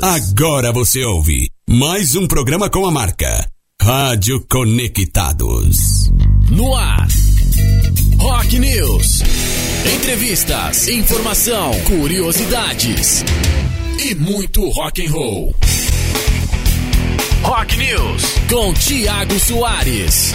Agora 0.00 0.70
você 0.70 1.02
ouve 1.04 1.50
mais 1.68 2.14
um 2.14 2.28
programa 2.28 2.70
com 2.70 2.86
a 2.86 2.90
marca 2.92 3.50
Rádio 3.82 4.46
Conectados. 4.48 6.08
No 6.52 6.72
ar. 6.76 7.08
Rock 8.16 8.60
News. 8.60 9.22
Entrevistas, 9.96 10.86
informação, 10.86 11.72
curiosidades 11.80 13.24
e 13.98 14.14
muito 14.14 14.68
rock 14.68 15.04
and 15.04 15.10
roll. 15.10 15.56
Rock 17.42 17.76
News 17.76 18.22
com 18.48 18.72
Tiago 18.74 19.36
Soares. 19.40 20.32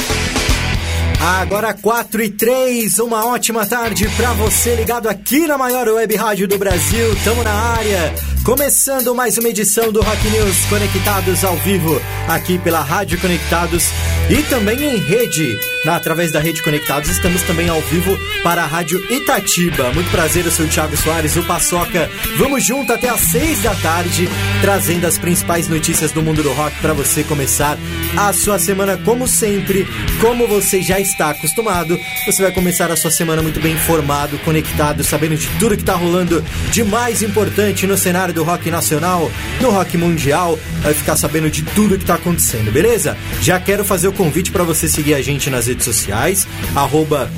Agora 1.25 1.73
4 1.73 2.21
e 2.21 2.29
3, 2.29 2.99
uma 2.99 3.25
ótima 3.25 3.65
tarde 3.65 4.09
para 4.17 4.33
você 4.33 4.75
ligado 4.75 5.07
aqui 5.07 5.47
na 5.47 5.57
maior 5.57 5.87
web 5.87 6.13
rádio 6.17 6.49
do 6.49 6.57
Brasil. 6.57 7.15
Tamo 7.23 7.41
na 7.41 7.53
área, 7.53 8.13
começando 8.43 9.15
mais 9.15 9.37
uma 9.37 9.47
edição 9.47 9.89
do 9.89 10.01
Rock 10.01 10.29
News 10.29 10.65
Conectados 10.65 11.45
ao 11.45 11.55
vivo 11.55 12.01
aqui 12.27 12.57
pela 12.57 12.81
Rádio 12.81 13.21
Conectados 13.21 13.85
e 14.29 14.43
também 14.43 14.83
em 14.83 14.97
rede. 14.97 15.57
Através 15.85 16.31
da 16.31 16.39
Rede 16.39 16.63
Conectados, 16.63 17.09
estamos 17.09 17.41
também 17.43 17.67
ao 17.67 17.81
vivo 17.81 18.17
para 18.41 18.63
a 18.63 18.67
Rádio 18.67 18.99
Itatiba. 19.11 19.91
Muito 19.93 20.09
prazer, 20.11 20.45
eu 20.45 20.51
sou 20.51 20.65
o 20.65 20.69
Thiago 20.69 20.95
Soares, 20.95 21.35
o 21.35 21.43
Paçoca. 21.43 22.09
Vamos 22.37 22.65
junto 22.65 22.93
até 22.93 23.09
às 23.09 23.19
6 23.19 23.63
da 23.63 23.75
tarde, 23.75 24.29
trazendo 24.61 25.05
as 25.05 25.17
principais 25.17 25.67
notícias 25.67 26.11
do 26.11 26.21
mundo 26.21 26.41
do 26.41 26.53
rock 26.53 26.77
para 26.79 26.93
você 26.93 27.23
começar 27.23 27.77
a 28.15 28.31
sua 28.31 28.57
semana 28.59 28.97
como 28.97 29.27
sempre, 29.27 29.85
como 30.21 30.47
você 30.47 30.81
já 30.81 30.99
está 31.01 31.12
acostumado. 31.21 31.99
Você 32.25 32.41
vai 32.41 32.51
começar 32.51 32.91
a 32.91 32.95
sua 32.95 33.11
semana 33.11 33.41
muito 33.41 33.59
bem 33.59 33.73
informado, 33.73 34.37
conectado, 34.39 35.03
sabendo 35.03 35.35
de 35.35 35.47
tudo 35.59 35.75
que 35.75 35.83
está 35.83 35.95
rolando 35.95 36.43
de 36.71 36.83
mais 36.83 37.21
importante 37.21 37.85
no 37.87 37.97
cenário 37.97 38.33
do 38.33 38.43
rock 38.43 38.69
nacional, 38.69 39.31
no 39.61 39.69
rock 39.69 39.97
mundial. 39.97 40.57
Vai 40.81 40.93
ficar 40.93 41.15
sabendo 41.15 41.49
de 41.49 41.63
tudo 41.63 41.97
que 41.97 42.03
está 42.03 42.15
acontecendo, 42.15 42.71
beleza? 42.71 43.17
Já 43.41 43.59
quero 43.59 43.83
fazer 43.83 44.07
o 44.07 44.13
convite 44.13 44.51
para 44.51 44.63
você 44.63 44.87
seguir 44.87 45.13
a 45.13 45.21
gente 45.21 45.49
nas 45.49 45.67
redes 45.67 45.85
sociais, 45.85 46.47
arroba 46.75 47.29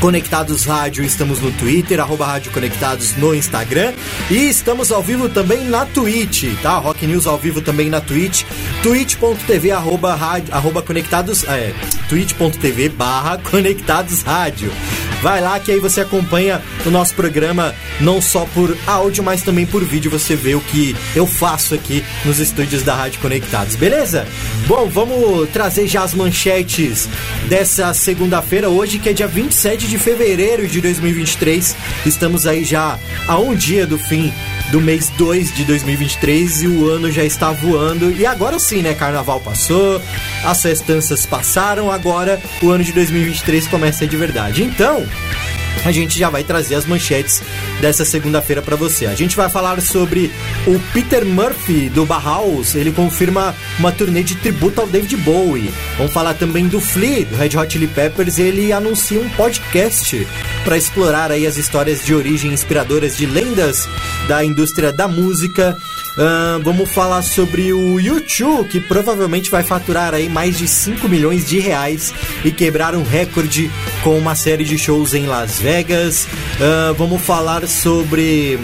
Conectados 0.00 0.64
Rádio, 0.64 1.02
estamos 1.02 1.40
no 1.40 1.50
Twitter, 1.52 1.98
arroba 2.00 2.26
Rádio 2.26 2.52
Conectados 2.52 3.16
no 3.16 3.34
Instagram 3.34 3.94
e 4.30 4.48
estamos 4.48 4.92
ao 4.92 5.02
vivo 5.02 5.28
também 5.28 5.64
na 5.64 5.86
Twitch, 5.86 6.44
tá? 6.62 6.76
Rock 6.78 7.06
News 7.06 7.26
ao 7.26 7.38
vivo 7.38 7.62
também 7.62 7.88
na 7.88 8.00
Twitch, 8.00 8.44
twitch.tv 8.82 9.70
arroba, 9.70 10.14
rádio, 10.14 10.54
arroba 10.54 10.82
conectados, 10.82 11.44
é, 11.44 11.72
twitch.tv 12.08 12.90
barra 12.90 13.38
conectados 13.38 14.20
rádio. 14.22 14.70
Vai 15.22 15.40
lá 15.40 15.58
que 15.58 15.72
aí 15.72 15.80
você 15.80 16.02
acompanha 16.02 16.62
o 16.84 16.90
nosso 16.90 17.14
programa 17.14 17.74
não 18.00 18.20
só 18.20 18.46
por 18.54 18.76
áudio, 18.86 19.24
mas 19.24 19.42
também 19.42 19.64
por 19.64 19.82
vídeo. 19.82 20.10
Você 20.10 20.36
vê 20.36 20.54
o 20.54 20.60
que 20.60 20.94
eu 21.14 21.26
faço 21.26 21.74
aqui 21.74 22.04
nos 22.24 22.38
estúdios 22.38 22.82
da 22.82 22.94
Rádio 22.94 23.20
Conectados, 23.20 23.76
beleza? 23.76 24.26
Bom, 24.66 24.88
vamos 24.88 25.48
trazer 25.50 25.86
já 25.88 26.02
as 26.02 26.12
manchetes 26.14 27.08
dessa 27.48 27.92
segunda-feira, 27.94 28.68
hoje 28.68 28.98
que 28.98 29.08
é 29.08 29.12
dia 29.12 29.26
27 29.26 29.85
de 29.88 29.98
fevereiro 29.98 30.66
de 30.66 30.80
2023. 30.80 31.76
Estamos 32.04 32.46
aí 32.46 32.64
já 32.64 32.98
a 33.28 33.38
um 33.38 33.54
dia 33.54 33.86
do 33.86 33.98
fim 33.98 34.32
do 34.70 34.80
mês 34.80 35.10
2 35.16 35.54
de 35.54 35.64
2023 35.64 36.62
e 36.62 36.68
o 36.68 36.88
ano 36.88 37.10
já 37.10 37.24
está 37.24 37.52
voando. 37.52 38.10
E 38.10 38.26
agora 38.26 38.58
sim, 38.58 38.82
né? 38.82 38.94
Carnaval 38.94 39.40
passou, 39.40 40.00
as 40.44 40.60
festanças 40.60 41.24
passaram, 41.24 41.90
agora 41.90 42.40
o 42.62 42.70
ano 42.70 42.84
de 42.84 42.92
2023 42.92 43.66
começa 43.68 44.06
de 44.06 44.16
verdade. 44.16 44.62
Então, 44.62 45.06
a 45.84 45.92
gente 45.92 46.18
já 46.18 46.28
vai 46.30 46.42
trazer 46.42 46.74
as 46.74 46.86
manchetes 46.86 47.42
dessa 47.80 48.04
segunda-feira 48.04 48.62
para 48.62 48.76
você. 48.76 49.06
A 49.06 49.14
gente 49.14 49.36
vai 49.36 49.48
falar 49.48 49.80
sobre 49.80 50.32
o 50.66 50.78
Peter 50.92 51.24
Murphy 51.24 51.88
do 51.88 52.04
Bauhaus, 52.04 52.74
ele 52.74 52.92
confirma 52.92 53.54
uma 53.78 53.92
turnê 53.92 54.22
de 54.22 54.34
tributo 54.36 54.80
ao 54.80 54.86
David 54.86 55.16
Bowie. 55.18 55.72
Vamos 55.96 56.12
falar 56.12 56.34
também 56.34 56.66
do 56.66 56.80
Flea, 56.80 57.24
do 57.24 57.36
Red 57.36 57.56
Hot 57.56 57.72
Chili 57.72 57.86
Peppers, 57.86 58.38
ele 58.38 58.72
anuncia 58.72 59.20
um 59.20 59.28
podcast 59.30 60.26
para 60.64 60.76
explorar 60.76 61.30
aí 61.30 61.46
as 61.46 61.56
histórias 61.56 62.04
de 62.04 62.14
origem 62.14 62.52
inspiradoras 62.52 63.16
de 63.16 63.26
lendas 63.26 63.88
da 64.28 64.44
indústria 64.44 64.92
da 64.92 65.06
música. 65.06 65.76
Uh, 66.16 66.62
vamos 66.62 66.90
falar 66.90 67.20
sobre 67.20 67.74
o 67.74 68.00
YouTube, 68.00 68.66
que 68.68 68.80
provavelmente 68.80 69.50
vai 69.50 69.62
faturar 69.62 70.14
aí 70.14 70.30
mais 70.30 70.56
de 70.56 70.66
5 70.66 71.06
milhões 71.08 71.46
de 71.46 71.58
reais 71.58 72.14
e 72.42 72.50
quebrar 72.50 72.94
um 72.94 73.02
recorde 73.02 73.70
com 74.02 74.16
uma 74.16 74.34
série 74.34 74.64
de 74.64 74.78
shows 74.78 75.12
em 75.12 75.26
Las 75.26 75.58
Vegas. 75.58 76.24
Uh, 76.24 76.94
vamos 76.94 77.20
falar 77.20 77.66
sobre 77.68 78.58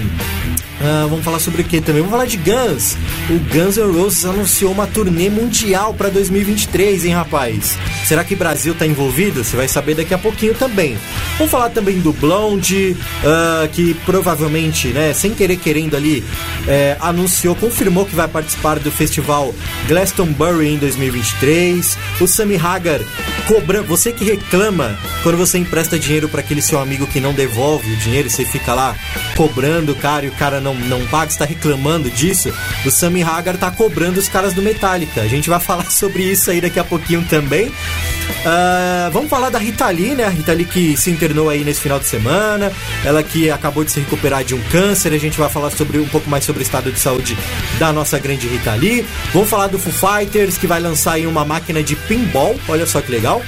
Uh, 0.83 1.09
vamos 1.09 1.25
falar 1.25 1.39
sobre 1.39 1.63
o 1.63 1.65
que 1.65 1.81
também? 1.81 2.03
Vamos 2.03 2.11
falar 2.11 2.27
de 2.27 2.37
Guns. 2.39 2.97
O 3.31 3.39
Guns 3.55 3.77
N' 3.77 3.93
Roses 3.93 4.25
anunciou 4.25 4.73
uma 4.73 4.87
turnê 4.87 5.31
mundial 5.31 5.95
para 5.95 6.09
2023, 6.09 7.05
hein, 7.05 7.13
rapaz? 7.13 7.79
Será 8.05 8.25
que 8.25 8.35
Brasil 8.35 8.75
tá 8.75 8.85
envolvido? 8.85 9.45
Você 9.45 9.57
vai 9.57 9.69
saber 9.69 9.95
daqui 9.95 10.13
a 10.13 10.19
pouquinho 10.19 10.55
também. 10.55 10.99
Vamos 11.39 11.53
falar 11.53 11.71
também 11.71 12.01
do 12.01 12.13
Blonde, 12.13 12.97
uh, 13.23 13.69
que 13.69 13.95
provavelmente, 14.05 14.89
né, 14.89 15.13
sem 15.13 15.33
querer 15.33 15.57
querendo 15.57 15.97
ali, 15.97 16.25
é, 16.67 16.97
anunciou, 17.01 17.55
confirmou 17.55 18.05
que 18.05 18.15
vai 18.15 18.27
participar 18.27 18.79
do 18.79 18.91
festival 18.91 19.55
Glastonbury 19.87 20.69
em 20.69 20.79
2023. 20.79 21.97
O 22.21 22.27
Sammy 22.27 22.57
Hagar 22.57 23.01
cobra, 23.47 23.83
você 23.83 24.13
que 24.13 24.25
reclama 24.25 24.99
quando 25.23 25.39
você 25.39 25.59
empresta 25.59 25.99
dinheiro 25.99 26.29
para 26.29 26.41
aquele 26.41 26.63
seu 26.63 26.81
amigo 26.81 27.07
que 27.07 27.21
não 27.21 27.33
devolve 27.33 27.93
o 27.93 27.97
dinheiro 27.97 28.29
você 28.29 28.45
fica 28.45 28.75
lá 28.75 28.97
cobrando 29.37 29.95
cara 29.95 30.27
e 30.27 30.29
o 30.29 30.33
cara 30.33 30.61
não, 30.61 30.72
não 30.75 31.05
paga, 31.07 31.31
está 31.31 31.45
reclamando 31.45 32.11
disso. 32.11 32.53
O 32.85 32.91
Sammy 32.91 33.23
Hagar 33.23 33.57
tá 33.57 33.71
cobrando 33.71 34.19
os 34.19 34.29
caras 34.29 34.53
do 34.53 34.63
Metallica. 34.63 35.21
A 35.21 35.29
gente 35.29 35.49
vai 35.49 35.59
falar 35.61 35.91
sobre 35.91 36.23
isso 36.23 36.51
aí 36.51 36.61
daqui 36.61 36.79
a 36.79 36.85
pouquinho 36.85 37.25
também. 37.29 37.69
Uh, 37.69 39.11
vamos 39.13 39.29
falar 39.29 39.51
da 39.51 39.59
Rita 39.59 39.89
Lee, 39.89 40.15
né? 40.15 40.25
A 40.25 40.29
Rita 40.29 40.53
Lee 40.53 40.65
que 40.65 40.97
se 40.97 41.11
internou 41.11 41.49
aí 41.49 41.65
nesse 41.65 41.81
final 41.81 41.99
de 41.99 42.07
semana. 42.07 42.73
Ela 43.05 43.23
que 43.23 43.51
acabou 43.51 43.85
de 43.85 43.93
se 43.93 44.01
recuperar 44.01 44.45
de 44.45 44.55
um 44.55 44.61
câncer. 44.71 45.13
A 45.13 45.19
gente 45.19 45.39
vai 45.39 45.49
falar 45.49 45.71
sobre 45.71 45.99
um 45.99 46.09
pouco 46.09 46.29
mais 46.29 46.45
sobre 46.45 46.63
o 46.63 46.65
estado 46.65 46.91
de 46.91 46.99
saúde 46.99 47.37
da 47.79 47.93
nossa 47.93 48.19
grande 48.19 48.47
Rita 48.47 48.75
Lee. 48.75 49.05
Vamos 49.33 49.49
falar 49.49 49.69
do 49.69 49.79
Foo 49.79 49.93
Fighters 49.93 50.57
que 50.57 50.67
vai 50.67 50.81
lançar 50.81 51.13
aí 51.13 51.27
uma 51.27 51.45
máquina 51.45 51.83
de 51.83 51.95
pinball. 51.95 52.59
Olha 52.69 52.87
só 52.87 53.01
que 53.01 53.11
legal. 53.11 53.43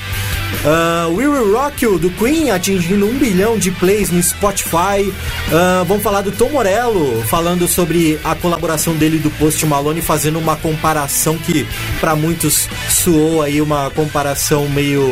Uh, 0.64 1.14
We 1.14 1.26
Will 1.26 1.52
Rock 1.52 1.84
You 1.84 1.98
do 1.98 2.10
Queen 2.10 2.50
atingindo 2.50 3.06
um 3.06 3.18
bilhão 3.18 3.58
de 3.58 3.70
plays 3.70 4.10
no 4.10 4.22
Spotify. 4.22 5.02
Uh, 5.02 5.84
vamos 5.86 6.02
falar 6.02 6.22
do 6.22 6.32
Tom 6.32 6.50
Morello 6.50 7.13
falando 7.22 7.66
sobre 7.68 8.18
a 8.24 8.34
colaboração 8.34 8.94
dele 8.94 9.18
do 9.18 9.30
Post 9.32 9.64
Malone, 9.66 10.00
fazendo 10.00 10.38
uma 10.38 10.56
comparação 10.56 11.36
que 11.38 11.66
para 12.00 12.14
muitos 12.14 12.68
soou 12.88 13.42
aí 13.42 13.60
uma 13.60 13.90
comparação 13.90 14.68
meio 14.68 15.02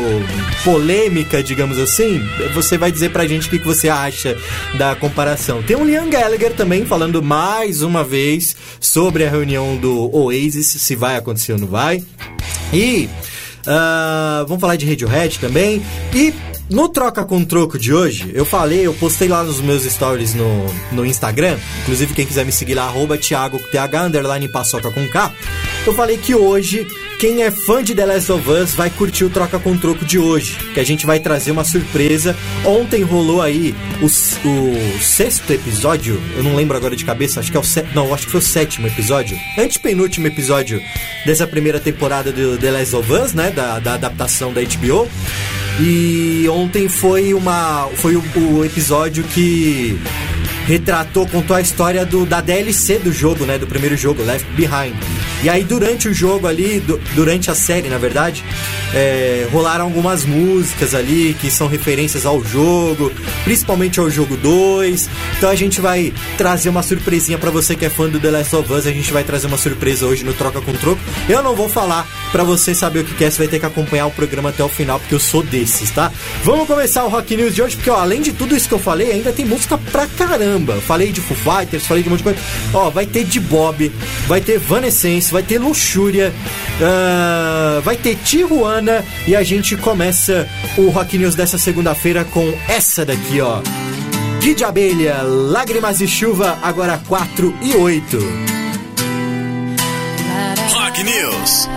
polêmica, 0.63 1.43
digamos 1.43 1.77
assim. 1.77 2.21
Você 2.53 2.77
vai 2.77 2.91
dizer 2.91 3.09
pra 3.09 3.27
gente 3.27 3.47
o 3.47 3.49
que 3.49 3.57
você 3.59 3.89
acha 3.89 4.37
da 4.77 4.95
comparação. 4.95 5.63
Tem 5.63 5.75
o 5.75 5.83
Liam 5.83 6.09
Gallagher 6.09 6.53
também 6.53 6.85
falando 6.85 7.21
mais 7.21 7.81
uma 7.81 8.03
vez 8.03 8.55
sobre 8.79 9.25
a 9.25 9.29
reunião 9.29 9.77
do 9.77 10.15
Oasis, 10.15 10.67
se 10.67 10.95
vai 10.95 11.17
acontecer 11.17 11.53
ou 11.53 11.59
não 11.59 11.67
vai. 11.67 12.03
E 12.71 13.09
Uh, 13.63 14.45
vamos 14.45 14.59
falar 14.59 14.75
de 14.75 14.85
Radiohead 14.85 15.39
também. 15.39 15.81
E 16.13 16.33
no 16.73 16.89
Troca 16.89 17.23
com 17.23 17.45
Troco 17.45 17.77
de 17.77 17.93
hoje, 17.93 18.31
eu 18.33 18.43
falei, 18.43 18.87
eu 18.87 18.93
postei 18.95 19.27
lá 19.27 19.43
nos 19.43 19.61
meus 19.61 19.83
stories 19.83 20.33
no, 20.33 20.65
no 20.91 21.05
Instagram, 21.05 21.55
inclusive 21.83 22.15
quem 22.15 22.25
quiser 22.25 22.43
me 22.43 22.51
seguir 22.51 22.73
lá, 22.73 22.85
arroba 22.85 23.15
Thiago, 23.15 23.59
TH, 23.59 24.07
underline 24.07 24.51
paçoca 24.51 24.89
com 24.89 25.07
K. 25.07 25.31
Eu 25.85 25.93
falei 25.93 26.17
que 26.17 26.33
hoje, 26.33 26.87
quem 27.19 27.43
é 27.43 27.51
fã 27.51 27.83
de 27.83 27.95
The 27.95 28.05
Last 28.05 28.31
of 28.31 28.49
Us 28.49 28.73
vai 28.73 28.89
curtir 28.89 29.23
o 29.23 29.29
Troca 29.29 29.59
com 29.59 29.77
Troco 29.77 30.05
de 30.05 30.19
hoje, 30.19 30.57
que 30.73 30.79
a 30.79 30.83
gente 30.83 31.05
vai 31.05 31.19
trazer 31.19 31.51
uma 31.51 31.63
surpresa. 31.63 32.35
Ontem 32.65 33.01
rolou 33.01 33.41
aí 33.41 33.73
o, 34.01 34.05
o 34.05 35.01
sexto 35.01 35.51
episódio, 35.51 36.21
eu 36.35 36.43
não 36.43 36.55
lembro 36.55 36.75
agora 36.75 36.95
de 36.95 37.05
cabeça, 37.05 37.39
acho 37.39 37.51
que 37.51 37.57
é 37.57 37.59
o 37.59 37.63
não, 37.93 38.13
acho 38.13 38.25
que 38.25 38.31
foi 38.31 38.39
o 38.39 38.43
sétimo 38.43 38.87
episódio, 38.87 39.37
antepenúltimo 39.57 40.27
episódio 40.27 40.81
dessa 41.25 41.47
primeira 41.47 41.79
temporada 41.79 42.31
do 42.31 42.57
The 42.57 42.71
Last 42.71 42.95
of 42.95 43.11
Us, 43.11 43.33
né, 43.33 43.51
da, 43.51 43.79
da 43.79 43.93
adaptação 43.93 44.53
da 44.53 44.61
HBO. 44.61 45.09
E 45.79 46.47
ontem 46.49 46.87
foi 46.87 47.33
uma 47.33 47.89
foi 47.95 48.15
o, 48.15 48.23
o 48.35 48.63
episódio 48.63 49.23
que 49.23 49.99
retratou, 50.65 51.27
contou 51.27 51.55
a 51.55 51.61
história 51.61 52.05
do, 52.05 52.25
da 52.25 52.41
DLC 52.41 52.99
do 52.99 53.11
jogo, 53.11 53.45
né? 53.45 53.57
Do 53.57 53.67
primeiro 53.67 53.95
jogo, 53.95 54.23
Left 54.23 54.47
Behind. 54.53 54.95
E 55.43 55.49
aí, 55.49 55.63
durante 55.63 56.07
o 56.07 56.13
jogo 56.13 56.47
ali, 56.47 56.79
do, 56.79 56.97
durante 57.15 57.51
a 57.51 57.55
série, 57.55 57.89
na 57.89 57.97
verdade, 57.97 58.43
é, 58.93 59.47
rolaram 59.51 59.85
algumas 59.85 60.23
músicas 60.23 60.95
ali 60.95 61.35
que 61.39 61.49
são 61.49 61.67
referências 61.67 62.25
ao 62.25 62.43
jogo, 62.43 63.11
principalmente 63.43 63.99
ao 63.99 64.09
jogo 64.09 64.37
2. 64.37 65.09
Então 65.37 65.49
a 65.49 65.55
gente 65.55 65.81
vai 65.81 66.13
trazer 66.37 66.69
uma 66.69 66.83
surpresinha 66.83 67.37
para 67.37 67.51
você 67.51 67.75
que 67.75 67.85
é 67.85 67.89
fã 67.89 68.07
do 68.07 68.19
The 68.19 68.31
Last 68.31 68.55
of 68.55 68.71
Us. 68.71 68.87
A 68.87 68.91
gente 68.91 69.11
vai 69.11 69.23
trazer 69.23 69.47
uma 69.47 69.57
surpresa 69.57 70.05
hoje 70.05 70.23
no 70.23 70.33
Troca 70.33 70.61
com 70.61 70.73
Troco. 70.73 71.01
Eu 71.27 71.43
não 71.43 71.55
vou 71.55 71.67
falar 71.67 72.07
Pra 72.33 72.43
você 72.43 72.73
saber 72.73 73.01
o 73.01 73.03
que 73.05 73.23
é, 73.23 73.29
você 73.29 73.37
vai 73.37 73.47
ter 73.47 73.59
que 73.59 73.65
acompanhar 73.65 74.07
o 74.07 74.11
programa 74.11 74.49
até 74.49 74.63
o 74.63 74.67
final, 74.67 74.99
porque 74.99 75.13
eu 75.13 75.19
sou 75.19 75.43
desses, 75.43 75.91
tá? 75.91 76.11
Vamos 76.43 76.67
começar 76.67 77.03
o 77.03 77.07
Rock 77.07 77.37
News 77.37 77.53
de 77.53 77.61
hoje, 77.61 77.75
porque 77.75 77.91
ó, 77.91 77.99
além 77.99 78.23
de 78.23 78.33
tudo 78.33 78.57
isso 78.57 78.67
que 78.67 78.73
eu 78.73 78.79
falei, 78.79 79.11
ainda 79.11 79.31
tem 79.31 79.45
música 79.45 79.77
pra 79.77 80.07
caramba. 80.07 80.81
Falei 80.81 81.11
de 81.11 81.21
Foo 81.21 81.37
Fighters, 81.37 81.85
falei 81.85 82.01
de 82.01 82.09
um 82.09 82.13
monte 82.13 82.21
de 82.21 82.23
coisa. 82.23 82.39
Ó, 82.73 82.89
vai 82.89 83.05
ter 83.05 83.23
de 83.23 83.39
Bob, 83.39 83.91
vai 84.27 84.41
ter 84.41 84.57
Vanescence, 84.57 85.31
vai 85.31 85.43
ter 85.43 85.59
Luxúria, 85.59 86.33
uh, 86.81 87.81
vai 87.83 87.95
ter 87.95 88.15
Tijuana 88.15 89.05
e 89.27 89.35
a 89.35 89.43
gente 89.43 89.77
começa 89.77 90.49
o 90.75 90.89
Rock 90.89 91.17
News 91.19 91.35
dessa 91.35 91.59
segunda-feira 91.59 92.25
com 92.25 92.51
essa 92.67 93.05
daqui, 93.05 93.41
ó. 93.41 93.61
Kid 94.41 94.63
Abelha, 94.63 95.21
Lágrimas 95.21 96.01
e 96.01 96.07
Chuva, 96.07 96.57
agora 96.63 96.99
4 97.07 97.55
e 97.61 97.75
8. 97.75 98.17
Rock 100.73 101.03
News. 101.03 101.69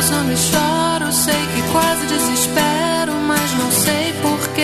Eu 0.00 0.06
perco 0.06 0.14
sono 0.14 0.32
e 0.32 0.36
choro, 0.36 1.12
sei 1.12 1.34
que 1.34 1.62
quase 1.72 2.06
desespero, 2.06 3.12
mas 3.26 3.52
não 3.52 3.70
sei 3.70 4.14
porquê. 4.22 4.62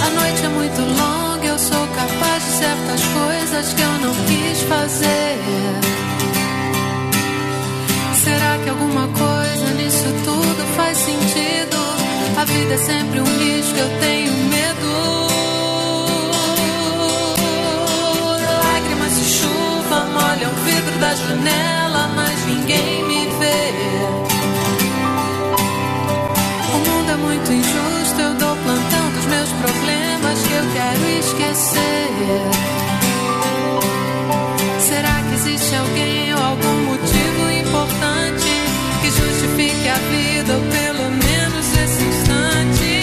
A 0.00 0.10
noite 0.10 0.44
é 0.44 0.48
muito 0.48 0.80
longa, 0.80 1.46
eu 1.46 1.58
sou 1.58 1.86
capaz 1.88 2.44
de 2.44 2.50
certas 2.50 3.02
coisas 3.04 3.74
que 3.74 3.82
eu 3.82 3.92
não 4.00 4.14
quis 4.26 4.62
fazer. 4.62 5.38
Será 8.24 8.58
que 8.62 8.70
alguma 8.70 9.06
coisa 9.08 9.74
nisso 9.76 10.06
tudo 10.24 10.76
faz 10.76 10.96
sentido? 10.96 11.76
A 12.40 12.44
vida 12.46 12.74
é 12.74 12.78
sempre 12.78 13.20
um 13.20 13.38
risco, 13.38 13.78
eu 13.78 14.00
tenho 14.00 14.32
medo. 14.32 14.64
Lágrimas 18.64 19.18
e 19.18 19.24
chuva 19.24 20.06
molham 20.06 20.50
o 20.50 20.64
vidro 20.64 20.98
da 20.98 21.14
janela, 21.14 21.93
ninguém 22.74 23.04
me 23.04 23.26
vê. 23.38 23.72
O 26.72 26.78
mundo 26.78 27.10
é 27.10 27.16
muito 27.16 27.52
injusto, 27.52 28.20
eu 28.20 28.34
dou 28.34 28.56
plantão 28.56 29.10
dos 29.10 29.26
meus 29.26 29.50
problemas 29.50 30.38
que 30.46 30.54
eu 30.54 30.64
quero 30.72 31.18
esquecer. 31.20 32.08
Será 34.80 35.22
que 35.22 35.34
existe 35.34 35.74
alguém 35.76 36.34
ou 36.34 36.42
algum 36.42 36.76
motivo 36.86 37.50
importante 37.62 38.50
que 39.02 39.10
justifique 39.10 39.88
a 39.88 39.94
vida 39.94 40.54
ou 40.54 40.62
pelo 40.62 41.10
menos 41.10 41.66
esse 41.76 42.02
instante? 42.04 42.93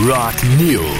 Rock, 0.00 0.34
rock, 0.34 0.44
rock 0.44 0.44
News. 0.58 0.97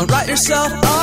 Don't 0.00 0.10
write 0.10 0.28
yourself 0.28 0.72
up. 0.72 0.99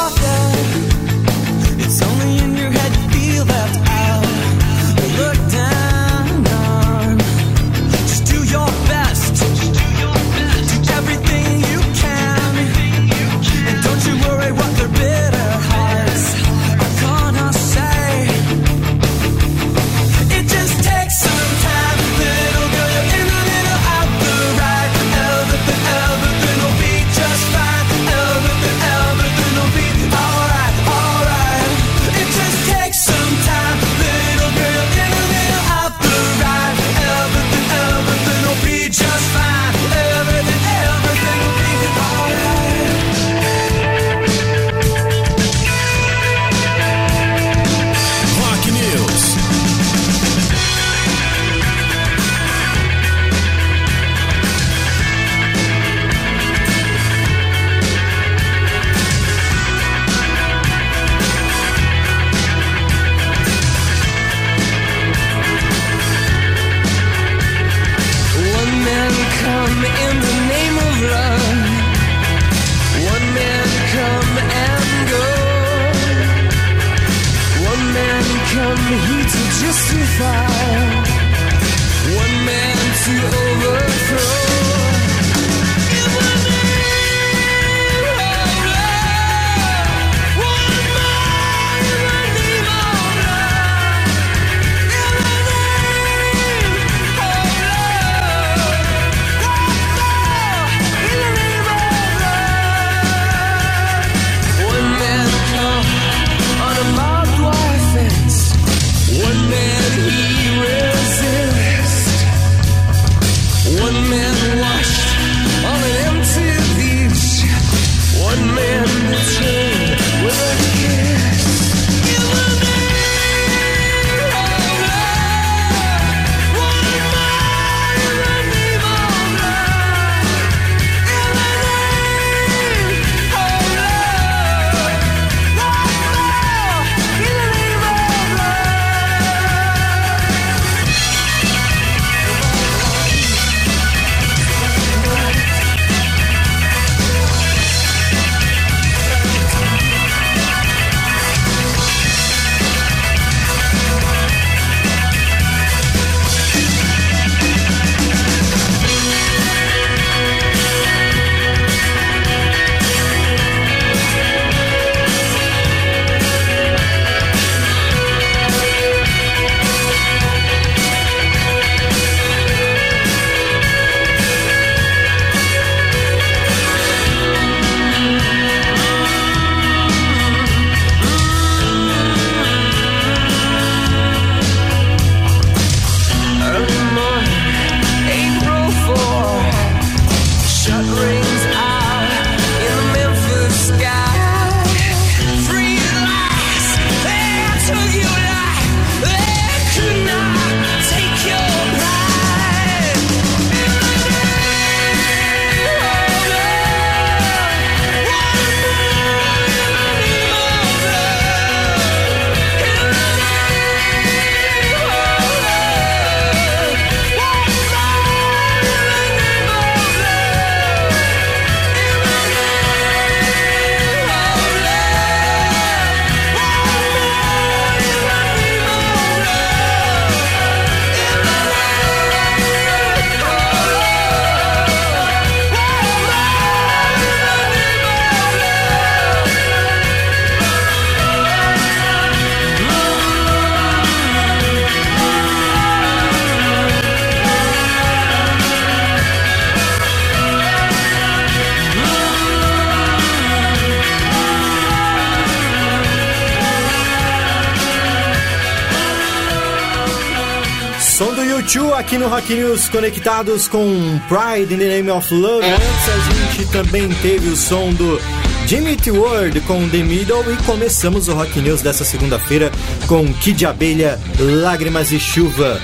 no 262.00 262.08
Rock 262.10 262.34
News 262.34 262.70
conectados 262.70 263.48
com 263.48 264.00
Pride 264.08 264.54
in 264.54 264.58
the 264.58 264.76
Name 264.76 264.92
of 264.92 265.12
Love. 265.14 265.46
É. 265.46 265.54
Antes 265.54 265.90
a 265.90 266.14
gente 266.14 266.52
também 266.52 266.90
teve 267.02 267.30
o 267.30 267.36
som 267.36 267.74
do 267.74 268.00
Jimmy 268.46 268.76
T. 268.76 268.92
Ward 268.92 269.40
com 269.42 269.68
The 269.70 269.80
Middle 269.80 270.32
e 270.32 270.38
começamos 270.44 271.08
o 271.08 271.14
Rock 271.14 271.40
News 271.40 271.62
dessa 271.62 271.84
segunda-feira 271.84 272.52
com 272.88 273.12
Kid 273.14 273.46
Abelha, 273.46 274.00
Lágrimas 274.20 274.92
e 274.92 275.00
Chuva. 275.00 275.60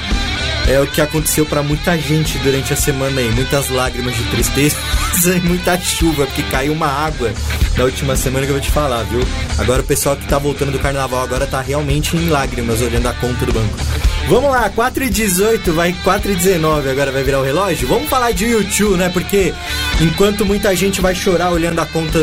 É 0.67 0.79
o 0.79 0.87
que 0.87 1.01
aconteceu 1.01 1.45
para 1.45 1.61
muita 1.61 1.97
gente 1.97 2.37
durante 2.39 2.73
a 2.73 2.77
semana 2.77 3.19
aí, 3.19 3.29
muitas 3.31 3.69
lágrimas 3.69 4.15
de 4.15 4.23
tristeza 4.23 4.77
e 5.35 5.39
muita 5.41 5.77
chuva, 5.79 6.25
porque 6.25 6.41
caiu 6.43 6.73
uma 6.73 6.87
água 6.87 7.31
na 7.77 7.83
última 7.83 8.15
semana 8.15 8.45
que 8.45 8.51
eu 8.51 8.55
vou 8.55 8.63
te 8.63 8.71
falar, 8.71 9.03
viu? 9.03 9.21
Agora 9.57 9.81
o 9.81 9.85
pessoal 9.85 10.15
que 10.15 10.25
tá 10.27 10.39
voltando 10.39 10.71
do 10.71 10.79
carnaval 10.79 11.23
agora 11.23 11.45
tá 11.45 11.61
realmente 11.61 12.15
em 12.15 12.29
lágrimas 12.29 12.81
olhando 12.81 13.07
a 13.07 13.13
conta 13.13 13.45
do 13.45 13.53
banco. 13.53 13.77
Vamos 14.27 14.49
lá, 14.49 14.69
4 14.69 15.03
e 15.03 15.09
18 15.09 15.73
vai 15.73 15.93
4 16.03 16.31
e 16.31 16.35
19 16.35 16.89
agora 16.89 17.11
vai 17.11 17.23
virar 17.23 17.39
o 17.39 17.43
relógio. 17.43 17.87
Vamos 17.87 18.09
falar 18.09 18.31
de 18.31 18.45
YouTube, 18.45 18.97
né? 18.97 19.09
Porque 19.09 19.53
enquanto 20.01 20.45
muita 20.45 20.75
gente 20.75 21.01
vai 21.01 21.13
chorar 21.13 21.51
olhando 21.51 21.79
a 21.79 21.85
conta, 21.85 22.19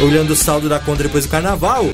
olhando 0.00 0.32
o 0.32 0.36
saldo 0.36 0.68
da 0.68 0.78
conta 0.78 1.04
depois 1.04 1.24
do 1.24 1.30
carnaval, 1.30 1.86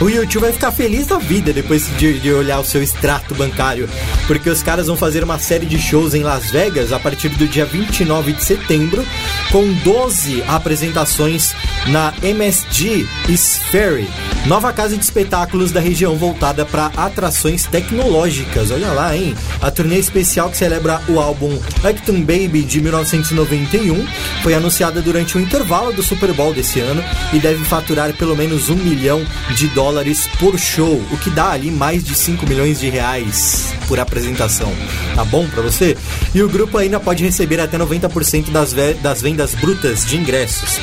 o 0.00 0.08
YouTube 0.08 0.42
vai 0.42 0.52
ficar 0.52 0.70
feliz 0.70 1.06
da 1.06 1.18
vida 1.18 1.52
depois 1.52 1.88
de, 1.98 2.20
de, 2.20 2.32
olhar 2.32 2.60
o 2.60 2.64
seu 2.64 2.80
extrato 2.80 3.34
bancário, 3.34 3.88
porque 4.28 4.48
os 4.48 4.62
caras 4.62 4.86
vão 4.86 4.96
fazer 4.96 5.24
uma 5.24 5.40
série 5.40 5.66
de 5.66 5.76
shows 5.76 6.14
em 6.14 6.22
Las 6.22 6.52
Vegas 6.52 6.92
a 6.92 7.00
partir 7.00 7.30
do 7.30 7.48
dia 7.48 7.66
29 7.66 8.32
de 8.32 8.44
setembro, 8.44 9.04
com 9.50 9.72
12 9.82 10.44
apresentações 10.46 11.52
na 11.88 12.14
MSG 12.22 13.08
Sphere 13.28 14.06
nova 14.48 14.72
casa 14.72 14.96
de 14.96 15.04
espetáculos 15.04 15.70
da 15.70 15.78
região 15.78 16.16
voltada 16.16 16.64
para 16.64 16.86
atrações 16.96 17.66
tecnológicas. 17.66 18.70
Olha 18.70 18.88
lá, 18.92 19.14
hein? 19.14 19.34
A 19.60 19.70
turnê 19.70 19.98
especial 19.98 20.48
que 20.48 20.56
celebra 20.56 21.02
o 21.06 21.20
álbum 21.20 21.60
Acton 21.84 22.22
Baby 22.22 22.62
de 22.62 22.80
1991 22.80 24.06
foi 24.42 24.54
anunciada 24.54 25.02
durante 25.02 25.36
o 25.36 25.40
intervalo 25.40 25.92
do 25.92 26.02
Super 26.02 26.32
Bowl 26.32 26.54
desse 26.54 26.80
ano 26.80 27.04
e 27.34 27.38
deve 27.38 27.62
faturar 27.66 28.14
pelo 28.14 28.34
menos 28.34 28.70
um 28.70 28.76
milhão 28.76 29.22
de 29.54 29.68
dólares 29.68 30.26
por 30.40 30.58
show, 30.58 30.94
o 31.12 31.18
que 31.18 31.28
dá 31.28 31.50
ali 31.50 31.70
mais 31.70 32.02
de 32.02 32.14
5 32.14 32.46
milhões 32.46 32.80
de 32.80 32.88
reais 32.88 33.74
por 33.86 34.00
apresentação. 34.00 34.72
Tá 35.14 35.26
bom 35.26 35.46
para 35.46 35.60
você? 35.60 35.94
E 36.34 36.42
o 36.42 36.48
grupo 36.48 36.78
ainda 36.78 36.98
pode 36.98 37.22
receber 37.22 37.60
até 37.60 37.76
90% 37.76 38.50
das, 38.50 38.72
das 39.02 39.20
vendas 39.20 39.54
brutas 39.54 40.06
de 40.06 40.16
ingressos. 40.16 40.80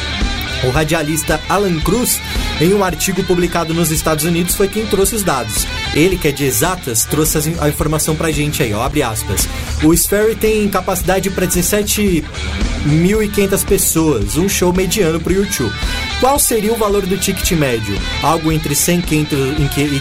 O 0.64 0.70
radialista 0.70 1.42
Alan 1.50 1.80
Cruz, 1.80 2.22
em 2.60 2.74
um 2.74 2.84
artigo 2.84 3.24
publicado 3.24 3.74
nos 3.74 3.90
Estados 3.92 4.26
Unidos, 4.26 4.56
foi 4.56 4.68
quem 4.68 4.86
trouxe 4.86 5.16
os 5.16 5.24
dados. 5.24 5.66
Ele, 5.94 6.18
que 6.18 6.28
é 6.28 6.32
de 6.32 6.44
exatas, 6.46 7.06
trouxe 7.06 7.56
a 7.60 7.70
informação 7.70 8.16
pra 8.16 8.32
gente 8.32 8.64
aí, 8.64 8.74
ó, 8.74 8.84
abre 8.84 9.04
aspas. 9.04 9.48
O 9.84 9.94
Sphere 9.94 10.36
tem 10.36 10.68
capacidade 10.70 11.30
para 11.30 11.46
17.500 11.46 13.66
pessoas, 13.66 14.38
um 14.38 14.50
show 14.50 14.74
mediano 14.74 15.20
pro 15.20 15.34
YouTube. 15.34 15.74
Qual 16.20 16.40
seria 16.40 16.74
o 16.74 16.78
valor 16.78 17.06
do 17.06 17.18
ticket 17.18 17.52
médio? 17.52 17.96
Algo 18.24 18.52
entre 18.52 18.74
100 18.74 19.00
e 19.00 19.04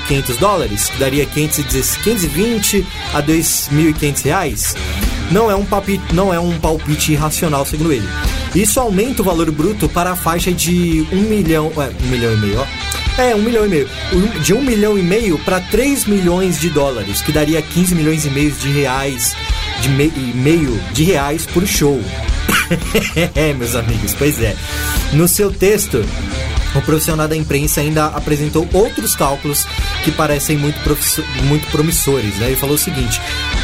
500 0.06 0.36
dólares? 0.36 0.90
Daria 0.98 1.26
520 1.26 2.86
a 3.12 3.22
2.500 3.22 4.24
reais? 4.24 4.74
Não 5.30 5.50
é, 5.50 5.54
um 5.54 5.64
palpite, 5.64 6.14
não 6.14 6.32
é 6.32 6.38
um 6.38 6.58
palpite 6.58 7.12
irracional, 7.12 7.64
segundo 7.64 7.92
ele. 7.92 8.08
Isso 8.54 8.78
aumenta 8.78 9.22
o 9.22 9.24
valor 9.24 9.50
bruto 9.50 9.88
para 9.88 10.12
a 10.12 10.16
faixa 10.16 10.52
de 10.52 11.06
1 11.12 11.16
milhão. 11.22 11.72
É, 11.76 12.04
1 12.04 12.08
milhão 12.08 12.32
e 12.32 12.36
meio, 12.36 12.60
ó. 12.60 13.20
É, 13.20 13.34
1 13.34 13.42
milhão 13.42 13.66
e 13.66 13.68
meio. 13.68 13.88
De 14.42 14.54
1 14.54 14.62
milhão 14.62 14.98
e 14.98 15.02
meio 15.02 15.38
para 15.38 15.60
3 15.60 16.04
milhões 16.06 16.60
de 16.60 16.70
dólares, 16.70 17.22
que 17.22 17.32
daria 17.32 17.60
15 17.62 17.94
milhões 17.94 18.24
e 18.26 18.30
meio 18.30 18.52
de 18.52 18.68
reais, 18.70 19.34
de 19.80 19.88
me, 19.88 20.08
meio 20.34 20.80
de 20.92 21.04
reais 21.04 21.46
por 21.46 21.66
show. 21.66 22.00
é, 23.34 23.52
meus 23.52 23.74
amigos, 23.74 24.14
pois 24.14 24.40
é. 24.40 24.54
No 25.12 25.26
seu 25.26 25.52
texto, 25.52 26.04
o 26.74 26.82
profissional 26.82 27.28
da 27.28 27.36
imprensa 27.36 27.80
ainda 27.80 28.06
apresentou 28.06 28.68
outros 28.72 29.14
cálculos 29.14 29.66
que 30.02 30.10
parecem 30.10 30.56
muito, 30.56 30.78
muito 31.44 31.66
promissores. 31.68 32.36
Né? 32.36 32.48
Ele 32.48 32.56
falou 32.56 32.74
o 32.74 32.78
seguinte: 32.78 33.20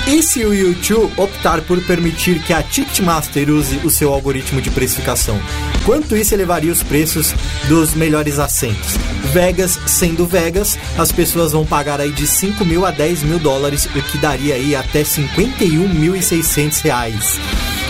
e 0.06 0.22
se 0.22 0.44
o 0.44 0.54
YouTube 0.54 1.12
optar 1.16 1.60
por 1.62 1.80
permitir 1.82 2.42
que 2.42 2.52
a 2.52 2.62
Ticketmaster 2.62 3.50
use 3.50 3.76
o 3.84 3.90
seu 3.90 4.12
algoritmo 4.12 4.60
de 4.60 4.70
precificação? 4.70 5.40
Quanto 5.84 6.16
isso 6.16 6.34
elevaria 6.34 6.72
os 6.72 6.82
preços 6.82 7.34
dos 7.68 7.94
melhores 7.94 8.38
assentos? 8.38 8.96
Vegas 9.32 9.78
sendo 9.86 10.26
Vegas, 10.26 10.78
as 10.98 11.12
pessoas 11.12 11.52
vão 11.52 11.64
pagar 11.64 12.00
aí 12.00 12.10
de 12.10 12.26
5 12.26 12.64
mil 12.64 12.84
a 12.84 12.90
10 12.90 13.22
mil 13.22 13.38
dólares, 13.38 13.86
o 13.86 14.02
que 14.02 14.18
daria 14.18 14.54
aí 14.54 14.74
até 14.74 15.02
51.600 15.02 16.82
reais 16.82 17.40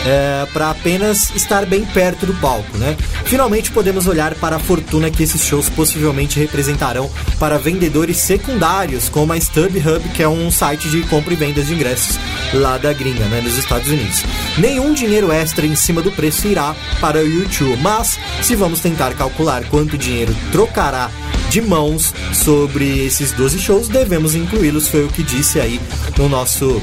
é, 0.07 0.47
para 0.53 0.71
apenas 0.71 1.31
estar 1.35 1.67
bem 1.67 1.85
perto 1.85 2.27
do 2.27 2.35
palco, 2.35 2.77
né? 2.79 2.97
Finalmente 3.25 3.71
podemos 3.71 4.07
olhar 4.07 4.35
para 4.35 4.57
a 4.57 4.59
fortuna 4.59 5.11
que 5.11 5.23
esses 5.23 5.43
shows 5.43 5.69
possivelmente 5.69 6.39
representarão 6.39 7.11
para 7.39 7.59
vendedores 7.59 8.19
secundários, 8.19 9.09
como 9.09 9.33
a 9.33 9.37
StubHub, 9.37 10.09
que 10.15 10.23
é 10.23 10.29
um 10.29 10.51
site 10.51 10.89
de 10.89 11.03
compra 11.03 11.33
e 11.33 11.37
vendas 11.37 11.67
de 11.67 11.75
ingressos 11.75 12.19
lá 12.55 12.79
da 12.79 12.93
gringa, 12.93 13.25
né, 13.27 13.41
nos 13.41 13.57
Estados 13.57 13.89
Unidos. 13.89 14.23
Nenhum 14.59 14.93
dinheiro 14.93 15.31
extra 15.31 15.67
em 15.67 15.77
cima 15.77 16.03
do 16.03 16.11
preço 16.11 16.47
irá 16.47 16.75
para 17.01 17.19
o 17.19 17.27
YouTube, 17.27 17.79
mas 17.81 18.19
se 18.43 18.57
vamos 18.57 18.81
tentar 18.81 19.15
calcular 19.15 19.65
quanto 19.65 19.99
dinheiro 19.99 20.35
trocará 20.51 21.11
de 21.51 21.61
mãos 21.61 22.15
sobre 22.33 23.05
esses 23.05 23.33
12 23.33 23.59
shows, 23.59 23.89
devemos 23.89 24.35
incluí-los, 24.35 24.87
foi 24.87 25.05
o 25.05 25.09
que 25.09 25.23
disse 25.23 25.59
aí 25.61 25.81
no 26.17 26.29
nosso 26.29 26.81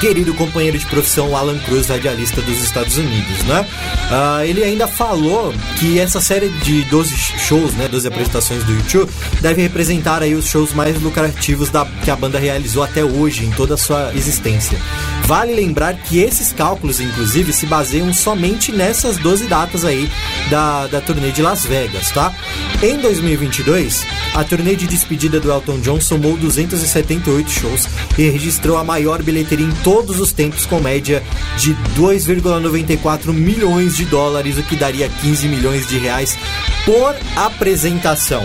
querido 0.00 0.34
companheiro 0.34 0.78
de 0.78 0.86
profissão 0.86 1.36
Alan 1.36 1.58
Cruz, 1.60 1.86
radialista 1.88 2.40
dos 2.42 2.62
Estados 2.62 2.98
Unidos, 2.98 3.42
né? 3.44 3.66
Uh, 4.10 4.44
ele 4.44 4.64
ainda 4.64 4.88
falou 4.88 5.54
que 5.78 5.98
essa 5.98 6.20
série 6.20 6.48
de 6.48 6.82
12 6.84 7.16
shows, 7.16 7.74
né, 7.74 7.88
12 7.88 8.08
apresentações 8.08 8.64
do 8.64 8.72
YouTube, 8.72 9.10
deve 9.40 9.62
representar 9.62 10.22
aí 10.22 10.34
os 10.34 10.46
shows 10.46 10.72
mais 10.74 11.00
lucrativos 11.00 11.70
da, 11.70 11.84
que 12.04 12.10
a 12.10 12.16
banda 12.16 12.38
realizou 12.38 12.82
até 12.82 13.04
hoje, 13.04 13.44
em 13.44 13.50
toda 13.50 13.74
a 13.74 13.76
sua 13.78 14.12
existência. 14.14 14.78
Vale 15.26 15.54
lembrar 15.54 15.94
que 15.94 16.18
esses 16.18 16.52
cálculos, 16.52 17.00
inclusive, 17.00 17.52
se 17.52 17.64
baseiam 17.66 18.12
somente 18.12 18.72
nessas 18.72 19.16
12 19.16 19.46
datas 19.46 19.84
aí 19.84 20.10
da, 20.50 20.86
da 20.86 21.00
turnê 21.00 21.30
de 21.30 21.42
Las 21.42 21.64
Vegas, 21.64 22.10
tá? 22.10 22.34
Em 22.82 22.98
2022, 22.98 24.04
a 24.34 24.44
turnê 24.44 24.74
de 24.74 24.86
despedida 24.86 25.38
do 25.40 25.50
Elton 25.50 25.78
John 25.80 26.00
somou 26.00 26.36
278 26.36 27.50
shows 27.50 27.88
e 28.18 28.28
registrou 28.28 28.76
a 28.76 28.84
maior 28.84 29.22
bilheteria 29.22 29.66
em 29.66 29.72
todos 29.82 30.18
os 30.18 30.32
tempos, 30.32 30.66
com 30.66 30.80
média 30.80 31.22
de 31.56 31.74
2,94 31.96 33.32
milhões 33.32 33.96
de 33.96 34.04
dólares, 34.04 34.58
o 34.58 34.62
que 34.62 34.76
daria 34.76 35.08
15 35.08 35.48
milhões 35.48 35.86
de 35.86 35.98
reais 35.98 36.36
por 36.84 37.14
apresentação 37.36 38.44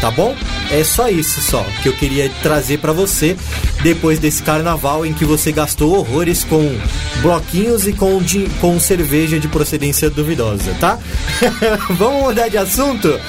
tá 0.00 0.10
bom? 0.10 0.34
É 0.70 0.84
só 0.84 1.08
isso 1.08 1.40
só 1.40 1.64
que 1.82 1.88
eu 1.88 1.92
queria 1.92 2.30
trazer 2.42 2.78
para 2.78 2.92
você 2.92 3.36
depois 3.82 4.18
desse 4.18 4.42
carnaval 4.42 5.04
em 5.04 5.12
que 5.12 5.24
você 5.24 5.50
gastou 5.50 5.94
horrores 6.18 6.42
com 6.42 6.76
bloquinhos 7.22 7.86
e 7.86 7.92
com, 7.92 8.20
de, 8.20 8.48
com 8.60 8.78
cerveja 8.80 9.38
de 9.38 9.46
procedência 9.46 10.10
duvidosa, 10.10 10.74
tá? 10.80 10.98
Vamos 11.90 12.22
mudar 12.22 12.48
de 12.48 12.58
assunto? 12.58 13.20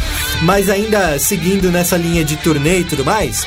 Mas 0.42 0.70
ainda 0.70 1.20
seguindo 1.20 1.72
nessa 1.72 1.96
linha 1.98 2.26
de 2.26 2.36
turnê 2.38 2.80
e 2.80 2.84
tudo 2.84 3.06
mais, 3.06 3.46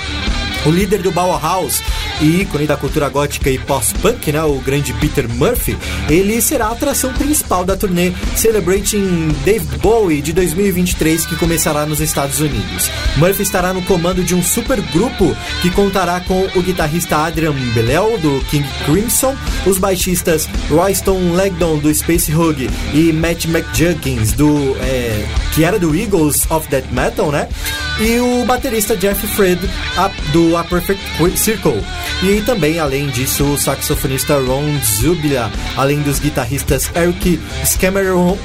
o 0.67 0.71
líder 0.71 1.03
do 1.03 1.11
Bauhaus 1.11 1.83
e 2.21 2.43
ícone 2.43 2.67
da 2.67 2.77
cultura 2.77 3.09
gótica 3.09 3.51
e 3.51 3.59
pós-punk, 3.59 4.31
né, 4.31 4.43
o 4.43 4.55
grande 4.61 4.93
Peter 4.95 5.29
Murphy, 5.29 5.77
ele 6.09 6.41
será 6.41 6.67
a 6.67 6.73
atração 6.73 7.13
principal 7.13 7.65
da 7.65 7.77
turnê 7.77 8.13
Celebrating 8.37 9.29
David 9.45 9.79
Bowie 9.79 10.23
de 10.23 10.33
2023 10.33 11.27
que 11.27 11.37
começará 11.37 11.85
nos 11.85 12.01
Estados 12.01 12.41
Unidos. 12.41 12.91
Murphy 13.17 13.43
estará 13.43 13.73
no 13.73 13.83
comando 13.83 14.23
de 14.23 14.35
um 14.35 14.43
super 14.43 14.81
grupo 14.81 15.37
que 15.61 15.71
contará 15.71 16.21
com 16.21 16.49
o 16.55 16.63
guitarrista 16.63 17.17
Adrian 17.17 17.55
Belew 17.75 18.19
do 18.19 18.45
King 18.47 18.69
Crimson, 18.85 19.37
os 19.67 19.79
baixistas 19.79 20.49
Royston 20.71 21.33
Legdon 21.35 21.79
do 21.79 21.93
Space 21.93 22.33
Hug 22.33 22.71
e 22.95 23.13
Matt 23.13 23.47
McJunkins 23.47 24.33
do 24.33 24.77
é, 24.81 25.27
que 25.55 25.65
era 25.65 25.79
do 25.79 25.95
Eagles 25.95 26.49
of 26.51 26.69
Death 26.69 26.91
Metal, 26.93 27.31
né? 27.31 27.49
E 28.01 28.19
o 28.19 28.45
baterista 28.45 28.97
Jeff 28.97 29.27
Fred 29.29 29.61
do 30.33 30.52
A 30.57 30.65
Perfect 30.65 31.03
Circle. 31.37 31.83
E 32.23 32.41
também, 32.43 32.79
além 32.79 33.09
disso, 33.09 33.45
o 33.45 33.59
saxofonista 33.59 34.39
Ron 34.39 34.79
Zubila, 34.85 35.51
além 35.77 36.01
dos 36.03 36.19
guitarristas 36.19 36.91
Eric 36.95 37.41
Scammerhon 37.65 38.37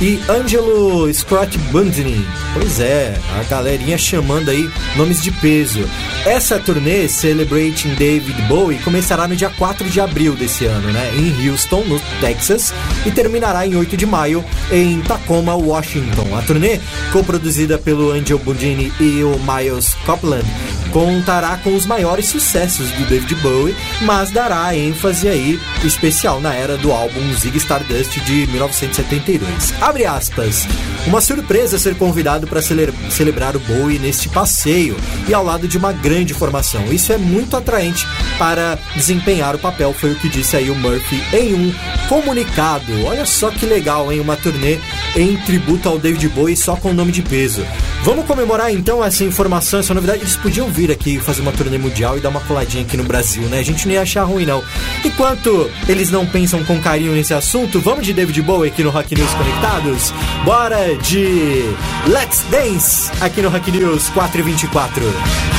e 0.00 0.20
Angelo 0.28 1.12
Scott 1.12 1.56
Bundney. 1.70 2.24
Pois 2.52 2.80
é, 2.80 3.14
a 3.38 3.42
galerinha 3.44 3.96
chamando 3.96 4.50
aí 4.50 4.68
nomes 4.96 5.22
de 5.22 5.30
peso. 5.30 5.88
Essa 6.24 6.58
turnê 6.58 7.08
Celebrating 7.08 7.94
David 7.94 8.40
Bowie 8.42 8.78
começará 8.78 9.26
no 9.26 9.36
dia 9.36 9.50
4 9.50 9.88
de 9.88 10.00
abril 10.00 10.34
desse 10.34 10.66
ano, 10.66 10.92
né, 10.92 11.12
em 11.16 11.48
Houston, 11.48 11.84
no 11.84 12.00
Texas, 12.20 12.74
e 13.04 13.10
terminará 13.10 13.66
em 13.66 13.76
8 13.76 13.96
de 13.96 14.06
maio 14.06 14.44
em 14.70 15.00
Tacoma, 15.00 15.54
Washington. 15.54 16.36
A 16.36 16.42
turnê, 16.42 16.80
co-produzida 17.12 17.78
pelo 17.78 18.10
Angel 18.10 18.38
Bundini 18.38 18.92
e 19.00 19.22
o 19.22 19.38
Miles 19.40 19.94
Copeland, 20.04 20.45
contará 20.90 21.56
com 21.58 21.74
os 21.74 21.84
maiores 21.86 22.26
sucessos 22.26 22.90
do 22.92 23.04
David 23.06 23.34
Bowie, 23.36 23.76
mas 24.02 24.30
dará 24.30 24.74
ênfase 24.74 25.28
aí 25.28 25.60
especial 25.84 26.40
na 26.40 26.54
era 26.54 26.76
do 26.76 26.92
álbum 26.92 27.32
Zig 27.34 27.56
Stardust 27.58 28.18
de 28.20 28.46
1972. 28.46 29.74
Abre 29.80 30.06
aspas. 30.06 30.66
Uma 31.06 31.20
surpresa 31.20 31.78
ser 31.78 31.96
convidado 31.96 32.48
para 32.48 32.60
cele 32.60 32.92
celebrar 33.10 33.56
o 33.56 33.60
Bowie 33.60 33.98
neste 33.98 34.28
passeio 34.28 34.96
e 35.28 35.32
ao 35.32 35.44
lado 35.44 35.68
de 35.68 35.78
uma 35.78 35.92
grande 35.92 36.34
formação. 36.34 36.84
Isso 36.92 37.12
é 37.12 37.16
muito 37.16 37.56
atraente 37.56 38.06
para 38.38 38.76
desempenhar 38.94 39.54
o 39.54 39.58
papel, 39.58 39.94
foi 39.94 40.12
o 40.12 40.16
que 40.16 40.28
disse 40.28 40.56
aí 40.56 40.68
o 40.68 40.74
Murphy 40.74 41.22
em 41.32 41.54
um 41.54 41.74
comunicado. 42.08 42.92
Olha 43.04 43.24
só 43.24 43.50
que 43.50 43.64
legal, 43.64 44.12
hein? 44.12 44.20
Uma 44.20 44.36
turnê 44.36 44.78
em 45.14 45.36
tributo 45.38 45.88
ao 45.88 45.98
David 45.98 46.28
Bowie 46.28 46.56
só 46.56 46.74
com 46.74 46.90
o 46.90 46.94
nome 46.94 47.12
de 47.12 47.22
peso. 47.22 47.64
Vamos 48.02 48.26
comemorar 48.26 48.72
então 48.72 49.02
essa 49.02 49.24
informação, 49.24 49.80
essa 49.80 49.94
novidade. 49.94 50.20
Eles 50.20 50.36
podiam 50.36 50.68
vir 50.68 50.90
aqui 50.90 51.18
fazer 51.18 51.40
uma 51.40 51.52
turnê 51.52 51.78
mundial 51.78 52.18
e 52.18 52.20
dar 52.20 52.30
uma 52.30 52.40
coladinha 52.40 52.84
aqui 52.84 52.96
no 52.96 53.04
Brasil, 53.04 53.42
né? 53.44 53.60
A 53.60 53.62
gente 53.62 53.86
não 53.86 53.94
ia 53.94 54.02
achar 54.02 54.24
ruim, 54.24 54.44
não. 54.44 54.62
Enquanto 55.04 55.70
eles 55.88 56.10
não 56.10 56.26
pensam 56.26 56.64
com 56.64 56.80
carinho 56.80 57.12
nesse 57.12 57.32
assunto, 57.32 57.80
vamos 57.80 58.04
de 58.04 58.12
David 58.12 58.42
Bowie 58.42 58.70
aqui 58.70 58.82
no 58.82 58.90
Rock 58.90 59.14
News 59.14 59.32
Conectados? 59.34 60.12
Bora 60.44 60.95
de 60.96 61.74
Let's 62.06 62.44
Dance 62.50 63.10
aqui 63.20 63.42
no 63.42 63.48
Rock 63.48 63.70
News 63.70 64.08
4 64.10 65.55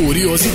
informação, 0.00 0.49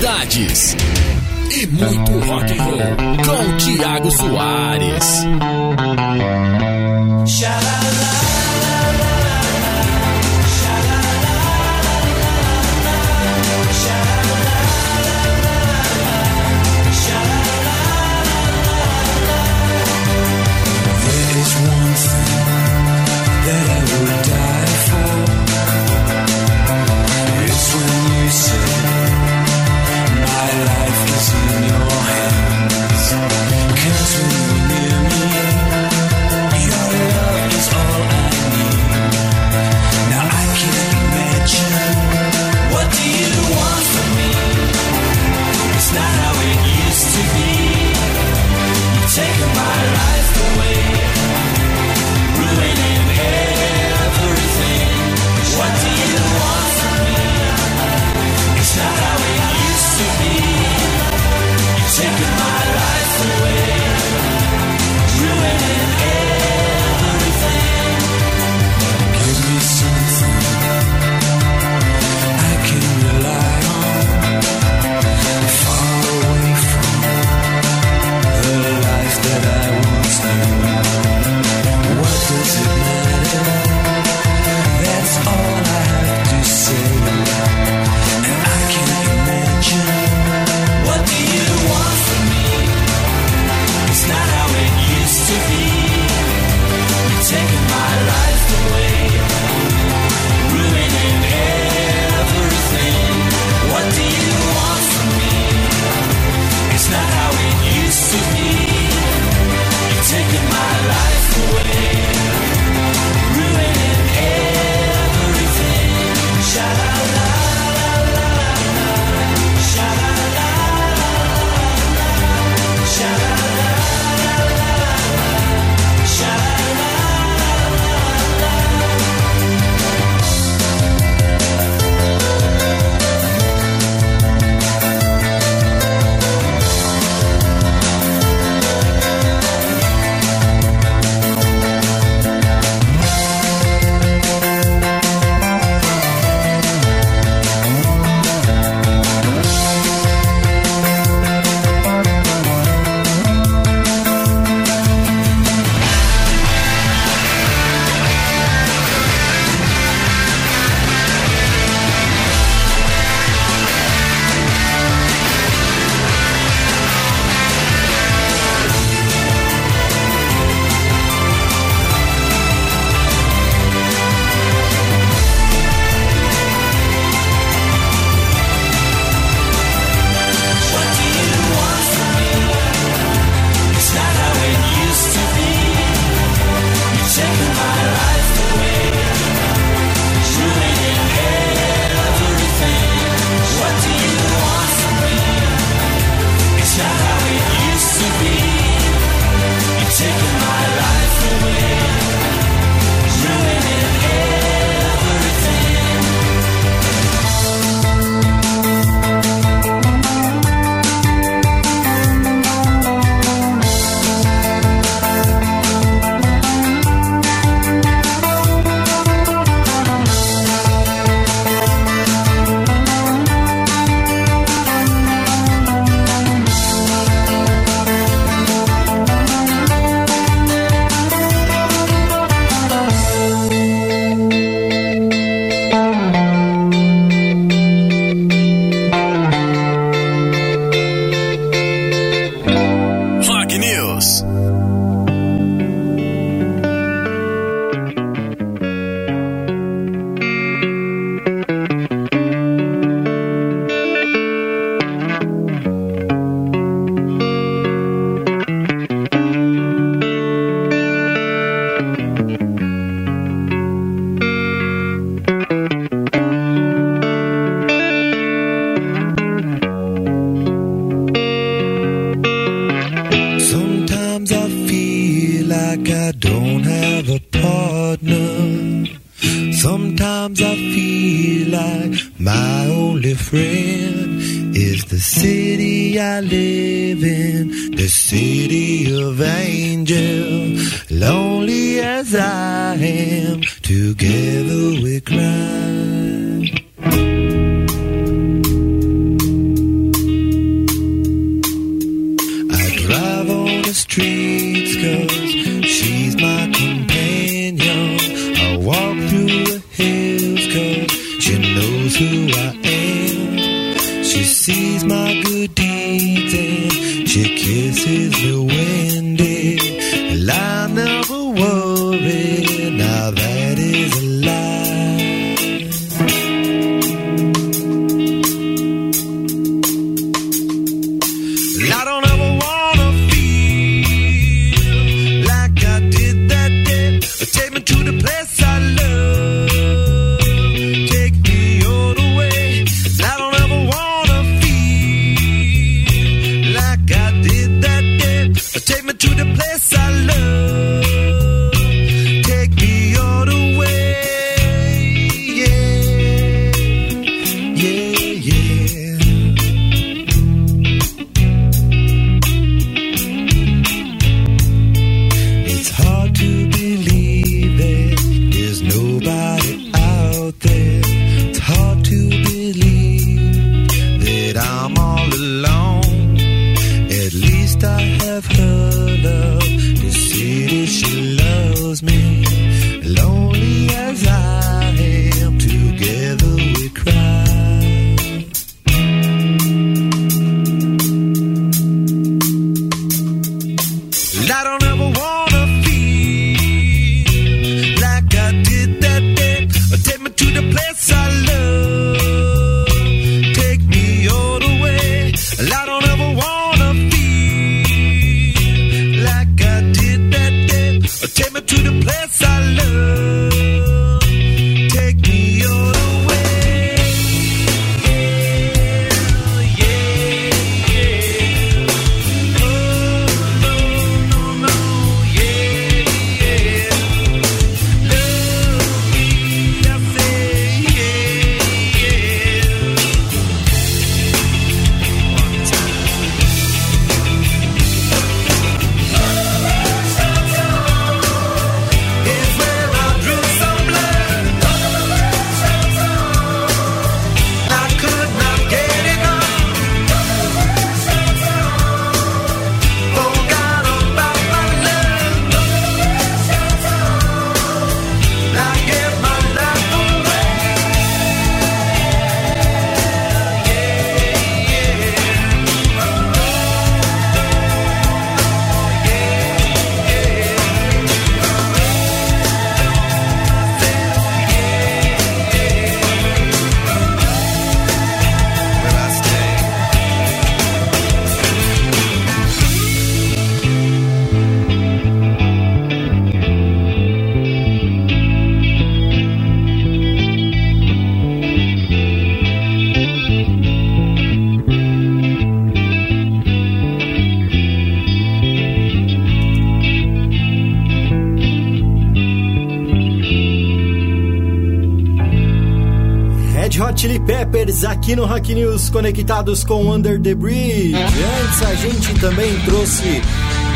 Aqui 507.68 507.94
no 507.94 508.04
Rock 508.06 508.34
News 508.34 508.68
conectados 508.70 509.44
com 509.44 509.70
Under 509.72 510.00
the 510.00 510.14
Bridge. 510.16 510.74
Antes 510.74 511.42
a 511.42 511.54
gente 511.54 511.94
também 512.00 512.36
trouxe 512.40 513.00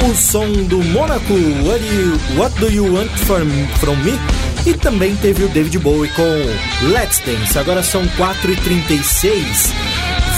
o 0.09 0.15
som 0.15 0.47
do 0.65 0.79
Monaco, 0.83 1.35
What, 1.65 1.85
You- 1.85 2.21
What 2.39 2.59
Do 2.61 2.71
You 2.71 2.95
Want 2.95 3.11
From, 3.11 3.47
From 3.81 3.97
Me? 3.97 4.13
E 4.65 4.75
também 4.75 5.17
teve 5.17 5.43
o 5.45 5.49
David 5.49 5.79
Bowie 5.81 6.09
com 6.11 6.87
Let's 6.89 7.21
Dance. 7.27 7.59
Agora 7.59 7.83
são 7.83 8.03
4h36. 8.17 9.73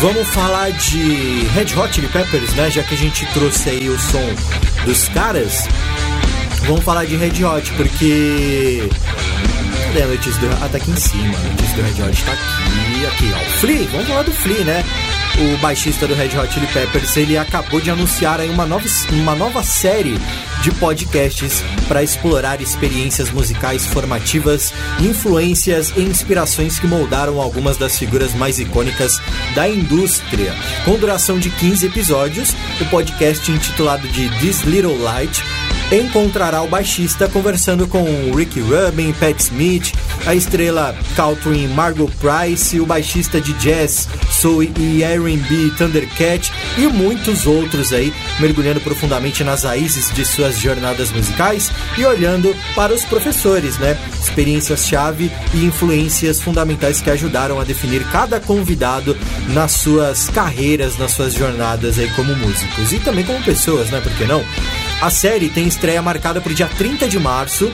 Vamos 0.01 0.27
falar 0.29 0.71
de 0.73 1.47
Red 1.55 1.79
Hot 1.79 1.95
Chili 1.95 2.09
Peppers, 2.09 2.55
né? 2.55 2.71
Já 2.71 2.83
que 2.83 2.95
a 2.95 2.99
gente 2.99 3.27
trouxe 3.35 3.69
aí 3.69 3.89
o 3.89 3.99
som 3.99 4.85
dos 4.87 5.09
caras. 5.09 5.69
Vamos 6.67 6.83
falar 6.85 7.05
de 7.05 7.17
Red 7.17 7.45
Hot, 7.45 7.71
porque 7.73 8.89
Cadê 9.93 10.05
a 10.05 10.07
notícia 10.07 10.41
do... 10.41 10.47
Ah, 10.65 10.69
tá 10.71 10.79
aqui 10.79 10.91
em 10.91 10.97
cima. 10.97 11.35
A 11.37 11.49
notícia 11.51 11.77
do 11.77 11.83
Red 11.83 12.09
Hot 12.09 12.25
tá 12.25 12.33
aqui, 12.33 12.92
aqui, 13.07 13.33
ó. 13.35 13.51
Flea, 13.59 13.89
vamos 13.91 14.07
falar 14.07 14.23
do 14.23 14.33
Flea, 14.33 14.65
né? 14.65 14.85
O 15.39 15.57
baixista 15.59 16.07
do 16.07 16.15
Red 16.15 16.39
Hot 16.39 16.53
Chili 16.53 16.67
Peppers, 16.67 17.17
ele 17.17 17.39
acabou 17.39 17.81
de 17.81 17.91
anunciar 17.91 18.39
aí 18.39 18.51
uma 18.51 18.67
nova, 18.67 18.85
uma 19.11 19.35
nova 19.35 19.63
série 19.63 20.19
de 20.63 20.71
podcasts 20.73 21.65
para 21.89 22.03
explorar 22.03 22.61
experiências 22.61 23.31
musicais 23.31 23.87
formativas, 23.87 24.73
influências 25.01 25.93
e 25.97 26.03
inspirações 26.03 26.79
que 26.79 26.87
moldaram 26.87 27.41
algumas 27.41 27.77
das 27.77 27.99
figuras 27.99 28.35
mais 28.35 28.59
icônicas 28.59 29.19
da 29.55 29.69
indústria. 29.69 30.55
Com 30.85 30.99
duração 30.99 31.39
de 31.39 31.51
15 31.51 31.87
episódios, 31.87 32.55
o 32.81 32.85
podcast 32.87 33.51
intitulado 33.51 34.07
de 34.09 34.29
This 34.39 34.63
Little 34.63 34.99
Light 34.99 35.43
encontrará 35.91 36.63
o 36.63 36.69
baixista 36.69 37.29
conversando 37.29 37.87
com 37.87 38.03
o 38.03 38.35
Ricky 38.35 38.61
Rubin, 38.61 39.13
Pat 39.13 39.39
Smith, 39.39 39.93
a 40.27 40.35
estrela 40.35 40.95
country 41.17 41.67
Margot 41.69 42.11
Price, 42.21 42.79
o 42.79 42.87
baixista 42.87 43.41
de 43.41 43.53
jazz 43.55 44.09
soul 44.31 44.63
e 44.63 45.03
R&B 45.03 45.73
Thundercat 45.77 46.53
e 46.79 46.87
muitos 46.87 47.47
outros 47.47 47.93
aí, 47.93 48.13
mergulhando 48.39 48.81
profundamente 48.81 49.43
nas 49.45 49.65
raízes 49.65 50.13
de 50.13 50.25
suas 50.25 50.59
jornadas 50.59 51.11
musicais 51.11 51.71
e 51.99 52.05
olhando 52.05 52.55
para 52.75 52.93
os 52.93 53.05
professores, 53.05 53.79
né? 53.79 53.99
Experiências-chave 54.21 55.31
e 55.55 55.65
influências 55.65 56.41
fundamentais 56.41 57.01
que 57.01 57.11
ajudaram 57.11 57.61
a 57.61 57.65
definir 57.65 58.05
cada 58.11 58.41
convidado 58.41 59.17
nas 59.49 59.73
suas 59.73 60.29
carreiras, 60.29 60.99
nas 60.99 61.13
suas 61.13 61.35
jornadas 61.35 61.99
aí 61.99 62.09
como 62.11 62.35
músicos 62.37 62.93
e 62.93 62.99
também 62.99 63.25
como 63.25 63.43
pessoas, 63.43 63.91
né? 63.91 64.01
Por 64.01 64.13
que 64.13 64.25
não? 64.25 64.45
A 65.01 65.11
série 65.11 65.49
tem 65.49 65.67
estreia 65.67 66.01
marcada 66.01 66.41
para 66.41 66.53
o 66.53 66.55
dia 66.55 66.69
30 66.79 67.09
de 67.09 67.19
março, 67.19 67.71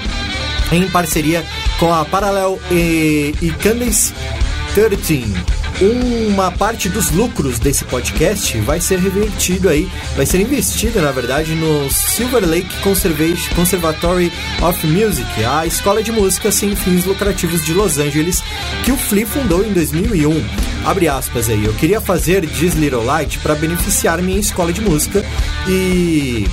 em 0.73 0.89
parceria 0.89 1.45
com 1.79 1.93
a 1.93 2.05
Parallel 2.05 2.59
e, 2.71 3.35
e 3.41 3.51
Candice 3.51 4.13
13. 4.75 5.25
Uma 5.81 6.51
parte 6.51 6.89
dos 6.89 7.13
lucros 7.13 7.61
desse 7.61 7.85
podcast 7.85 8.59
vai 8.63 8.81
ser 8.81 8.99
revertido 8.99 9.69
aí, 9.69 9.89
vai 10.17 10.27
ser 10.27 10.41
investido 10.41 11.01
na 11.01 11.13
verdade 11.13 11.55
no 11.55 11.89
Silver 11.89 12.45
Lake 12.45 12.69
Conservatory 13.55 14.33
of 14.61 14.87
Music, 14.89 15.45
a 15.45 15.67
escola 15.67 16.03
de 16.03 16.11
música 16.11 16.51
sem 16.51 16.75
fins 16.75 17.05
lucrativos 17.05 17.65
de 17.65 17.73
Los 17.73 17.97
Angeles, 17.99 18.43
que 18.85 18.91
o 18.91 18.97
Flea 18.97 19.27
fundou 19.27 19.65
em 19.65 19.73
2001. 19.73 20.45
Abre 20.85 21.07
aspas 21.07 21.49
aí, 21.49 21.65
eu 21.65 21.75
queria 21.75 22.01
fazer 22.01 22.45
This 22.45 22.75
Little 22.75 23.05
Light 23.05 23.39
para 23.39 23.55
beneficiar 23.55 24.21
minha 24.21 24.41
escola 24.41 24.73
de 24.73 24.81
música 24.81 25.25
e 25.69 26.45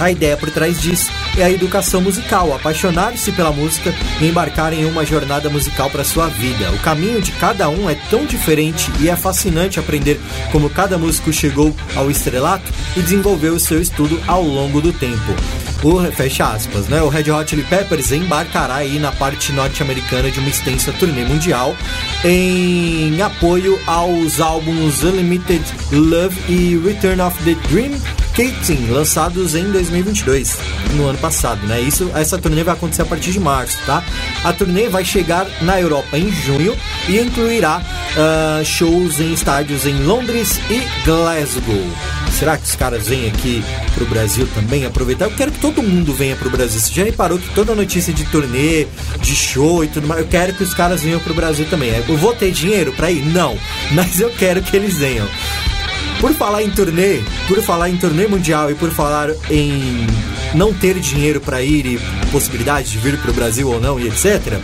a 0.00 0.10
ideia 0.10 0.36
por 0.36 0.50
trás 0.50 0.80
disso 0.80 1.12
é 1.36 1.44
a 1.44 1.50
educação 1.50 2.00
musical, 2.00 2.54
apaixonar-se 2.54 3.32
pela 3.32 3.52
música 3.52 3.94
e 4.20 4.26
embarcar 4.26 4.72
em 4.72 4.84
uma 4.84 5.04
jornada 5.04 5.48
musical 5.48 5.90
para 5.90 6.04
sua 6.04 6.28
vida. 6.28 6.70
O 6.72 6.78
caminho 6.78 7.20
de 7.20 7.32
cada 7.32 7.68
um 7.68 7.88
é 7.88 7.94
tão 8.08 8.26
diferente 8.26 8.90
e 9.00 9.08
é 9.08 9.16
fascinante 9.16 9.78
aprender 9.78 10.20
como 10.52 10.70
cada 10.70 10.98
músico 10.98 11.32
chegou 11.32 11.74
ao 11.94 12.10
estrelato 12.10 12.72
e 12.96 13.00
desenvolveu 13.00 13.54
o 13.54 13.60
seu 13.60 13.80
estudo 13.80 14.20
ao 14.26 14.42
longo 14.42 14.80
do 14.80 14.92
tempo. 14.92 15.34
O, 15.82 15.98
fecha 16.12 16.46
aspas, 16.46 16.88
né? 16.88 17.00
O 17.00 17.08
Red 17.08 17.30
Hot 17.30 17.48
Chili 17.48 17.62
Peppers 17.64 18.12
embarcará 18.12 18.76
aí 18.76 18.98
na 18.98 19.12
parte 19.12 19.50
norte-americana 19.52 20.30
de 20.30 20.38
uma 20.38 20.50
extensa 20.50 20.92
turnê 20.92 21.24
mundial 21.24 21.74
em 22.22 23.20
apoio 23.22 23.80
aos 23.86 24.40
álbuns 24.40 25.02
Unlimited 25.02 25.64
Love 25.90 26.36
e 26.52 26.76
Return 26.76 27.22
of 27.22 27.36
the 27.44 27.54
Dream 27.68 27.98
Catering, 28.40 28.90
lançados 28.90 29.54
em 29.54 29.70
2022, 29.70 30.56
no 30.94 31.08
ano 31.08 31.18
passado, 31.18 31.66
né? 31.66 31.78
Isso, 31.78 32.10
essa 32.14 32.38
turnê 32.38 32.64
vai 32.64 32.72
acontecer 32.72 33.02
a 33.02 33.04
partir 33.04 33.32
de 33.32 33.38
março, 33.38 33.76
tá? 33.84 34.02
A 34.42 34.50
turnê 34.50 34.88
vai 34.88 35.04
chegar 35.04 35.46
na 35.60 35.78
Europa 35.78 36.16
em 36.16 36.32
junho 36.32 36.74
e 37.06 37.18
incluirá 37.18 37.82
ah, 38.16 38.62
shows 38.64 39.20
em 39.20 39.34
estádios 39.34 39.84
em 39.84 40.04
Londres 40.04 40.58
e 40.70 40.80
Glasgow. 41.04 41.84
Será 42.32 42.56
que 42.56 42.64
os 42.64 42.74
caras 42.74 43.06
vêm 43.06 43.28
aqui 43.28 43.62
pro 43.94 44.06
Brasil 44.06 44.48
também 44.54 44.86
aproveitar? 44.86 45.26
Eu 45.26 45.32
quero 45.32 45.52
que 45.52 45.58
todo 45.58 45.82
mundo 45.82 46.14
venha 46.14 46.34
pro 46.34 46.48
Brasil. 46.48 46.80
Você 46.80 46.94
já 46.94 47.04
reparou 47.04 47.38
que 47.38 47.54
toda 47.54 47.74
notícia 47.74 48.10
de 48.10 48.24
turnê, 48.24 48.86
de 49.20 49.36
show 49.36 49.84
e 49.84 49.88
tudo 49.88 50.08
mais, 50.08 50.22
eu 50.22 50.26
quero 50.26 50.54
que 50.54 50.62
os 50.62 50.72
caras 50.72 51.02
venham 51.02 51.20
pro 51.20 51.34
Brasil 51.34 51.66
também. 51.68 51.92
Eu 52.08 52.16
vou 52.16 52.34
ter 52.34 52.50
dinheiro 52.52 52.94
pra 52.94 53.10
ir? 53.10 53.22
Não, 53.22 53.58
mas 53.92 54.18
eu 54.18 54.30
quero 54.30 54.62
que 54.62 54.74
eles 54.74 54.96
venham. 54.96 55.28
Por 56.20 56.34
falar 56.34 56.62
em 56.62 56.70
turnê, 56.70 57.22
por 57.48 57.62
falar 57.62 57.88
em 57.88 57.96
turnê 57.96 58.26
mundial 58.26 58.70
e 58.70 58.74
por 58.74 58.90
falar 58.90 59.30
em 59.50 60.06
não 60.54 60.72
ter 60.72 60.98
dinheiro 60.98 61.40
para 61.40 61.62
ir 61.62 61.86
e 61.86 61.98
possibilidade 62.30 62.90
de 62.90 62.98
vir 62.98 63.18
para 63.18 63.30
o 63.30 63.34
Brasil 63.34 63.68
ou 63.68 63.80
não 63.80 63.98
e 63.98 64.06
etc. 64.06 64.60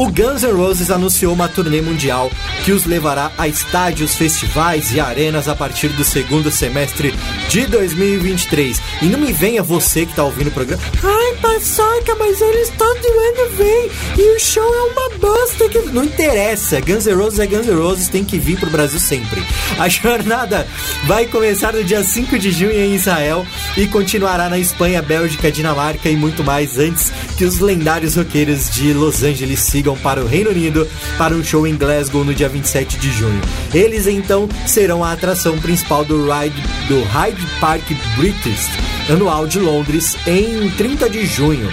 O 0.00 0.06
Guns 0.06 0.42
N' 0.44 0.52
Roses 0.52 0.90
anunciou 0.90 1.34
uma 1.34 1.46
turnê 1.46 1.82
mundial 1.82 2.30
que 2.64 2.72
os 2.72 2.86
levará 2.86 3.30
a 3.36 3.46
estádios, 3.46 4.14
festivais 4.14 4.94
e 4.94 4.98
arenas 4.98 5.46
a 5.46 5.54
partir 5.54 5.88
do 5.88 6.02
segundo 6.04 6.50
semestre 6.50 7.14
de 7.50 7.66
2023. 7.66 8.80
E 9.02 9.04
não 9.04 9.18
me 9.18 9.30
venha 9.30 9.62
você 9.62 10.06
que 10.06 10.14
tá 10.14 10.24
ouvindo 10.24 10.46
o 10.46 10.52
programa. 10.52 10.82
Ai, 11.04 11.34
paçoca, 11.42 12.16
mas 12.18 12.40
eles 12.40 12.70
todo 12.78 12.88
ano 12.88 13.56
vêm 13.58 13.90
e 14.16 14.36
o 14.36 14.40
show 14.40 14.74
é 14.74 14.82
uma 14.84 15.18
bosta. 15.18 15.68
Que... 15.68 15.78
Não 15.92 16.04
interessa, 16.04 16.80
Guns 16.80 17.04
N' 17.04 17.12
Roses 17.12 17.38
é 17.38 17.46
Guns 17.46 17.66
N' 17.66 17.74
Roses, 17.74 18.08
tem 18.08 18.24
que 18.24 18.38
vir 18.38 18.58
pro 18.58 18.70
Brasil 18.70 18.98
sempre. 18.98 19.44
A 19.78 19.86
jornada 19.86 20.66
vai 21.06 21.26
começar 21.26 21.74
no 21.74 21.84
dia 21.84 22.02
5 22.02 22.38
de 22.38 22.50
junho 22.52 22.72
em 22.72 22.94
Israel 22.94 23.46
e 23.76 23.86
continuará 23.86 24.48
na 24.48 24.58
Espanha, 24.58 25.02
Bélgica, 25.02 25.52
Dinamarca 25.52 26.08
e 26.08 26.16
muito 26.16 26.42
mais 26.42 26.78
antes 26.78 27.12
que 27.36 27.44
os 27.44 27.58
lendários 27.58 28.16
roqueiros 28.16 28.70
de 28.70 28.94
Los 28.94 29.22
Angeles 29.22 29.60
sigam 29.60 29.89
para 29.96 30.22
o 30.22 30.26
Reino 30.26 30.50
Unido 30.50 30.86
para 31.16 31.34
um 31.34 31.42
show 31.42 31.66
em 31.66 31.76
Glasgow 31.76 32.24
no 32.24 32.34
dia 32.34 32.48
27 32.48 32.98
de 32.98 33.10
junho. 33.10 33.40
Eles 33.72 34.06
então 34.06 34.48
serão 34.66 35.04
a 35.04 35.12
atração 35.12 35.58
principal 35.58 36.04
do 36.04 36.30
Ride 36.30 36.62
do 36.88 37.02
Hyde 37.04 37.46
Park 37.60 37.84
British 38.16 38.68
anual 39.08 39.46
de 39.46 39.58
Londres 39.58 40.16
em 40.26 40.70
30 40.70 41.10
de 41.10 41.26
junho. 41.26 41.68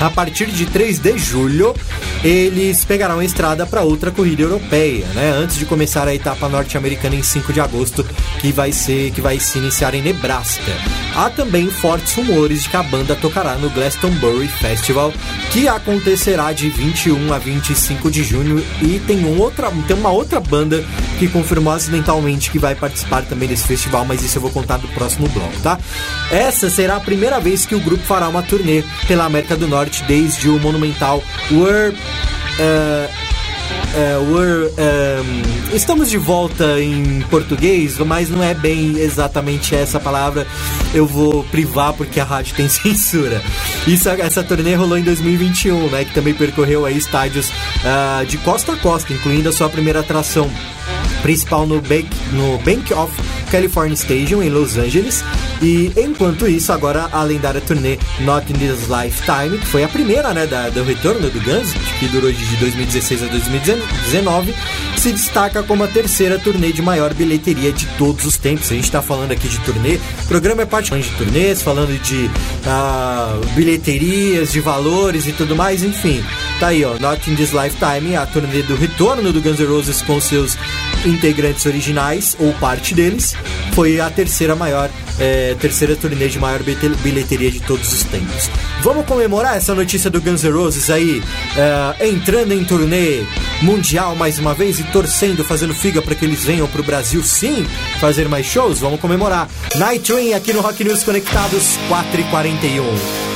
A 0.00 0.08
partir 0.08 0.46
de 0.46 0.64
3 0.64 0.98
de 0.98 1.18
julho, 1.18 1.74
eles 2.24 2.86
pegarão 2.86 3.18
a 3.18 3.24
estrada 3.24 3.66
para 3.66 3.82
outra 3.82 4.10
corrida 4.10 4.42
europeia, 4.42 5.06
né? 5.14 5.30
Antes 5.30 5.58
de 5.58 5.66
começar 5.66 6.08
a 6.08 6.14
etapa 6.14 6.48
norte-americana 6.48 7.16
em 7.16 7.22
5 7.22 7.52
de 7.52 7.60
agosto, 7.60 8.02
que 8.40 8.50
vai 8.50 8.72
ser 8.72 9.10
que 9.10 9.20
vai 9.20 9.38
se 9.38 9.58
iniciar 9.58 9.94
em 9.94 10.00
Nebraska. 10.00 10.72
Há 11.14 11.28
também 11.28 11.68
fortes 11.70 12.14
rumores 12.14 12.62
de 12.62 12.70
que 12.70 12.76
a 12.76 12.82
banda 12.82 13.14
tocará 13.14 13.56
no 13.56 13.68
Glastonbury 13.68 14.48
Festival, 14.48 15.12
que 15.50 15.68
acontecerá 15.68 16.52
de 16.52 16.70
21 16.70 17.32
a 17.34 17.38
25 17.38 18.10
de 18.10 18.24
junho 18.24 18.64
e 18.80 18.98
tem 19.00 19.22
um 19.24 19.38
outra 19.38 19.70
tem 19.86 19.96
uma 19.96 20.10
outra 20.10 20.40
banda 20.40 20.82
que 21.18 21.28
confirmou 21.28 21.74
acidentalmente 21.74 22.50
que 22.50 22.58
vai 22.58 22.74
participar 22.74 23.22
também 23.22 23.48
desse 23.48 23.66
festival, 23.66 24.06
mas 24.06 24.22
isso 24.22 24.38
eu 24.38 24.42
vou 24.42 24.50
contar 24.50 24.78
no 24.78 24.88
próximo 24.88 25.28
bloco, 25.28 25.60
tá? 25.62 25.78
Essa 26.30 26.70
será 26.70 26.96
a 26.96 27.00
primeira 27.00 27.38
vez 27.38 27.66
que 27.66 27.74
o 27.74 27.80
grupo 27.80 28.02
fará 28.04 28.28
uma 28.28 28.42
turnê 28.42 28.82
pela 29.06 29.26
América 29.26 29.56
do 29.56 29.68
Norte 29.68 29.89
desde 30.06 30.48
o 30.48 30.58
monumental 30.58 31.22
World 31.50 31.98
eh, 32.58 33.10
é, 33.92 34.16
we're, 34.18 34.70
um, 34.78 35.74
estamos 35.74 36.10
de 36.10 36.16
volta 36.16 36.80
em 36.80 37.22
português, 37.22 37.98
mas 37.98 38.28
não 38.28 38.42
é 38.42 38.54
bem 38.54 38.98
exatamente 38.98 39.74
essa 39.74 39.98
palavra. 39.98 40.46
Eu 40.94 41.06
vou 41.06 41.42
privar 41.44 41.92
porque 41.94 42.20
a 42.20 42.24
rádio 42.24 42.54
tem 42.54 42.68
censura. 42.70 43.42
Isso, 43.86 44.08
essa 44.08 44.44
turnê 44.44 44.74
rolou 44.74 44.96
em 44.96 45.02
2021, 45.02 45.88
né? 45.88 46.04
Que 46.04 46.14
também 46.14 46.34
percorreu 46.34 46.86
aí 46.86 46.96
estádios 46.96 47.50
ah, 47.84 48.24
de 48.26 48.38
costa 48.38 48.74
a 48.74 48.76
costa, 48.76 49.12
incluindo 49.12 49.48
a 49.48 49.52
sua 49.52 49.68
primeira 49.68 50.00
atração 50.00 50.48
principal 51.22 51.66
no 51.66 51.80
Bank, 51.80 52.08
no 52.32 52.58
Bank 52.58 52.92
of 52.94 53.12
California 53.50 53.94
Stadium 53.94 54.42
em 54.42 54.48
Los 54.48 54.76
Angeles. 54.76 55.24
E 55.60 55.92
enquanto 55.96 56.48
isso, 56.48 56.72
agora 56.72 57.08
a 57.12 57.22
lendária 57.22 57.60
turnê 57.60 57.98
Not 58.20 58.50
in 58.50 58.56
This 58.56 58.88
Lifetime, 58.88 59.58
que 59.58 59.66
foi 59.66 59.84
a 59.84 59.88
primeira, 59.88 60.32
né, 60.32 60.46
da, 60.46 60.70
do 60.70 60.82
retorno 60.82 61.28
do 61.28 61.40
Guns, 61.40 61.72
que 61.98 62.06
durou 62.08 62.32
de 62.32 62.56
2016 62.56 63.22
a 63.22 63.26
2019, 63.26 64.54
se 64.96 65.12
destaca 65.12 65.62
como 65.62 65.84
a 65.84 65.88
terceira 65.88 66.38
turnê 66.38 66.72
de 66.72 66.80
maior 66.80 67.12
bilheteria 67.12 67.72
de 67.72 67.86
todos 67.98 68.24
os 68.24 68.36
tempos. 68.36 68.70
A 68.70 68.74
gente 68.74 68.90
tá 68.90 69.02
falando 69.02 69.32
aqui 69.32 69.48
de 69.48 69.58
turnê, 69.60 69.98
o 70.24 70.26
programa 70.28 70.62
é 70.62 70.66
parte 70.66 70.90
de 70.90 71.10
turnês, 71.10 71.62
falando 71.62 71.98
de 72.02 72.30
ah, 72.66 73.38
bilheterias, 73.54 74.52
de 74.52 74.60
valores 74.60 75.26
e 75.26 75.32
tudo 75.32 75.54
mais, 75.56 75.82
enfim. 75.82 76.24
Tá 76.58 76.68
aí, 76.68 76.84
ó, 76.84 76.98
Not 76.98 77.30
in 77.30 77.34
This 77.34 77.52
Lifetime, 77.52 78.16
a 78.16 78.26
turnê 78.26 78.62
do 78.62 78.76
retorno 78.76 79.32
do 79.32 79.40
Guns 79.40 79.58
N' 79.58 79.66
Roses 79.66 80.02
com 80.02 80.20
seus 80.20 80.56
integrantes 81.04 81.64
originais, 81.66 82.36
ou 82.38 82.52
parte 82.54 82.94
deles, 82.94 83.34
foi 83.74 84.00
a 84.00 84.10
terceira 84.10 84.54
maior, 84.56 84.90
é, 85.18 85.54
terceira 85.60 85.94
turnê 85.96 86.28
de 86.28 86.38
maior 86.38 86.62
bilhete- 86.62 86.96
bilheteria 87.02 87.50
de 87.50 87.60
todos 87.60 87.92
os 87.92 88.02
tempos. 88.04 88.50
Vamos 88.82 89.04
comemorar 89.06 89.56
essa 89.56 89.74
notícia 89.74 90.10
do 90.10 90.20
Guns 90.20 90.42
N' 90.42 90.50
Roses 90.52 90.90
aí, 90.90 91.22
é, 91.98 92.08
entrando 92.08 92.52
em 92.52 92.64
turnê 92.64 93.22
mundial 93.62 94.14
mais 94.16 94.38
uma 94.38 94.54
vez 94.54 94.78
e 94.80 94.84
torcendo, 94.84 95.44
fazendo 95.44 95.74
figa 95.74 96.00
para 96.00 96.14
que 96.14 96.24
eles 96.24 96.42
venham 96.44 96.66
pro 96.66 96.82
Brasil 96.82 97.22
sim, 97.22 97.66
fazer 98.00 98.28
mais 98.28 98.46
shows? 98.46 98.78
Vamos 98.80 99.00
comemorar. 99.00 99.48
Night 99.76 100.04
Train 100.04 100.32
aqui 100.34 100.52
no 100.52 100.60
Rock 100.60 100.82
News 100.84 101.02
Conectados 101.02 101.78
4 101.88 103.29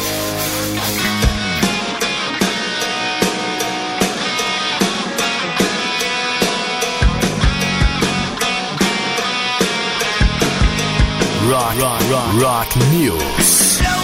Rock, 11.77 12.01
rock, 12.09 12.41
rock, 12.41 12.77
news. 12.93 14.04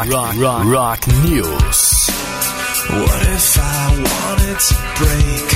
Rock, 0.00 0.08
rock, 0.08 0.36
rock, 0.38 0.64
rock 0.64 1.06
news. 1.08 2.08
What 2.88 3.22
if 3.28 3.58
I 3.58 3.88
wanted 4.08 4.58
to 4.58 4.74
break? 4.96 5.48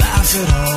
Laugh 0.00 0.34
it 0.36 0.52
all 0.52 0.69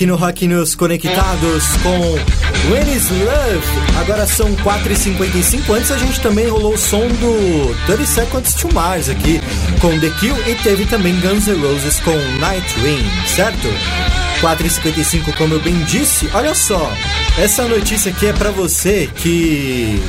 aqui 0.00 0.06
no 0.06 0.16
Rock 0.16 0.48
News 0.48 0.74
Conectados 0.74 1.76
com 1.82 2.00
When 2.70 2.96
Is 2.96 3.10
Love. 3.10 3.98
Agora 4.00 4.26
são 4.26 4.54
4h55. 4.56 5.76
Antes 5.76 5.90
a 5.90 5.98
gente 5.98 6.18
também 6.22 6.48
rolou 6.48 6.72
o 6.72 6.78
som 6.78 7.06
do 7.06 7.76
30 7.84 8.06
Seconds 8.06 8.54
to 8.54 8.72
Mars 8.72 9.10
aqui 9.10 9.42
com 9.78 10.00
The 10.00 10.08
Kill 10.18 10.34
e 10.48 10.54
teve 10.62 10.86
também 10.86 11.20
Guns 11.20 11.46
N' 11.48 11.60
Roses 11.60 12.00
com 12.00 12.16
Night 12.38 12.80
Rain, 12.80 13.04
certo? 13.26 13.68
4h55, 14.40 15.36
como 15.36 15.52
eu 15.52 15.60
bem 15.60 15.78
disse. 15.84 16.30
Olha 16.32 16.54
só, 16.54 16.90
essa 17.36 17.68
notícia 17.68 18.10
aqui 18.10 18.28
é 18.28 18.32
pra 18.32 18.50
você 18.50 19.06
que. 19.16 20.02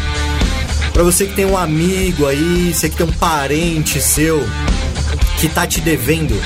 Pra 0.93 1.03
você 1.03 1.25
que 1.25 1.33
tem 1.33 1.45
um 1.45 1.57
amigo 1.57 2.27
aí, 2.27 2.73
você 2.73 2.87
que 2.87 2.95
tem 2.95 3.05
um 3.05 3.11
parente 3.11 3.99
seu 3.99 4.41
que 5.37 5.49
tá 5.49 5.67
te 5.67 5.81
devendo. 5.81 6.39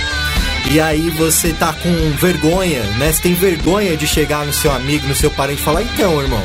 E 0.72 0.80
aí 0.80 1.10
você 1.12 1.54
tá 1.54 1.72
com 1.74 2.12
vergonha, 2.18 2.84
né? 2.98 3.12
Você 3.12 3.22
tem 3.22 3.34
vergonha 3.34 3.96
de 3.96 4.08
chegar 4.08 4.46
no 4.46 4.52
seu 4.52 4.72
amigo, 4.72 5.08
no 5.08 5.16
seu 5.16 5.30
parente 5.32 5.62
e 5.62 5.64
falar, 5.64 5.84
então, 5.84 6.22
irmão, 6.22 6.42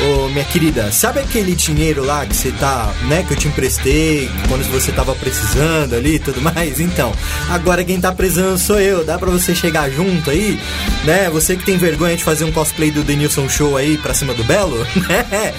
ô 0.00 0.28
minha 0.28 0.44
querida, 0.44 0.90
sabe 0.92 1.20
aquele 1.20 1.54
dinheiro 1.54 2.04
lá 2.04 2.26
que 2.26 2.36
você 2.36 2.50
tá, 2.52 2.92
né, 3.08 3.24
que 3.26 3.32
eu 3.32 3.36
te 3.36 3.48
emprestei 3.48 4.28
quando 4.48 4.62
você 4.70 4.92
tava 4.92 5.14
precisando 5.14 5.94
ali 5.94 6.16
e 6.16 6.18
tudo 6.18 6.40
mais? 6.42 6.80
Então, 6.80 7.12
agora 7.48 7.84
quem 7.84 8.00
tá 8.00 8.12
precisando 8.12 8.58
sou 8.58 8.80
eu, 8.80 9.04
dá 9.04 9.18
pra 9.18 9.30
você 9.30 9.54
chegar 9.54 9.88
junto 9.90 10.30
aí, 10.30 10.60
né? 11.04 11.30
Você 11.30 11.56
que 11.56 11.64
tem 11.64 11.78
vergonha 11.78 12.16
de 12.16 12.24
fazer 12.24 12.44
um 12.44 12.52
cosplay 12.52 12.90
do 12.90 13.02
Denilson 13.02 13.48
Show 13.48 13.76
aí 13.76 13.96
pra 13.96 14.12
cima 14.12 14.34
do 14.34 14.44
Belo, 14.44 14.76
né? 15.08 15.54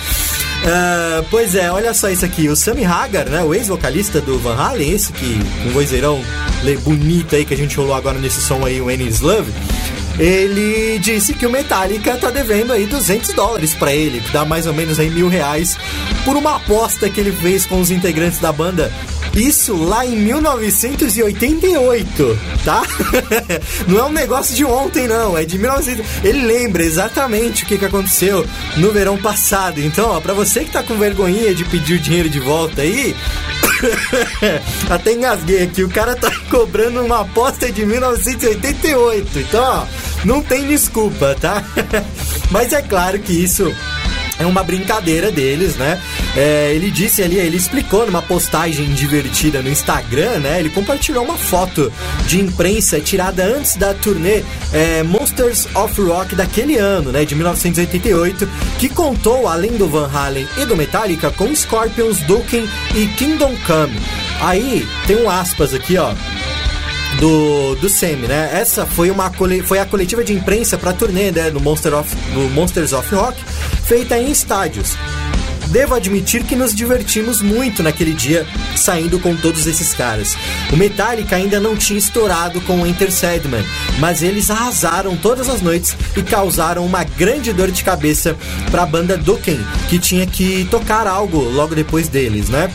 Ah, 0.66 1.24
pois 1.30 1.56
é, 1.56 1.72
olha 1.72 1.94
só 1.94 2.10
isso 2.10 2.26
aqui. 2.26 2.50
O 2.50 2.56
Sammy 2.56 2.86
Hagar, 2.86 3.30
né? 3.30 3.44
O 3.44 3.54
ex-vocalista 3.54 4.20
do 4.20 4.38
Van 4.40 4.56
Halen, 4.56 4.92
esse 4.92 5.12
que 5.14 5.40
um 5.66 5.72
vozeirão 5.72 6.22
bonito 6.84 7.36
aí 7.36 7.46
que 7.46 7.54
a 7.54 7.58
gente 7.58 7.76
rolou 7.78 7.96
agora 7.96 8.20
nesse 8.20 8.42
som 8.42 8.66
aí, 8.66 8.82
o 8.82 8.90
Any 8.90 9.10
Love. 9.22 9.52
Ele 10.20 10.98
disse 10.98 11.34
que 11.34 11.46
o 11.46 11.52
Metallica 11.52 12.18
tá 12.18 12.32
devendo 12.32 12.74
aí 12.74 12.88
200 12.88 13.34
dólares 13.34 13.76
pra 13.76 13.94
ele, 13.94 14.20
que 14.20 14.32
dá 14.32 14.44
mais 14.44 14.66
ou 14.66 14.74
menos 14.74 15.00
aí 15.00 15.12
mil 15.12 15.30
reais, 15.30 15.78
por 16.26 16.36
uma 16.36 16.56
aposta 16.56 17.08
que 17.08 17.20
ele 17.20 17.32
fez 17.32 17.68
com 17.68 17.80
os 17.80 17.92
integrantes 17.92 18.40
da 18.40 18.52
banda. 18.52 18.92
Isso 19.38 19.76
lá 19.76 20.04
em 20.04 20.16
1988, 20.16 22.40
tá? 22.66 22.82
não 23.88 24.00
é 24.00 24.04
um 24.06 24.12
negócio 24.12 24.56
de 24.56 24.66
ontem, 24.66 25.08
não. 25.08 25.38
É 25.38 25.46
de 25.46 25.60
1900. 25.60 26.04
Ele 26.24 26.42
lembra 26.42 26.84
exatamente 26.84 27.64
o 27.64 27.68
que, 27.68 27.78
que 27.78 27.86
aconteceu 27.86 28.44
no 28.78 28.92
verão 28.92 29.16
passado. 29.16 29.80
Então, 29.80 30.10
ó, 30.10 30.20
pra 30.20 30.34
você 30.34 30.66
que 30.66 30.72
tá 30.72 30.82
com 30.82 30.98
vergonhinha 30.98 31.54
de 31.54 31.64
pedir 31.66 31.94
o 31.94 32.00
dinheiro 32.00 32.30
de 32.30 32.40
volta 32.40 32.82
aí. 32.82 33.16
Até 34.90 35.14
engasguei 35.14 35.62
aqui. 35.62 35.84
O 35.84 35.90
cara 35.90 36.16
tá 36.16 36.32
cobrando 36.50 37.00
uma 37.02 37.22
aposta 37.22 37.72
de 37.72 37.86
1988. 37.86 39.38
Então, 39.38 39.64
ó, 39.64 39.86
não 40.26 40.42
tem 40.42 40.66
desculpa, 40.66 41.38
tá? 41.40 41.64
Mas 42.50 42.74
é 42.74 42.82
claro 42.82 43.20
que 43.20 43.34
isso 43.34 43.72
é 44.40 44.48
uma 44.48 44.64
brincadeira 44.64 45.32
deles, 45.32 45.76
né? 45.76 46.02
É, 46.38 46.72
ele 46.72 46.92
disse 46.92 47.24
ali, 47.24 47.36
ele 47.36 47.58
explicou 47.58 48.06
numa 48.06 48.22
postagem 48.22 48.94
divertida 48.94 49.60
no 49.64 49.70
Instagram, 49.70 50.38
né? 50.38 50.60
Ele 50.60 50.70
compartilhou 50.70 51.26
uma 51.26 51.36
foto 51.36 51.92
de 52.28 52.40
imprensa 52.40 53.02
tirada 53.02 53.44
antes 53.44 53.76
da 53.76 53.92
turnê 53.96 54.44
é, 54.72 55.02
Monsters 55.02 55.68
of 55.74 56.00
Rock 56.00 56.36
daquele 56.36 56.78
ano, 56.78 57.12
né? 57.12 57.26
De 57.26 57.34
1988, 57.34 58.48
que 58.78 58.88
contou, 58.88 59.48
além 59.48 59.72
do 59.72 59.88
Van 59.88 60.08
Halen 60.14 60.48
e 60.60 60.66
do 60.66 60.78
Metallica, 60.78 61.32
com 61.32 61.54
Scorpions, 61.56 62.20
Dokken 62.20 62.70
e 62.94 63.08
Kingdom 63.08 63.56
Come. 63.66 64.00
Aí, 64.40 64.88
tem 65.08 65.16
um 65.18 65.28
aspas 65.28 65.74
aqui, 65.74 65.98
ó 65.98 66.14
do, 67.20 67.76
do 67.76 67.90
Semi, 67.90 68.28
né? 68.28 68.50
Essa 68.54 68.86
foi, 68.86 69.10
uma, 69.10 69.32
foi 69.66 69.80
a 69.80 69.86
coletiva 69.86 70.24
de 70.24 70.34
imprensa 70.34 70.78
para 70.78 70.92
a 70.92 70.94
turnê 70.94 71.32
né, 71.32 71.50
do, 71.50 71.60
Monster 71.60 71.94
of, 71.96 72.16
do 72.34 72.42
Monsters 72.54 72.94
of 72.94 73.14
Rock, 73.16 73.44
feita 73.86 74.20
em 74.20 74.30
estádios. 74.30 74.96
Devo 75.70 75.96
admitir 75.96 76.44
que 76.44 76.56
nos 76.56 76.74
divertimos 76.74 77.42
muito 77.42 77.84
naquele 77.84 78.14
dia, 78.14 78.46
saindo 78.76 79.20
com 79.20 79.36
todos 79.36 79.68
esses 79.68 79.94
caras. 79.94 80.36
O 80.72 80.78
Metallica 80.78 81.36
ainda 81.36 81.60
não 81.60 81.76
tinha 81.76 82.00
estourado 82.00 82.62
com 82.62 82.82
o 82.82 82.88
Enter 82.88 83.12
Sandman, 83.12 83.64
mas 84.00 84.22
eles 84.22 84.50
arrasaram 84.50 85.16
todas 85.18 85.50
as 85.50 85.62
noites 85.62 85.96
e 86.16 86.24
causaram 86.24 86.86
uma 86.86 87.04
grande 87.04 87.52
dor 87.52 87.72
de 87.72 87.84
cabeça 87.84 88.36
para 88.72 88.84
a 88.84 88.86
banda 88.86 89.18
Dokken, 89.18 89.60
que 89.90 90.00
tinha 90.00 90.26
que 90.26 90.66
tocar 90.72 91.06
algo 91.06 91.40
logo 91.40 91.76
depois 91.76 92.08
deles, 92.08 92.50
né? 92.50 92.72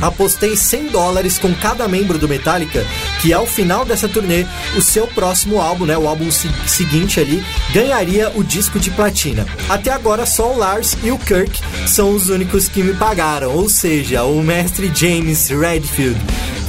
Apostei 0.00 0.56
100 0.56 0.88
dólares 0.88 1.38
com 1.38 1.54
cada 1.54 1.86
membro 1.88 2.18
do 2.18 2.28
Metallica 2.28 2.84
que 3.20 3.32
ao 3.32 3.46
final 3.46 3.84
dessa 3.84 4.08
turnê, 4.08 4.44
o 4.76 4.82
seu 4.82 5.06
próximo 5.06 5.60
álbum, 5.60 5.86
né, 5.86 5.96
o 5.96 6.06
álbum 6.06 6.30
se- 6.30 6.48
seguinte 6.66 7.20
ali, 7.20 7.42
ganharia 7.72 8.30
o 8.34 8.44
disco 8.44 8.78
de 8.78 8.90
platina. 8.90 9.46
Até 9.68 9.90
agora 9.92 10.26
só 10.26 10.52
o 10.52 10.58
Lars 10.58 10.96
e 11.02 11.10
o 11.10 11.18
Kirk 11.18 11.60
são 11.86 12.10
os 12.14 12.28
únicos 12.28 12.68
que 12.68 12.82
me 12.82 12.94
pagaram, 12.94 13.50
ou 13.54 13.68
seja, 13.68 14.24
o 14.24 14.42
mestre 14.42 14.90
James 14.94 15.48
Redfield 15.48 16.18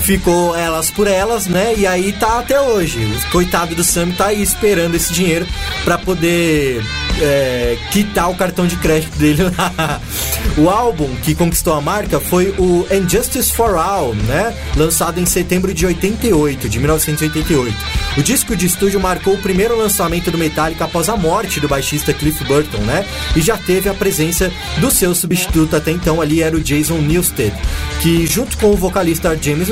ficou 0.05 0.55
elas 0.55 0.91
por 0.91 1.07
elas, 1.07 1.47
né? 1.47 1.73
E 1.75 1.87
aí 1.87 2.13
tá 2.13 2.39
até 2.39 2.61
hoje. 2.61 3.03
O 3.03 3.31
coitado 3.31 3.73
do 3.73 3.83
Sam 3.83 4.11
tá 4.11 4.27
aí 4.27 4.41
esperando 4.41 4.93
esse 4.93 5.11
dinheiro 5.11 5.47
pra 5.83 5.97
poder 5.97 6.83
é, 7.19 7.75
quitar 7.91 8.29
o 8.29 8.35
cartão 8.35 8.67
de 8.67 8.75
crédito 8.77 9.17
dele 9.17 9.43
lá. 9.57 9.99
O 10.57 10.69
álbum 10.69 11.13
que 11.17 11.35
conquistou 11.35 11.73
a 11.73 11.81
marca 11.81 12.17
foi 12.17 12.55
o 12.57 12.87
Injustice 12.89 13.51
for 13.51 13.75
All, 13.75 14.15
né? 14.15 14.55
Lançado 14.77 15.19
em 15.19 15.25
setembro 15.25 15.73
de 15.73 15.85
88, 15.85 16.69
de 16.69 16.79
1988. 16.79 17.75
O 18.17 18.23
disco 18.23 18.55
de 18.55 18.65
estúdio 18.65 18.97
marcou 18.97 19.33
o 19.33 19.41
primeiro 19.41 19.77
lançamento 19.77 20.31
do 20.31 20.37
Metallica 20.37 20.85
após 20.85 21.09
a 21.09 21.17
morte 21.17 21.59
do 21.59 21.67
baixista 21.67 22.13
Cliff 22.13 22.41
Burton, 22.45 22.77
né? 22.83 23.05
E 23.35 23.41
já 23.41 23.57
teve 23.57 23.89
a 23.89 23.93
presença 23.93 24.49
do 24.77 24.89
seu 24.89 25.13
substituto 25.13 25.75
até 25.75 25.91
então 25.91 26.21
ali 26.21 26.41
era 26.41 26.55
o 26.55 26.61
Jason 26.61 26.99
Newsted, 26.99 27.53
que 28.01 28.25
junto 28.25 28.57
com 28.57 28.67
o 28.67 28.77
vocalista 28.77 29.37
James 29.41 29.67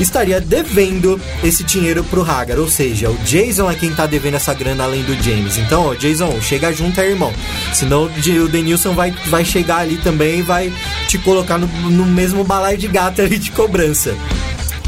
Estaria 0.00 0.40
devendo 0.40 1.20
esse 1.42 1.64
dinheiro 1.64 2.04
pro 2.04 2.22
Hagar, 2.22 2.58
ou 2.58 2.68
seja, 2.68 3.10
o 3.10 3.16
Jason 3.18 3.70
é 3.70 3.74
quem 3.74 3.92
tá 3.92 4.06
devendo 4.06 4.34
essa 4.34 4.54
grana 4.54 4.84
além 4.84 5.02
do 5.02 5.14
James. 5.22 5.56
Então, 5.58 5.86
ó, 5.86 5.94
Jason, 5.94 6.40
chega 6.40 6.72
junto 6.72 7.00
aí, 7.00 7.10
irmão. 7.10 7.32
Senão 7.72 8.04
o 8.04 8.48
Denilson 8.48 8.92
vai, 8.92 9.14
vai 9.26 9.44
chegar 9.44 9.78
ali 9.78 9.96
também 9.98 10.40
e 10.40 10.42
vai 10.42 10.72
te 11.08 11.18
colocar 11.18 11.58
no, 11.58 11.66
no 11.90 12.04
mesmo 12.04 12.44
balaio 12.44 12.78
de 12.78 12.88
gato 12.88 13.22
ali 13.22 13.38
de 13.38 13.50
cobrança. 13.50 14.14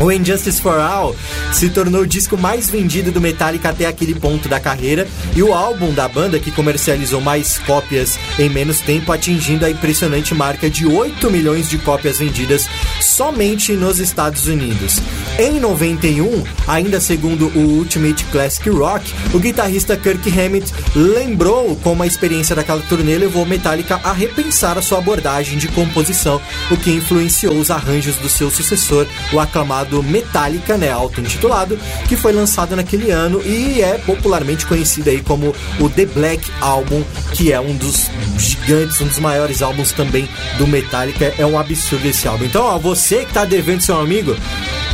O 0.00 0.12
Injustice 0.12 0.60
for 0.60 0.78
All 0.78 1.14
se 1.52 1.68
tornou 1.70 2.02
o 2.02 2.06
disco 2.06 2.36
mais 2.36 2.70
vendido 2.70 3.10
do 3.10 3.20
Metallica 3.20 3.70
até 3.70 3.86
aquele 3.86 4.14
ponto 4.14 4.48
da 4.48 4.60
carreira 4.60 5.08
e 5.34 5.42
o 5.42 5.52
álbum 5.52 5.92
da 5.92 6.06
banda 6.06 6.38
que 6.38 6.52
comercializou 6.52 7.20
mais 7.20 7.58
cópias 7.58 8.16
em 8.38 8.48
menos 8.48 8.80
tempo, 8.80 9.10
atingindo 9.10 9.66
a 9.66 9.70
impressionante 9.70 10.34
marca 10.34 10.70
de 10.70 10.86
8 10.86 11.28
milhões 11.30 11.68
de 11.68 11.78
cópias 11.78 12.18
vendidas 12.18 12.68
somente 13.00 13.72
nos 13.72 13.98
Estados 13.98 14.46
Unidos. 14.46 15.00
Em 15.38 15.58
91, 15.58 16.44
ainda 16.68 17.00
segundo 17.00 17.48
o 17.48 17.78
Ultimate 17.78 18.24
Classic 18.26 18.68
Rock, 18.70 19.12
o 19.34 19.38
guitarrista 19.40 19.96
Kirk 19.96 20.28
Hammett 20.30 20.72
lembrou 20.94 21.74
como 21.82 22.04
a 22.04 22.06
experiência 22.06 22.54
daquela 22.54 22.82
turnê 22.82 23.16
levou 23.16 23.44
Metallica 23.44 24.00
a 24.04 24.12
repensar 24.12 24.78
a 24.78 24.82
sua 24.82 24.98
abordagem 24.98 25.58
de 25.58 25.66
composição, 25.68 26.40
o 26.70 26.76
que 26.76 26.90
influenciou 26.90 27.54
os 27.58 27.70
arranjos 27.70 28.16
do 28.16 28.28
seu 28.28 28.50
sucessor, 28.50 29.06
o 29.32 29.40
aclamado 29.40 29.87
Metallica, 30.02 30.76
né, 30.76 30.90
auto-intitulado, 30.90 31.78
que 32.08 32.16
foi 32.16 32.32
lançado 32.32 32.76
naquele 32.76 33.10
ano 33.10 33.40
e 33.44 33.80
é 33.80 33.98
popularmente 33.98 34.66
conhecido 34.66 35.10
aí 35.10 35.20
como 35.20 35.54
o 35.80 35.88
The 35.88 36.06
Black 36.06 36.50
Album, 36.60 37.02
que 37.32 37.52
é 37.52 37.60
um 37.60 37.74
dos 37.76 38.10
gigantes, 38.38 39.00
um 39.00 39.06
dos 39.06 39.18
maiores 39.18 39.62
álbuns 39.62 39.92
também 39.92 40.28
do 40.56 40.66
Metallica. 40.66 41.34
É 41.38 41.46
um 41.46 41.58
absurdo 41.58 42.06
esse 42.06 42.26
álbum. 42.28 42.44
Então, 42.44 42.64
ó, 42.64 42.78
você 42.78 43.24
que 43.24 43.32
tá 43.32 43.44
devendo 43.44 43.80
seu 43.80 43.98
amigo, 43.98 44.36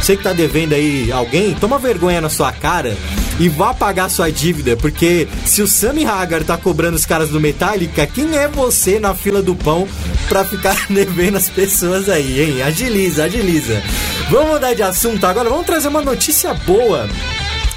você 0.05 0.18
que 0.18 0.22
tá 0.22 0.34
devendo 0.34 0.74
aí 0.74 1.11
alguém, 1.11 1.55
toma 1.55 1.78
vergonha 1.78 2.20
na 2.20 2.28
sua 2.28 2.52
cara 2.52 2.94
e 3.40 3.48
vá 3.48 3.72
pagar 3.72 4.11
sua 4.11 4.30
dívida, 4.30 4.76
porque 4.76 5.26
se 5.46 5.62
o 5.62 5.66
Sammy 5.66 6.05
Hagar 6.05 6.44
tá 6.44 6.59
cobrando 6.59 6.94
os 6.94 7.07
caras 7.07 7.30
do 7.30 7.40
Metallica, 7.40 8.07
quem 8.07 8.36
é 8.36 8.46
você 8.46 9.00
na 9.00 9.14
fila 9.14 9.40
do 9.40 9.55
pão 9.55 9.88
pra 10.28 10.44
ficar 10.44 10.76
devendo 10.92 11.38
as 11.38 11.48
pessoas 11.48 12.11
aí, 12.11 12.42
hein? 12.42 12.62
Agiliza, 12.62 13.24
agiliza. 13.24 13.82
Vamos 14.28 14.50
mudar 14.50 14.74
de 14.74 14.82
assunto 14.82 15.24
agora, 15.26 15.48
vamos 15.48 15.64
trazer 15.64 15.88
uma 15.88 16.02
notícia 16.02 16.52
boa. 16.52 17.09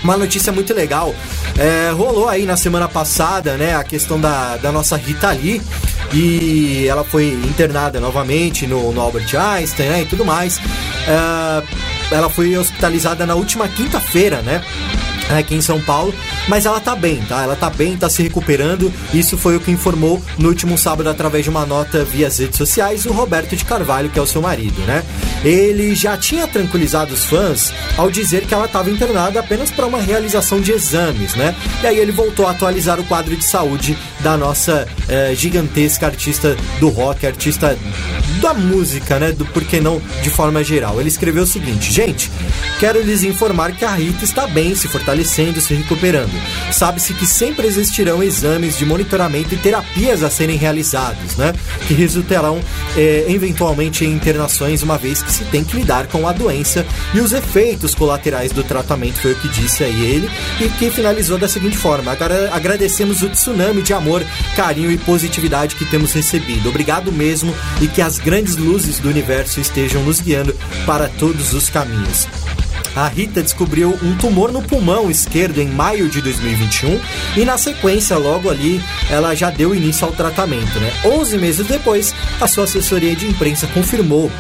Uma 0.04 0.18
notícia 0.18 0.52
muito 0.52 0.74
legal. 0.74 1.16
É, 1.58 1.92
rolou 1.92 2.28
aí 2.28 2.46
na 2.46 2.58
semana 2.58 2.90
passada, 2.90 3.56
né, 3.56 3.74
a 3.74 3.86
questão 3.86 4.20
da, 4.20 4.58
da 4.58 4.70
nossa 4.70 4.98
Rita 4.98 5.32
Lee. 5.32 5.62
E 6.14 6.86
ela 6.88 7.06
foi 7.06 7.30
internada 7.30 8.02
novamente 8.02 8.68
no, 8.68 8.92
no 8.92 9.00
Albert 9.00 9.34
Einstein, 9.34 9.90
né, 9.90 10.02
e 10.02 10.06
tudo 10.06 10.26
mais. 10.26 10.60
É, 11.08 11.97
ela 12.12 12.30
foi 12.30 12.58
hospitalizada 12.58 13.26
na 13.26 13.36
última 13.36 13.68
quinta-feira, 13.68 14.42
né? 14.42 14.64
Aqui 15.30 15.56
em 15.56 15.62
São 15.62 15.82
Paulo, 15.82 16.14
mas 16.48 16.66
ela 16.66 16.80
tá 16.80 16.96
bem, 16.96 17.18
tá? 17.28 17.44
Ela 17.44 17.56
tá 17.56 17.70
bem, 17.70 17.98
tá 17.98 18.10
se 18.10 18.24
recuperando. 18.24 18.92
Isso 19.14 19.38
foi 19.38 19.56
o 19.56 19.60
que 19.60 19.72
informou 19.72 20.22
no 20.38 20.50
último 20.50 20.78
sábado 20.78 21.10
através 21.10 21.44
de 21.44 21.50
uma 21.50 21.66
nota 21.66 22.04
via 22.04 22.30
redes 22.30 22.58
sociais 22.58 23.06
o 23.06 23.12
Roberto 23.12 23.56
de 23.56 23.66
Carvalho, 23.66 24.10
que 24.10 24.20
é 24.20 24.22
o 24.22 24.28
seu 24.28 24.42
marido, 24.42 24.82
né? 24.84 25.04
Ele 25.44 25.94
já 25.96 26.18
tinha 26.18 26.48
tranquilizado 26.48 27.14
os 27.14 27.26
fãs 27.26 27.74
ao 27.96 28.10
dizer 28.10 28.46
que 28.46 28.54
ela 28.54 28.66
estava 28.66 28.90
internada 28.90 29.40
apenas 29.40 29.72
para 29.72 29.86
uma 29.86 30.02
realização 30.02 30.60
de 30.60 30.72
exames, 30.72 31.36
né? 31.36 31.56
E 31.84 31.88
aí 31.88 32.00
ele 32.00 32.12
voltou 32.12 32.48
a 32.48 32.52
atualizar 32.52 33.00
o 33.00 33.04
quadro 33.06 33.36
de 33.36 33.46
saúde 33.46 33.98
da 34.20 34.38
nossa 34.38 34.88
eh, 35.08 35.34
gigantesca 35.36 36.06
artista 36.06 36.56
do 36.80 36.90
rock, 36.90 37.26
artista 37.26 37.78
da 38.42 38.54
música, 38.54 39.20
né? 39.20 39.32
Do 39.32 39.46
por 39.46 39.64
que 39.64 39.80
não 39.80 40.02
de 40.22 40.30
forma 40.30 40.64
geral. 40.64 41.00
Ele 41.00 41.10
escreveu 41.10 41.44
o 41.44 41.48
seguinte: 41.48 41.92
Gente, 41.92 42.32
quero 42.80 43.02
lhes 43.02 43.24
informar 43.24 43.72
que 43.74 43.86
a 43.86 43.92
Rita 43.92 44.24
está 44.24 44.48
bem, 44.48 44.76
se 44.76 44.88
fortalecendo, 44.88 45.17
se 45.26 45.74
recuperando. 45.74 46.32
Sabe-se 46.72 47.14
que 47.14 47.26
sempre 47.26 47.68
existirão 47.68 48.22
exames 48.24 48.78
de 48.78 48.86
monitoramento 48.86 49.54
e 49.54 49.58
terapias 49.58 50.24
a 50.24 50.30
serem 50.30 50.58
realizados, 50.58 51.36
né? 51.36 51.54
Que 51.88 51.94
resultarão 51.94 52.60
eh, 52.96 53.26
eventualmente 53.28 54.06
em 54.06 54.12
internações, 54.12 54.84
uma 54.84 54.98
vez 54.98 55.22
que 55.22 55.32
se 55.32 55.44
tem 55.46 55.64
que 55.64 55.76
lidar 55.76 56.08
com 56.08 56.28
a 56.28 56.32
doença 56.32 56.86
e 57.14 57.20
os 57.20 57.32
efeitos 57.32 57.96
colaterais 57.96 58.52
do 58.52 58.64
tratamento, 58.64 59.20
foi 59.20 59.34
o 59.34 59.36
que 59.36 59.48
disse 59.50 59.84
aí 59.84 60.06
ele, 60.06 60.30
e 60.60 60.70
que 60.70 60.90
finalizou 60.90 61.38
da 61.38 61.48
seguinte 61.48 61.78
forma: 61.78 62.12
Agra- 62.12 62.50
agradecemos 62.54 63.22
o 63.22 63.30
tsunami 63.30 63.82
de 63.82 63.94
amor, 63.94 64.24
carinho 64.56 64.92
e 64.92 64.98
positividade 64.98 65.76
que 65.76 65.86
temos 65.86 66.14
recebido. 66.14 66.70
Obrigado 66.70 67.12
mesmo 67.12 67.54
e 67.82 67.88
que 67.88 68.02
as 68.02 68.18
grandes 68.18 68.56
luzes 68.56 69.00
do 69.00 69.10
universo 69.10 69.60
estejam 69.60 70.04
nos 70.04 70.20
guiando 70.20 70.56
para 70.86 71.08
todos 71.08 71.54
os 71.54 71.70
caminhos. 71.70 72.28
A 72.98 73.08
Rita 73.08 73.44
descobriu 73.44 73.96
um 74.02 74.18
tumor 74.18 74.52
no 74.52 74.60
pulmão 74.60 75.12
esquerdo 75.12 75.60
em 75.60 75.68
maio 75.68 76.10
de 76.10 76.20
2021 76.20 77.00
e 77.38 77.46
na 77.46 77.56
sequência, 77.56 78.18
logo 78.18 78.50
ali, 78.50 78.82
ela 79.08 79.36
já 79.36 79.52
deu 79.52 79.76
início 79.76 80.08
ao 80.08 80.12
tratamento, 80.12 80.80
né? 80.80 80.92
11 81.06 81.38
meses 81.38 81.68
depois, 81.68 82.12
a 82.42 82.48
sua 82.48 82.64
assessoria 82.64 83.16
de 83.16 83.28
imprensa 83.28 83.68
confirmou 83.68 84.32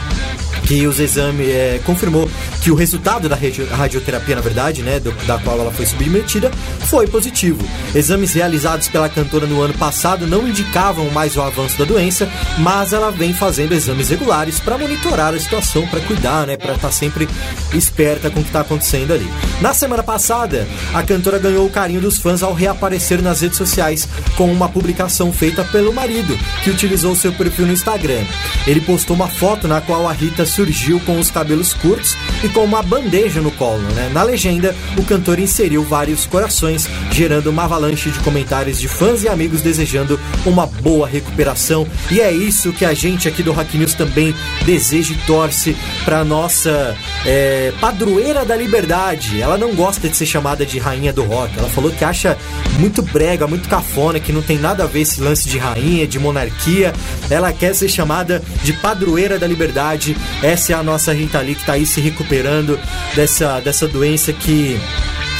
que 0.67 0.85
os 0.85 0.99
exames 0.99 1.47
é, 1.47 1.79
confirmou 1.85 2.29
que 2.61 2.69
o 2.69 2.75
resultado 2.75 3.29
da 3.29 3.35
radio- 3.35 3.65
radioterapia, 3.71 4.35
na 4.35 4.41
verdade, 4.41 4.83
né, 4.83 4.99
do- 4.99 5.11
da 5.25 5.37
qual 5.39 5.59
ela 5.59 5.71
foi 5.71 5.85
submetida, 5.85 6.51
foi 6.87 7.07
positivo. 7.07 7.65
Exames 7.95 8.33
realizados 8.33 8.87
pela 8.89 9.07
cantora 9.07 9.47
no 9.47 9.61
ano 9.61 9.73
passado 9.73 10.27
não 10.27 10.47
indicavam 10.47 11.09
mais 11.11 11.37
o 11.37 11.41
avanço 11.41 11.77
da 11.79 11.85
doença, 11.85 12.27
mas 12.57 12.91
ela 12.91 13.09
vem 13.11 13.33
fazendo 13.33 13.73
exames 13.73 14.09
regulares 14.09 14.59
para 14.59 14.77
monitorar 14.77 15.33
a 15.33 15.39
situação, 15.39 15.87
para 15.87 16.01
cuidar, 16.01 16.45
né, 16.45 16.57
para 16.57 16.73
estar 16.73 16.91
sempre 16.91 17.27
esperta 17.73 18.29
com 18.29 18.39
o 18.39 18.43
que 18.43 18.49
está 18.49 18.59
acontecendo 18.61 19.13
ali. 19.13 19.27
Na 19.61 19.73
semana 19.73 20.03
passada, 20.03 20.67
a 20.93 21.01
cantora 21.01 21.39
ganhou 21.39 21.65
o 21.65 21.69
carinho 21.69 22.01
dos 22.01 22.17
fãs 22.17 22.43
ao 22.43 22.53
reaparecer 22.53 23.21
nas 23.21 23.39
redes 23.41 23.57
sociais 23.57 24.07
com 24.35 24.51
uma 24.51 24.67
publicação 24.67 25.31
feita 25.31 25.63
pelo 25.63 25.93
marido, 25.93 26.37
que 26.63 26.69
utilizou 26.69 27.15
seu 27.15 27.31
perfil 27.31 27.65
no 27.67 27.73
Instagram. 27.73 28.21
Ele 28.65 28.81
postou 28.81 29.15
uma 29.15 29.27
foto 29.29 29.65
na 29.67 29.79
qual 29.79 30.07
a 30.07 30.11
Rita 30.11 30.45
surgiu 30.57 30.99
com 31.01 31.19
os 31.19 31.29
cabelos 31.29 31.75
curtos 31.75 32.17
e 32.43 32.49
com 32.49 32.63
uma 32.63 32.81
bandeja 32.81 33.41
no 33.41 33.51
colo. 33.51 33.83
Né? 33.93 34.09
Na 34.11 34.23
legenda, 34.23 34.75
o 34.97 35.03
cantor 35.03 35.37
inseriu 35.37 35.83
vários 35.83 36.25
corações, 36.25 36.89
gerando 37.11 37.51
uma 37.51 37.65
avalanche 37.65 38.09
de 38.09 38.17
comentários 38.19 38.79
de 38.79 38.87
fãs 38.87 39.21
e 39.21 39.27
amigos 39.27 39.61
desejando 39.61 40.19
uma 40.47 40.65
boa 40.65 41.07
recuperação. 41.07 41.85
E 42.09 42.19
é 42.19 42.31
isso 42.31 42.73
que 42.73 42.83
a 42.83 42.93
gente 42.95 43.27
aqui 43.27 43.43
do 43.43 43.51
Hack 43.51 43.71
News 43.75 43.93
também 43.93 44.33
deseja 44.65 45.13
e 45.13 45.17
torce 45.27 45.77
para 46.03 46.23
nossa 46.23 46.97
é, 47.23 47.71
padroeira 47.79 48.43
da 48.43 48.55
liberdade. 48.55 49.39
Ela 49.39 49.59
não 49.59 49.75
gosta 49.75 50.09
de 50.09 50.17
ser 50.17 50.25
chamada 50.25 50.65
de 50.65 50.79
rainha 50.79 51.13
do 51.13 51.23
rock. 51.23 51.55
Ela 51.55 51.69
falou 51.69 51.91
que 51.91 52.03
acha 52.03 52.35
muito 52.79 53.03
brega, 53.03 53.45
muito 53.45 53.69
cafona, 53.69 54.19
que 54.19 54.33
não 54.33 54.41
tem 54.41 54.57
nada 54.57 54.85
a 54.85 54.87
ver 54.87 55.01
esse 55.01 55.21
lance 55.21 55.47
de 55.47 55.59
rainha, 55.59 56.07
de 56.07 56.17
monarquia. 56.17 56.93
Ela 57.29 57.53
quer 57.53 57.75
ser 57.75 57.89
chamada 57.89 58.41
de 58.63 58.73
padroeira 58.73 59.37
da 59.37 59.45
liberdade. 59.45 60.17
Essa 60.47 60.71
é 60.71 60.75
a 60.77 60.81
nossa 60.81 61.11
Rita 61.11 61.41
Lee 61.41 61.55
que 61.55 61.65
tá 61.65 61.73
aí 61.73 61.85
se 61.85 61.99
recuperando 61.99 62.79
dessa, 63.13 63.59
dessa 63.59 63.85
doença 63.85 64.31
que 64.31 64.79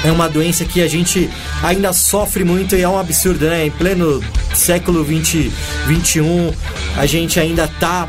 é 0.03 0.11
uma 0.11 0.27
doença 0.27 0.65
que 0.65 0.81
a 0.81 0.87
gente 0.89 1.29
ainda 1.63 1.93
sofre 1.93 2.43
muito 2.43 2.75
e 2.75 2.81
é 2.81 2.89
um 2.89 2.99
absurdo, 2.99 3.45
né? 3.45 3.67
Em 3.67 3.71
pleno 3.71 4.21
século 4.53 5.05
20, 5.05 5.49
21, 5.85 6.53
a 6.97 7.05
gente 7.05 7.39
ainda 7.39 7.69
tá 7.79 8.05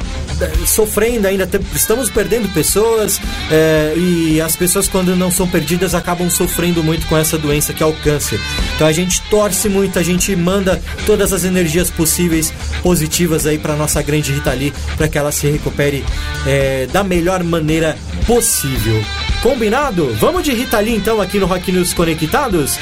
sofrendo, 0.67 1.27
ainda 1.27 1.49
estamos 1.75 2.11
perdendo 2.11 2.49
pessoas 2.53 3.21
eh, 3.51 3.95
e 3.97 4.41
as 4.41 4.57
pessoas 4.57 4.89
quando 4.89 5.15
não 5.17 5.31
são 5.31 5.49
perdidas 5.49 5.95
acabam 5.95 6.31
sofrendo 6.31 6.83
muito 6.83 7.07
com 7.07 7.17
essa 7.17 7.39
doença 7.39 7.73
que 7.73 7.83
é 7.83 7.87
o 7.87 7.93
câncer. 7.93 8.41
Então 8.75 8.87
a 8.87 8.93
gente 8.93 9.21
torce 9.23 9.69
muito, 9.69 9.99
a 9.99 10.03
gente 10.03 10.35
manda 10.37 10.81
todas 11.07 11.33
as 11.33 11.45
energias 11.45 11.91
possíveis 11.91 12.53
positivas 12.83 13.47
aí 13.47 13.59
para 13.59 13.75
nossa 13.75 14.03
grande 14.03 14.33
Rita 14.33 14.53
Lee, 14.53 14.73
para 14.97 15.09
que 15.09 15.19
ela 15.19 15.33
se 15.33 15.51
recupere 15.51 16.05
eh, 16.47 16.89
da 16.93 17.03
melhor 17.03 17.43
maneira 17.43 17.97
possível. 18.27 19.03
Combinado? 19.43 20.15
Vamos 20.15 20.43
de 20.43 20.53
Rita 20.53 20.79
Lee 20.81 20.97
então 20.97 21.21
aqui 21.21 21.39
no 21.39 21.47
Rock 21.47 21.71
News 21.71 21.95
Conectados? 21.95 22.79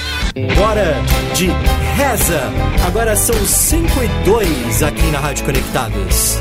Bora 0.56 0.96
de 1.34 1.48
reza! 1.96 2.50
Agora 2.86 3.14
são 3.14 3.34
5 3.34 3.88
e 4.02 4.24
2 4.24 4.82
aqui 4.82 5.06
na 5.10 5.20
Rádio 5.20 5.44
Conectados. 5.44 6.40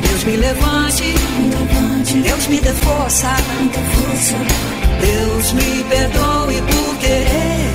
Deus 0.00 0.24
me 0.24 0.36
levante. 0.36 1.14
Deus 2.22 2.46
me 2.48 2.60
dê 2.60 2.72
força. 2.72 3.36
Deus 5.00 5.52
me 5.52 5.84
perdoe 5.84 6.62
por 6.62 6.96
querer. 6.98 7.70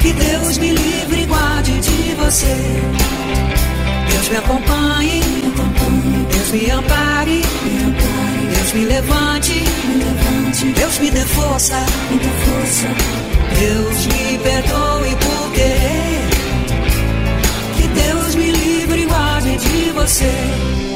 Que 0.00 0.12
Deus 0.12 0.58
me 0.58 0.70
livre 0.70 1.22
e 1.22 1.26
guarde 1.26 1.80
de 1.80 2.14
você. 2.14 2.56
Deus 4.10 4.28
me 4.30 4.36
acompanhe. 4.36 5.22
Deus 6.32 6.50
me 6.52 6.70
ampare. 6.70 7.42
Deus 8.54 8.72
me 8.72 8.84
levante. 8.84 9.64
Deus 10.76 10.98
me 10.98 11.10
dê 11.10 11.20
força. 11.20 11.84
Deus 13.58 14.06
me 14.06 14.38
perdoe 14.38 15.16
por 15.16 15.52
querer. 15.52 15.57
De 19.58 19.92
você. 19.92 20.87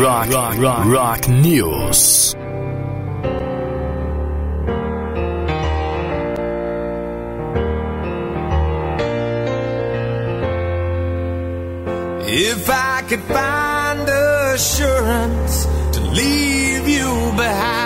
Rock, 0.00 0.28
rock, 0.30 0.58
rock, 0.58 0.86
rock 0.86 1.28
news. 1.28 2.34
If 12.34 12.70
I 12.70 13.02
could 13.08 13.20
find 13.22 14.08
assurance 14.08 15.66
to 15.92 16.00
leave 16.00 16.88
you 16.88 17.32
behind 17.36 17.81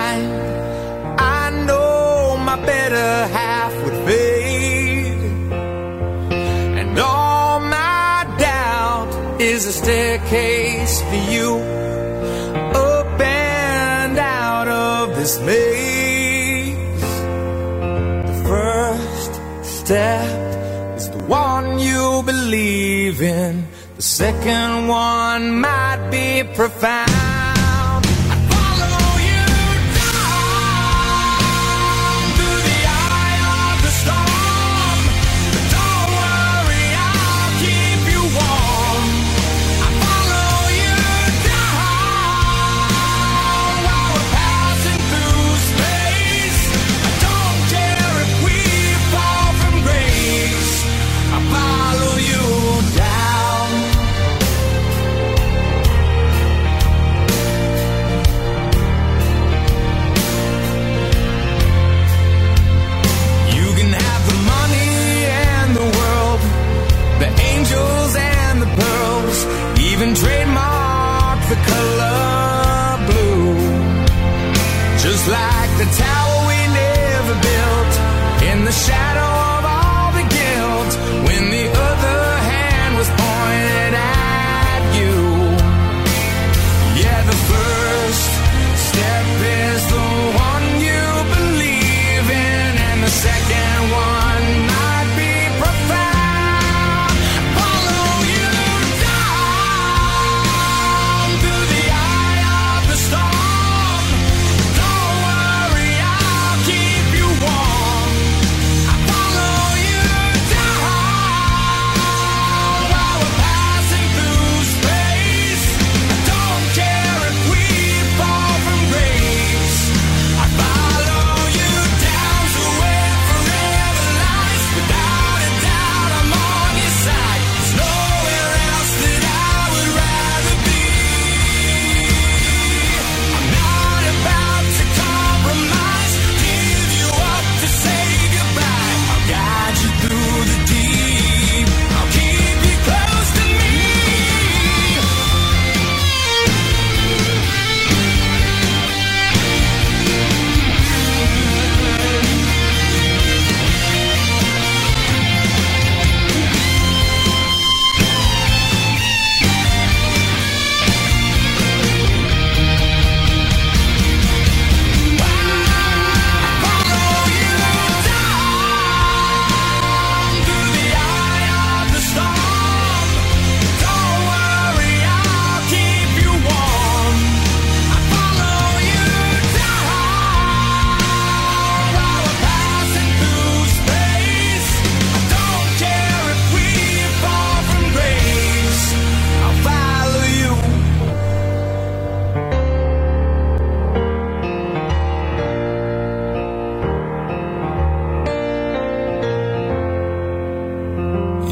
a 9.67 9.73
staircase 9.73 11.03
for 11.03 11.31
you 11.33 11.57
up 12.75 13.21
and 13.21 14.17
out 14.17 14.69
of 14.69 15.17
this 15.17 15.41
maze. 15.41 17.01
The 18.31 18.45
first 18.47 19.33
step 19.65 20.97
is 20.97 21.11
the 21.11 21.25
one 21.25 21.81
you 21.81 22.23
believe 22.25 23.21
in, 23.21 23.67
the 23.97 24.03
second 24.03 24.87
one 24.87 25.61
might 25.61 26.11
be 26.13 26.45
profound. 26.55 27.26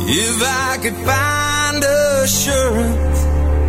If 0.06 0.42
I 0.42 0.78
could 0.82 0.96
find 0.96 1.82
assurance 2.22 3.20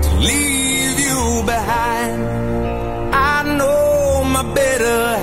to 0.06 0.16
leave 0.16 1.00
you 1.00 1.44
behind, 1.46 2.24
I 3.16 3.44
know 3.58 4.24
my 4.26 4.44
better 4.54 5.18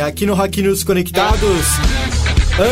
Aqui 0.00 0.26
no 0.26 0.34
Rock 0.34 0.62
News 0.62 0.84
Conectados. 0.84 1.66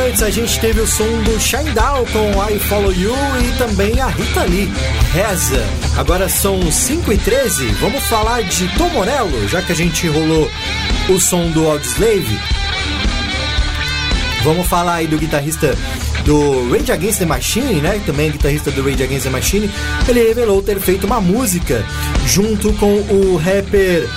Antes 0.08 0.22
a 0.22 0.30
gente 0.30 0.58
teve 0.60 0.80
o 0.80 0.86
som 0.86 1.06
do 1.22 1.38
Shine 1.40 1.70
Down 1.70 2.04
com 2.06 2.52
I 2.52 2.58
Follow 2.58 2.92
You 2.92 3.14
e 3.14 3.58
também 3.58 4.00
a 4.00 4.06
Rita 4.06 4.44
Lee, 4.44 4.70
Reza. 5.12 5.64
Agora 5.96 6.28
são 6.28 6.70
5 6.70 7.12
e 7.12 7.18
13 7.18 7.66
vamos 7.80 8.02
falar 8.04 8.42
de 8.42 8.68
Tom 8.76 8.88
Morello, 8.90 9.48
já 9.48 9.62
que 9.62 9.72
a 9.72 9.74
gente 9.76 10.08
rolou 10.08 10.50
o 11.08 11.20
som 11.20 11.50
do 11.50 11.66
Audioslave. 11.68 12.38
Vamos 14.42 14.66
falar 14.66 14.94
aí 14.94 15.06
do 15.06 15.18
guitarrista 15.18 15.76
do 16.24 16.68
Rage 16.70 16.90
Against 16.90 17.18
the 17.20 17.26
Machine, 17.26 17.80
né? 17.80 18.00
Também 18.04 18.30
guitarrista 18.30 18.70
do 18.70 18.82
Rage 18.82 19.02
Against 19.02 19.24
the 19.24 19.30
Machine. 19.30 19.70
Ele 20.08 20.26
revelou 20.26 20.62
ter 20.62 20.78
feito 20.80 21.06
uma 21.06 21.20
música 21.20 21.84
junto 22.26 22.72
com 22.74 22.96
o 23.10 23.36
rapper 23.36 24.08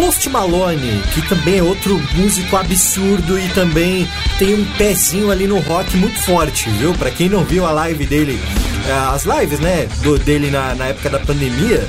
Post 0.00 0.30
Malone, 0.30 1.02
que 1.12 1.20
também 1.28 1.58
é 1.58 1.62
outro 1.62 2.00
músico 2.14 2.56
absurdo 2.56 3.38
e 3.38 3.46
também 3.50 4.08
tem 4.38 4.54
um 4.54 4.64
pezinho 4.78 5.30
ali 5.30 5.46
no 5.46 5.58
rock 5.58 5.94
muito 5.98 6.18
forte, 6.20 6.70
viu? 6.70 6.94
Pra 6.94 7.10
quem 7.10 7.28
não 7.28 7.44
viu 7.44 7.66
a 7.66 7.70
live 7.70 8.06
dele, 8.06 8.40
eh, 8.88 8.92
as 9.12 9.24
lives, 9.24 9.60
né, 9.60 9.86
do, 10.02 10.18
dele 10.18 10.50
na, 10.50 10.74
na 10.74 10.86
época 10.86 11.10
da 11.10 11.18
pandemia, 11.18 11.86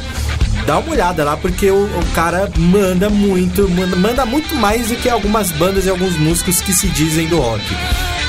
dá 0.66 0.80
uma 0.80 0.92
olhada 0.92 1.24
lá 1.24 1.38
porque 1.38 1.72
o, 1.72 1.86
o 1.86 2.06
cara 2.14 2.52
manda 2.58 3.10
muito, 3.10 3.70
manda, 3.70 3.96
manda 3.96 4.26
muito 4.26 4.54
mais 4.56 4.90
do 4.90 4.98
que 4.98 5.08
algumas 5.08 5.50
bandas 5.54 5.86
e 5.86 5.90
alguns 5.90 6.18
músicos 6.18 6.60
que 6.60 6.74
se 6.74 6.90
dizem 6.90 7.30
do 7.30 7.40
rock. 7.40 7.64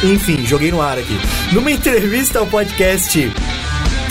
Enfim, 0.04 0.46
joguei 0.46 0.70
no 0.70 0.80
ar 0.80 0.96
aqui. 0.96 1.18
Numa 1.50 1.72
entrevista 1.72 2.38
ao 2.38 2.46
podcast 2.46 3.32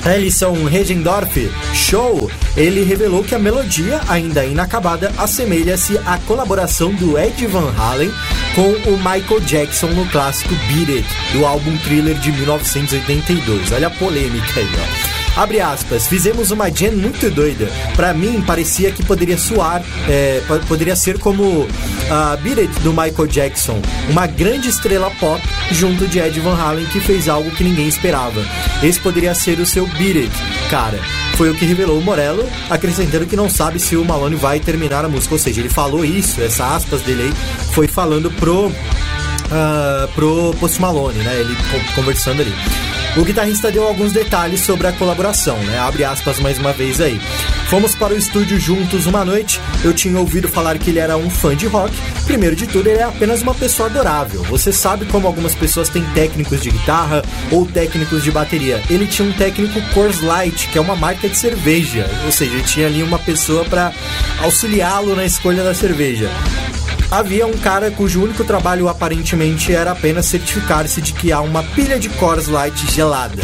Ellison 0.06 0.66
Regendorf 0.66 1.52
Show, 1.74 2.30
ele 2.58 2.84
revelou 2.84 3.24
que 3.24 3.36
a 3.36 3.40
melodia, 3.40 4.02
ainda 4.08 4.46
inacabada, 4.46 5.12
assemelha-se 5.18 5.98
à 6.00 6.18
colaboração 6.20 6.94
do 6.94 7.18
Ed 7.18 7.46
Van 7.48 7.74
Halen 7.78 8.12
com 8.56 8.70
o 8.90 8.98
Michael 8.98 9.42
Jackson 9.42 9.88
no 9.88 10.06
clássico 10.08 10.54
Beat 10.68 10.90
It, 10.90 11.08
do 11.34 11.46
álbum 11.46 11.78
Thriller 11.78 12.16
de 12.16 12.32
1982. 12.32 13.72
Olha 13.72 13.88
a 13.88 13.92
polêmica 13.92 14.60
aí, 14.60 14.70
ó. 14.76 15.01
Abre 15.36 15.62
aspas, 15.62 16.08
fizemos 16.08 16.52
uma 16.52 16.70
jam 16.70 16.92
muito 16.92 17.30
doida. 17.34 17.70
Pra 17.96 18.14
mim, 18.14 18.42
parecia 18.46 18.92
que 18.92 19.04
poderia 19.04 19.38
soar, 19.38 19.82
é, 20.10 20.42
po- 20.48 20.60
poderia 20.68 20.96
ser 20.96 21.18
como 21.20 21.66
a 22.10 22.36
Beat 22.36 22.70
do 22.82 22.92
Michael 22.92 23.28
Jackson, 23.28 23.82
uma 24.10 24.28
grande 24.28 24.68
estrela 24.70 25.10
pop 25.20 25.42
junto 25.72 26.06
de 26.06 26.20
Ed 26.20 26.38
Van 26.42 26.56
Halen 26.60 26.86
que 26.88 27.00
fez 27.00 27.30
algo 27.30 27.50
que 27.52 27.64
ninguém 27.64 27.88
esperava. 27.88 28.44
Esse 28.84 29.00
poderia 29.00 29.34
ser 29.34 29.58
o 29.60 29.66
seu 29.66 29.88
Beat 29.88 30.18
It, 30.18 30.32
cara. 30.70 31.00
Foi 31.38 31.50
o 31.50 31.56
que 31.56 31.66
revelou 31.66 31.98
o 31.98 32.02
Morello, 32.04 32.48
acrescentando 32.70 33.26
que 33.26 33.36
não 33.36 33.50
sabe 33.50 33.80
se 33.80 33.96
o 33.96 34.04
Malone 34.04 34.36
vai 34.36 34.60
terminar 34.60 35.06
a 35.06 35.10
música. 35.10 35.34
Ou 35.34 35.40
seja, 35.40 35.62
ele 35.62 35.70
falou 35.70 36.04
isso, 36.04 36.42
essa 36.42 36.76
aspas 36.76 37.02
dele 37.02 37.24
aí, 37.24 37.34
foi 37.74 37.88
falando 37.88 38.30
pro 38.32 38.72
ah, 39.50 40.08
pro 40.14 40.54
Post 40.60 40.80
Malone, 40.82 41.20
né? 41.20 41.40
Ele 41.40 41.56
co- 41.56 41.96
conversando 41.96 42.42
ali. 42.42 42.54
O 43.18 43.26
guitarrista 43.26 43.70
deu 43.70 43.86
alguns 43.86 44.14
detalhes 44.14 44.62
sobre 44.62 44.88
a 44.88 44.94
colaboração, 44.94 45.58
né? 45.64 45.78
Abre 45.78 46.06
aspas 46.06 46.40
mais 46.40 46.58
uma 46.58 46.72
vez 46.72 47.02
aí. 47.02 47.20
Fomos 47.70 47.94
para 47.94 48.14
o 48.14 48.18
estúdio 48.18 48.58
juntos 48.58 49.06
uma 49.06 49.26
noite. 49.26 49.60
Eu 49.84 49.94
tinha 49.94 50.18
ouvido 50.18 50.48
falar 50.48 50.78
que 50.78 50.90
ele 50.90 51.00
era 51.00 51.18
um 51.18 51.30
fã 51.30 51.54
de 51.54 51.68
rock. 51.68 51.94
Primeiro 52.26 52.56
de 52.56 52.66
tudo, 52.68 52.88
ele 52.88 53.00
é 53.00 53.04
apenas 53.04 53.42
uma 53.42 53.54
pessoa 53.54 53.90
adorável. 53.90 54.42
Você 54.44 54.72
sabe 54.72 55.06
como 55.06 55.28
algumas 55.28 55.54
pessoas 55.54 55.90
têm 55.90 56.04
técnicos 56.14 56.62
de 56.62 56.72
guitarra 56.72 57.22
ou 57.52 57.66
técnicos 57.66 58.24
de 58.24 58.32
bateria. 58.32 58.82
Ele 58.90 59.06
tinha 59.06 59.28
um 59.28 59.34
técnico 59.34 59.82
Coors 59.94 60.22
Light, 60.22 60.70
que 60.70 60.78
é 60.78 60.82
uma 60.82 60.96
marca 60.96 61.28
de 61.28 61.38
cerveja. 61.38 62.10
Ou 62.26 62.32
seja, 62.32 62.54
ele 62.54 62.64
tinha 62.64 62.88
ali 62.88 63.04
uma 63.04 63.20
pessoa 63.20 63.66
para 63.66 63.92
auxiliá-lo 64.42 65.18
na 65.18 65.26
escolha 65.26 65.64
da 65.64 65.74
cerveja. 65.74 66.30
Havia 67.12 67.46
um 67.46 67.58
cara 67.58 67.92
cujo 67.92 68.24
único 68.24 68.46
trabalho 68.46 68.88
aparentemente 68.88 69.74
era 69.74 69.92
apenas 69.92 70.28
certificar-se 70.28 71.02
de 71.02 71.12
que 71.12 71.30
há 71.30 71.42
uma 71.42 71.62
pilha 71.62 72.00
de 72.00 72.08
Coors 72.08 72.48
Light 72.48 72.90
gelada. 72.90 73.44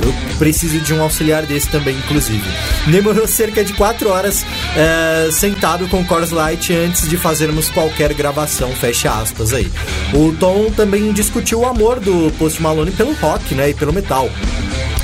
Eu 0.00 0.14
preciso 0.38 0.78
de 0.78 0.94
um 0.94 1.02
auxiliar 1.02 1.44
desse 1.44 1.68
também, 1.68 1.96
inclusive. 1.96 2.48
Demorou 2.86 3.26
cerca 3.26 3.64
de 3.64 3.72
4 3.72 4.08
horas 4.08 4.46
eh, 4.76 5.30
sentado 5.32 5.88
com 5.88 6.04
Coors 6.04 6.30
Light 6.30 6.72
antes 6.72 7.08
de 7.08 7.16
fazermos 7.16 7.68
qualquer 7.70 8.14
gravação, 8.14 8.70
fecha 8.70 9.10
aspas 9.10 9.52
aí. 9.52 9.68
O 10.14 10.32
Tom 10.38 10.70
também 10.70 11.12
discutiu 11.12 11.62
o 11.62 11.66
amor 11.66 11.98
do 11.98 12.32
Post 12.38 12.62
Malone 12.62 12.92
pelo 12.92 13.14
rock, 13.14 13.52
né, 13.52 13.70
e 13.70 13.74
pelo 13.74 13.92
metal 13.92 14.30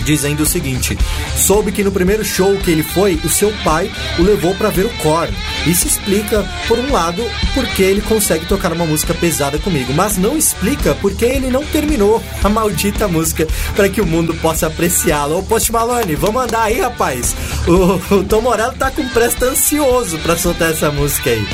dizendo 0.04 0.42
o 0.42 0.46
seguinte: 0.46 0.96
soube 1.36 1.72
que 1.72 1.82
no 1.82 1.90
primeiro 1.90 2.24
show 2.24 2.56
que 2.58 2.70
ele 2.70 2.82
foi, 2.82 3.18
o 3.24 3.28
seu 3.28 3.52
pai 3.64 3.90
o 4.18 4.22
levou 4.22 4.54
para 4.54 4.70
ver 4.70 4.86
o 4.86 4.90
Korn. 4.98 5.34
Isso 5.66 5.86
explica, 5.86 6.44
por 6.68 6.78
um 6.78 6.92
lado, 6.92 7.22
porque 7.54 7.82
ele 7.82 8.02
consegue 8.02 8.46
tocar 8.46 8.72
uma 8.72 8.86
música 8.86 9.14
pesada 9.14 9.58
comigo, 9.58 9.92
mas 9.94 10.16
não 10.16 10.36
explica 10.36 10.94
porque 11.00 11.24
ele 11.24 11.50
não 11.50 11.64
terminou 11.64 12.22
a 12.42 12.48
maldita 12.48 13.08
música 13.08 13.46
para 13.74 13.88
que 13.88 14.00
o 14.00 14.06
mundo 14.06 14.34
possa 14.34 14.66
apreciá-la. 14.66 15.36
Ô 15.36 15.42
Post 15.42 15.72
Malone, 15.72 16.14
vamos 16.14 16.42
andar 16.42 16.64
aí, 16.64 16.80
rapaz. 16.80 17.34
O, 17.66 18.14
o 18.16 18.24
Tom 18.24 18.42
Morello 18.42 18.74
tá 18.74 18.90
com 18.90 19.08
presta 19.08 19.46
ansioso 19.46 20.18
para 20.18 20.36
soltar 20.36 20.70
essa 20.70 20.90
música 20.90 21.30
aí. 21.30 21.46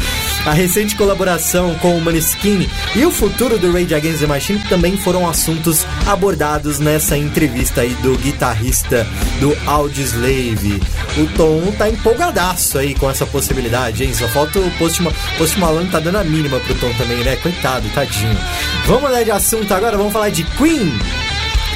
A 0.44 0.52
recente 0.52 0.96
colaboração 0.96 1.74
com 1.76 1.96
o 1.96 2.00
Maneskin 2.00 2.68
e 2.96 3.04
o 3.04 3.10
futuro 3.10 3.58
do 3.58 3.70
Rage 3.70 3.94
Against 3.94 4.20
the 4.20 4.26
Machine 4.26 4.58
também 4.70 4.96
foram 4.96 5.28
assuntos 5.28 5.86
abordados 6.06 6.78
nessa 6.78 7.16
entrevista 7.16 7.82
aí 7.82 7.94
do 7.96 8.16
guitarrista 8.16 8.39
do 9.40 9.56
Audioslave. 9.66 10.80
O 11.18 11.26
Tom 11.36 11.72
tá 11.72 11.88
empolgadaço 11.88 12.78
aí 12.78 12.94
com 12.94 13.10
essa 13.10 13.26
possibilidade, 13.26 14.04
hein? 14.04 14.14
Só 14.14 14.26
falta 14.28 14.58
o 14.58 14.70
Post, 14.72 15.02
Ma 15.02 15.12
Post 15.36 15.58
Malone 15.58 15.90
tá 15.90 16.00
dando 16.00 16.18
a 16.18 16.24
mínima 16.24 16.58
pro 16.60 16.74
Tom 16.76 16.92
também, 16.94 17.18
né? 17.18 17.36
Coitado, 17.36 17.88
tadinho. 17.90 18.36
Vamos 18.86 19.02
mudar 19.02 19.22
de 19.22 19.30
assunto 19.30 19.72
agora, 19.72 19.96
vamos 19.96 20.12
falar 20.12 20.30
de 20.30 20.42
Queen. 20.44 20.90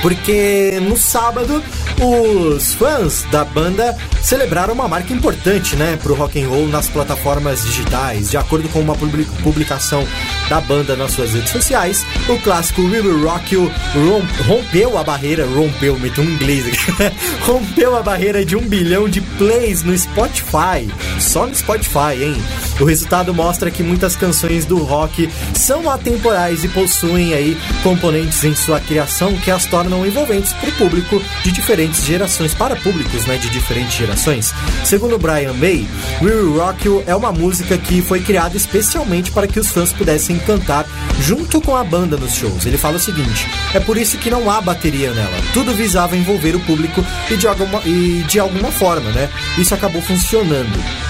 Porque 0.04 0.78
no 0.82 0.98
sábado 0.98 1.62
os 1.98 2.74
fãs 2.74 3.24
da 3.30 3.42
banda 3.42 3.96
celebraram 4.22 4.74
uma 4.74 4.86
marca 4.86 5.14
importante, 5.14 5.76
né, 5.76 5.98
pro 6.02 6.14
rock 6.14 6.38
and 6.42 6.46
roll 6.46 6.68
nas 6.68 6.88
plataformas 6.88 7.64
digitais. 7.64 8.30
De 8.30 8.36
acordo 8.36 8.68
com 8.68 8.80
uma 8.80 8.94
publi- 8.94 9.26
publicação 9.42 10.06
da 10.50 10.60
banda 10.60 10.94
nas 10.94 11.12
suas 11.12 11.32
redes 11.32 11.48
sociais, 11.50 12.04
o 12.28 12.38
clássico 12.40 12.82
We 12.82 13.00
Will 13.00 13.24
Rock 13.26 13.54
You 13.54 13.72
rom- 13.94 14.26
rompeu 14.46 14.98
a 14.98 15.02
barreira, 15.02 15.46
rompeu, 15.46 15.98
meto 15.98 16.20
um 16.20 16.24
inglês 16.24 16.66
rompeu 17.40 17.96
a 17.96 18.02
barreira 18.02 18.44
de 18.44 18.56
um 18.56 18.60
bilhão 18.60 19.08
de 19.08 19.22
plays 19.22 19.82
no 19.82 19.96
Spotify. 19.96 20.86
Só 21.18 21.46
no 21.46 21.54
Spotify, 21.54 22.22
hein? 22.22 22.36
O 22.78 22.84
resultado 22.84 23.32
mostra 23.32 23.70
que 23.70 23.82
muitas 23.82 24.14
canções 24.16 24.66
do 24.66 24.76
rock 24.84 25.30
são 25.54 25.88
atemporais 25.90 26.62
e 26.62 26.68
possuem 26.68 27.32
aí 27.32 27.56
componentes 27.82 28.44
em 28.44 28.54
sua 28.54 28.78
criação 28.80 29.34
que 29.38 29.50
as 29.50 29.64
tornam 29.64 29.93
envolventes 30.06 30.54
para 30.54 30.70
o 30.70 30.72
público 30.72 31.22
de 31.42 31.52
diferentes 31.52 32.02
gerações, 32.02 32.54
para 32.54 32.74
públicos 32.76 33.26
né, 33.26 33.36
de 33.36 33.50
diferentes 33.50 33.92
gerações. 33.92 34.54
Segundo 34.82 35.18
Brian 35.18 35.52
May, 35.52 35.86
We 36.22 36.32
Will 36.32 36.56
Rock 36.56 36.86
You 36.86 37.04
é 37.06 37.14
uma 37.14 37.32
música 37.32 37.76
que 37.76 38.00
foi 38.00 38.20
criada 38.20 38.56
especialmente 38.56 39.30
para 39.30 39.46
que 39.46 39.60
os 39.60 39.68
fãs 39.68 39.92
pudessem 39.92 40.38
cantar 40.38 40.86
junto 41.20 41.60
com 41.60 41.76
a 41.76 41.84
banda 41.84 42.16
nos 42.16 42.34
shows. 42.34 42.64
Ele 42.64 42.78
fala 42.78 42.96
o 42.96 43.00
seguinte: 43.00 43.46
é 43.74 43.80
por 43.80 43.98
isso 43.98 44.16
que 44.16 44.30
não 44.30 44.50
há 44.50 44.60
bateria 44.60 45.12
nela. 45.12 45.36
Tudo 45.52 45.74
visava 45.74 46.16
envolver 46.16 46.56
o 46.56 46.60
público 46.60 47.04
e 47.30 47.36
de 47.36 47.46
alguma, 47.46 47.82
e 47.84 48.24
de 48.26 48.38
alguma 48.38 48.70
forma, 48.70 49.10
né? 49.10 49.28
Isso 49.58 49.74
acabou 49.74 50.00
funcionando 50.00 51.04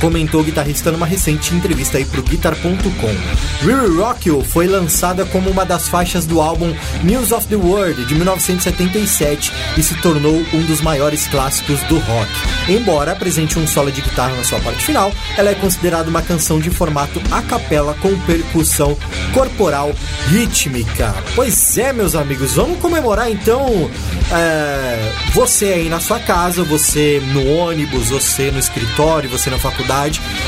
comentou 0.00 0.40
o 0.40 0.44
guitarrista 0.44 0.90
numa 0.90 1.06
recente 1.06 1.54
entrevista 1.54 1.98
aí 1.98 2.04
pro 2.04 2.22
Guitar.com. 2.22 3.66
Will 3.66 3.96
Rock 3.98 4.28
You 4.28 4.42
foi 4.42 4.66
lançada 4.66 5.24
como 5.26 5.50
uma 5.50 5.64
das 5.64 5.88
faixas 5.88 6.24
do 6.24 6.40
álbum 6.40 6.74
News 7.04 7.32
of 7.32 7.46
the 7.48 7.56
World 7.56 8.04
de 8.06 8.14
1977 8.14 9.52
e 9.76 9.82
se 9.82 9.94
tornou 9.96 10.34
um 10.52 10.62
dos 10.62 10.80
maiores 10.80 11.26
clássicos 11.28 11.80
do 11.84 11.98
rock. 11.98 12.30
Embora 12.68 13.12
apresente 13.12 13.58
um 13.58 13.66
solo 13.66 13.92
de 13.92 14.00
guitarra 14.00 14.36
na 14.36 14.44
sua 14.44 14.60
parte 14.60 14.84
final, 14.84 15.12
ela 15.36 15.50
é 15.50 15.54
considerada 15.54 16.08
uma 16.08 16.22
canção 16.22 16.58
de 16.58 16.70
formato 16.70 17.20
a 17.30 17.42
capela 17.42 17.94
com 17.94 18.18
percussão 18.20 18.96
corporal 19.34 19.94
rítmica. 20.28 21.14
Pois 21.34 21.76
é, 21.76 21.92
meus 21.92 22.14
amigos, 22.14 22.54
vamos 22.54 22.78
comemorar 22.78 23.30
então 23.30 23.90
é, 24.32 25.12
você 25.34 25.66
aí 25.66 25.88
na 25.88 26.00
sua 26.00 26.18
casa, 26.18 26.62
você 26.62 27.20
no 27.32 27.46
ônibus, 27.46 28.08
você 28.08 28.50
no 28.50 28.58
escritório, 28.58 29.28
você 29.28 29.50
na 29.50 29.58
faculdade, 29.58 29.89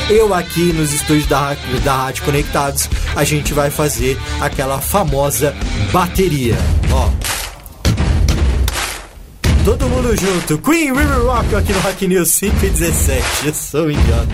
eu 0.09 0.33
aqui 0.33 0.71
nos 0.71 0.93
estúdios 0.93 1.25
da, 1.27 1.53
da 1.83 1.95
Rádio 1.95 2.23
Conectados, 2.23 2.87
a 3.13 3.25
gente 3.25 3.53
vai 3.53 3.69
fazer 3.69 4.17
aquela 4.39 4.79
famosa 4.79 5.53
bateria. 5.91 6.55
Ó. 6.89 7.09
Todo 9.65 9.89
mundo 9.89 10.15
junto. 10.15 10.57
Queen 10.59 10.93
River 10.93 11.25
Rock 11.25 11.55
aqui 11.55 11.73
no 11.73 11.79
Rock 11.81 12.07
News 12.07 12.39
517. 12.39 13.47
Eu 13.47 13.53
sou 13.53 13.85
um 13.87 13.91
idiota. 13.91 14.27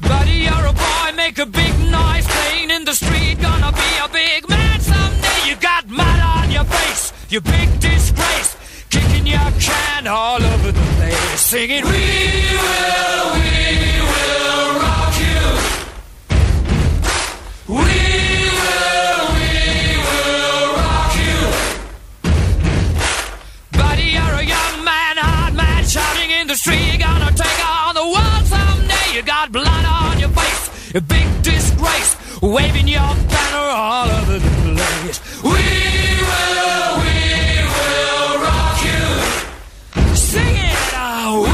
Buddy, 0.00 0.44
you're 0.44 0.66
a 0.66 0.72
boy, 0.72 1.12
make 1.16 1.40
a 1.40 1.46
big 1.46 1.72
noise 1.90 2.26
playing 2.26 2.70
in 2.70 2.84
the 2.84 2.92
street. 2.92 3.40
Gonna 3.40 3.72
be 3.72 3.98
a 4.04 4.08
big 4.08 4.46
man 4.46 4.78
someday. 4.80 5.48
You 5.48 5.56
got 5.56 5.88
mud 5.88 6.20
on 6.20 6.50
your 6.50 6.64
face, 6.64 7.14
you 7.30 7.40
big 7.40 7.80
disgrace. 7.80 8.56
Kicking 8.90 9.26
your 9.26 9.50
can 9.58 10.06
all 10.06 10.42
over 10.42 10.72
the 10.72 10.77
Singing, 11.38 11.84
We 11.84 11.90
will, 11.90 13.32
we 13.38 13.54
will 14.10 14.70
rock 14.84 15.14
you. 15.24 15.40
We 17.68 17.74
will, 18.58 19.22
we 19.38 19.52
will 20.08 20.66
rock 20.76 21.12
you. 21.16 21.38
Buddy, 23.78 24.08
you're 24.16 24.34
a 24.34 24.42
young 24.42 24.84
man, 24.84 25.16
hard 25.16 25.54
man, 25.54 25.84
shouting 25.84 26.30
in 26.30 26.48
the 26.48 26.56
street. 26.56 26.84
You're 26.86 27.06
gonna 27.06 27.32
take 27.32 27.60
on 27.64 27.94
the 27.94 28.04
world 28.04 28.44
someday. 28.44 29.14
You 29.14 29.22
got 29.22 29.50
blood 29.50 29.84
on 29.86 30.18
your 30.18 30.30
face, 30.30 30.94
a 30.94 31.00
big 31.00 31.26
disgrace, 31.42 32.16
waving 32.42 32.88
your 32.88 33.14
banner 33.32 33.68
all 33.72 34.10
over 34.10 34.38
the 34.38 34.50
place. 34.76 35.20
We 35.42 35.50
will, 35.50 36.98
we 36.98 37.14
will 37.30 37.37
We 41.28 41.34
will, 41.34 41.44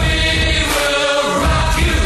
we 0.00 0.16
will 0.72 1.24
rock 1.46 1.74
you. 1.88 2.00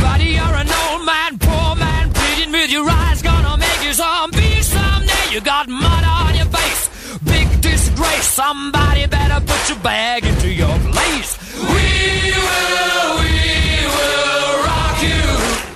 Buddy, 0.00 0.30
you're 0.38 0.56
an 0.64 0.70
old 0.82 1.06
man, 1.06 1.38
poor 1.38 1.76
man, 1.76 2.12
pleading 2.12 2.50
with 2.50 2.72
your 2.72 2.90
eyes, 2.90 3.22
gonna 3.22 3.56
make 3.56 3.84
you 3.84 3.92
someday. 3.92 5.30
You 5.30 5.40
got 5.40 5.68
mud 5.68 6.04
on 6.04 6.34
your 6.34 6.46
face, 6.46 6.88
big 7.24 7.60
disgrace. 7.60 8.26
Somebody 8.26 9.06
better 9.06 9.40
put 9.46 9.68
your 9.68 9.78
bag 9.78 10.24
into 10.24 10.48
your 10.48 10.76
place. 10.90 11.38
We 11.54 12.32
will, 12.46 13.18
we 13.22 13.86
will 13.96 14.64
rock 14.66 15.00
you. 15.00 15.22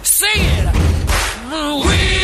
Sing 0.03 0.43
it. 0.59 0.67
We 1.87 2.20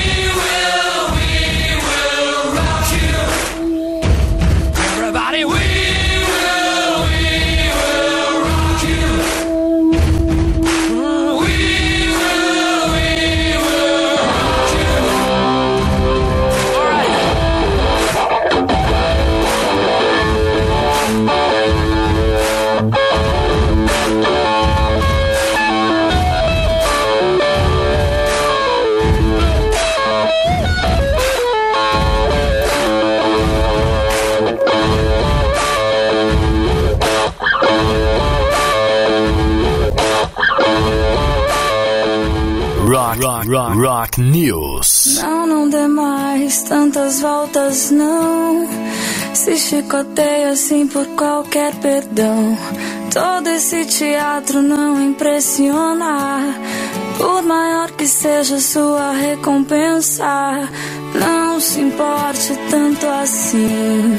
Rock, 43.17 43.49
rock, 43.49 43.49
rock, 43.49 43.79
rock 43.79 44.21
news. 44.21 45.21
Não, 45.23 45.47
não 45.47 45.71
dê 45.71 45.87
mais 45.87 46.63
tantas 46.65 47.23
voltas, 47.23 47.91
não. 47.91 48.69
Se 49.33 49.57
chicoteia 49.57 50.51
assim 50.51 50.87
por 50.87 51.07
qualquer 51.17 51.75
perdão. 51.77 52.59
Todo 53.11 53.49
esse 53.49 53.87
teatro 53.87 54.61
não 54.61 55.01
impressiona. 55.03 56.55
Por 57.17 57.43
maior 57.43 57.91
que 57.93 58.07
seja 58.07 58.61
sua 58.61 59.13
recompensa, 59.13 60.69
não 61.15 61.59
se 61.59 61.81
importe 61.81 62.53
tanto 62.71 63.07
assim. 63.07 64.19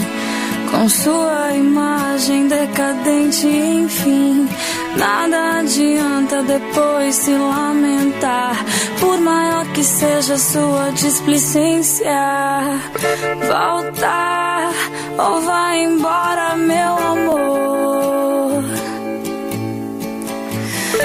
Com 0.78 0.88
sua 0.90 1.56
imagem 1.56 2.48
decadente, 2.48 3.48
enfim. 3.48 4.48
Nada 4.96 5.62
adianta 5.62 6.44
depois 6.44 7.16
se 7.16 7.32
lamentar. 7.32 8.64
Por 9.00 9.20
maior 9.20 9.66
que 9.74 9.84
seja 9.84 10.38
sua 10.38 10.92
displicência, 10.92 12.14
voltar 13.48 14.72
ou 15.18 15.42
vai 15.42 15.84
embora, 15.84 16.56
meu 16.56 16.96
amor. 16.96 18.64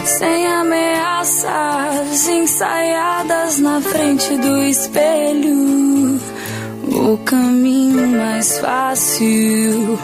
Sem 0.05 0.47
ameaças 0.49 2.29
ensaiadas 2.29 3.59
na 3.59 3.81
frente 3.81 4.37
do 4.37 4.65
espelho. 4.65 6.12
O 6.89 7.17
caminho 7.19 8.09
mais 8.19 8.59
fácil 8.59 9.99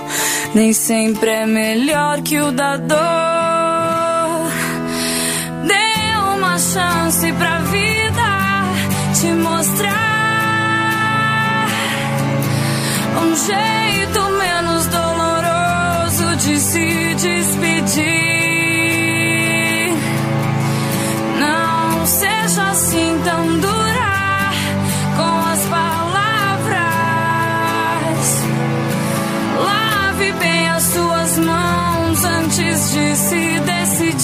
nem 0.54 0.72
sempre 0.72 1.30
é 1.30 1.46
melhor 1.46 2.22
que 2.22 2.38
o 2.40 2.52
da 2.52 2.76
dor. 2.76 2.98
Dê 5.66 6.16
uma 6.36 6.58
chance 6.58 7.32
pra 7.32 7.58
vida 7.60 8.28
te 9.20 9.26
mostrar 9.32 9.98
um 13.22 13.34
jeito 13.34 14.27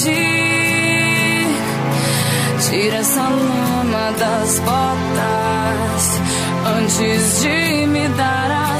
decidir. 0.05 1.47
Tira 2.61 2.97
essa 2.97 3.23
lama 3.23 4.13
das 4.19 4.61
botas 4.61 6.21
antes 6.79 7.43
de 7.43 7.87
me 7.87 8.09
dar 8.09 8.51
as 8.51 8.74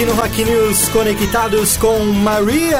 aqui 0.00 0.06
no 0.06 0.14
Rock 0.14 0.44
News, 0.44 0.88
conectados 0.88 1.76
com 1.76 1.98
Maria. 2.04 2.78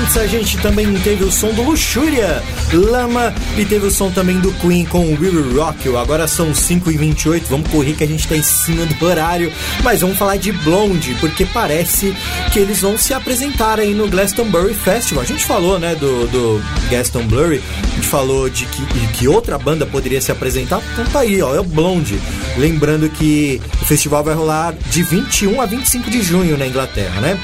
Antes 0.00 0.16
a 0.16 0.26
gente 0.26 0.56
também 0.58 0.94
teve 1.00 1.22
o 1.22 1.30
som 1.30 1.48
do 1.48 1.62
Luxúria, 1.62 2.42
Lama, 2.72 3.34
e 3.58 3.66
teve 3.66 3.86
o 3.86 3.90
som 3.90 4.10
também 4.10 4.38
do 4.40 4.50
Queen 4.52 4.86
com 4.86 5.14
Will 5.14 5.54
Rock. 5.56 5.94
Agora 5.94 6.26
são 6.26 6.52
5h28, 6.52 7.42
vamos 7.50 7.68
correr 7.68 7.92
que 7.92 8.04
a 8.04 8.06
gente 8.06 8.26
tá 8.26 8.34
em 8.34 8.42
cima 8.42 8.86
do 8.86 9.04
horário, 9.04 9.52
mas 9.82 10.00
vamos 10.00 10.16
falar 10.16 10.36
de 10.36 10.52
Blonde, 10.52 11.14
porque 11.20 11.44
parece 11.44 12.16
que 12.50 12.58
eles 12.58 12.80
vão 12.80 12.96
se 12.96 13.12
apresentar 13.12 13.78
aí 13.78 13.92
no 13.92 14.08
Glastonbury 14.08 14.72
Festival. 14.72 15.22
A 15.22 15.26
gente 15.26 15.44
falou, 15.44 15.78
né, 15.78 15.94
do, 15.94 16.26
do 16.28 16.62
Glastonbury, 16.88 17.62
gente 18.04 18.08
falou 18.08 18.50
de 18.50 18.66
que, 18.66 18.84
de 18.84 19.06
que 19.08 19.28
outra 19.28 19.58
banda 19.58 19.86
poderia 19.86 20.20
se 20.20 20.30
apresentar, 20.30 20.82
então 20.92 21.04
tá 21.06 21.20
aí, 21.20 21.40
ó, 21.40 21.54
é 21.54 21.60
o 21.60 21.64
Blonde. 21.64 22.20
Lembrando 22.56 23.08
que 23.08 23.60
o 23.80 23.84
festival 23.84 24.22
vai 24.22 24.34
rolar 24.34 24.74
de 24.90 25.02
21 25.02 25.60
a 25.60 25.66
25 25.66 26.10
de 26.10 26.22
junho 26.22 26.56
na 26.58 26.66
Inglaterra, 26.66 27.20
né? 27.20 27.40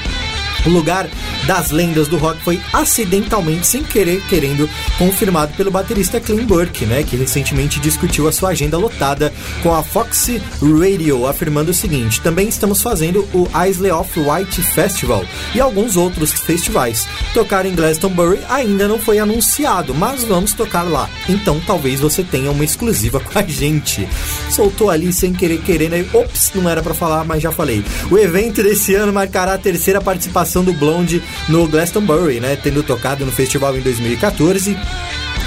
O 0.65 0.69
lugar 0.69 1.09
das 1.45 1.71
lendas 1.71 2.07
do 2.07 2.17
rock 2.17 2.41
foi 2.43 2.61
acidentalmente, 2.73 3.67
sem 3.67 3.83
querer, 3.83 4.21
querendo, 4.27 4.69
confirmado 4.97 5.53
pelo 5.53 5.71
baterista 5.71 6.19
Clem 6.19 6.45
Burke, 6.45 6.85
né, 6.85 7.03
que 7.03 7.15
recentemente 7.15 7.79
discutiu 7.79 8.27
a 8.27 8.31
sua 8.31 8.49
agenda 8.49 8.77
lotada 8.77 9.33
com 9.63 9.73
a 9.73 9.83
Foxy 9.83 10.41
Radio, 10.61 11.27
afirmando 11.27 11.71
o 11.71 11.73
seguinte: 11.73 12.21
também 12.21 12.47
estamos 12.47 12.81
fazendo 12.81 13.27
o 13.33 13.47
Isley 13.67 13.91
of 13.91 14.19
White 14.19 14.61
Festival 14.61 15.25
e 15.55 15.59
alguns 15.59 15.95
outros 15.95 16.31
festivais. 16.31 17.07
Tocar 17.33 17.65
em 17.65 17.75
Glastonbury 17.75 18.39
ainda 18.49 18.87
não 18.87 18.99
foi 18.99 19.19
anunciado, 19.19 19.93
mas 19.93 20.23
vamos 20.23 20.53
tocar 20.53 20.83
lá. 20.83 21.09
Então 21.27 21.61
talvez 21.65 21.99
você 21.99 22.23
tenha 22.23 22.51
uma 22.51 22.63
exclusiva 22.63 23.19
com 23.19 23.37
a 23.37 23.43
gente. 23.43 24.07
Soltou 24.49 24.89
ali 24.89 25.11
sem 25.11 25.33
querer, 25.33 25.61
querendo. 25.61 25.93
aí, 25.93 26.09
Ops, 26.13 26.51
não 26.55 26.69
era 26.69 26.81
pra 26.81 26.93
falar, 26.93 27.23
mas 27.23 27.41
já 27.41 27.51
falei. 27.51 27.83
O 28.09 28.17
evento 28.17 28.61
desse 28.63 28.95
ano 28.95 29.13
marcará 29.13 29.53
a 29.53 29.57
terceira 29.57 30.01
participação 30.01 30.63
do 30.63 30.73
Blonde 30.73 31.21
no 31.47 31.67
Glastonbury, 31.67 32.39
né? 32.39 32.55
Tendo 32.55 32.83
tocado 32.83 33.25
no 33.25 33.31
festival 33.31 33.77
em 33.77 33.81
2014 33.81 34.77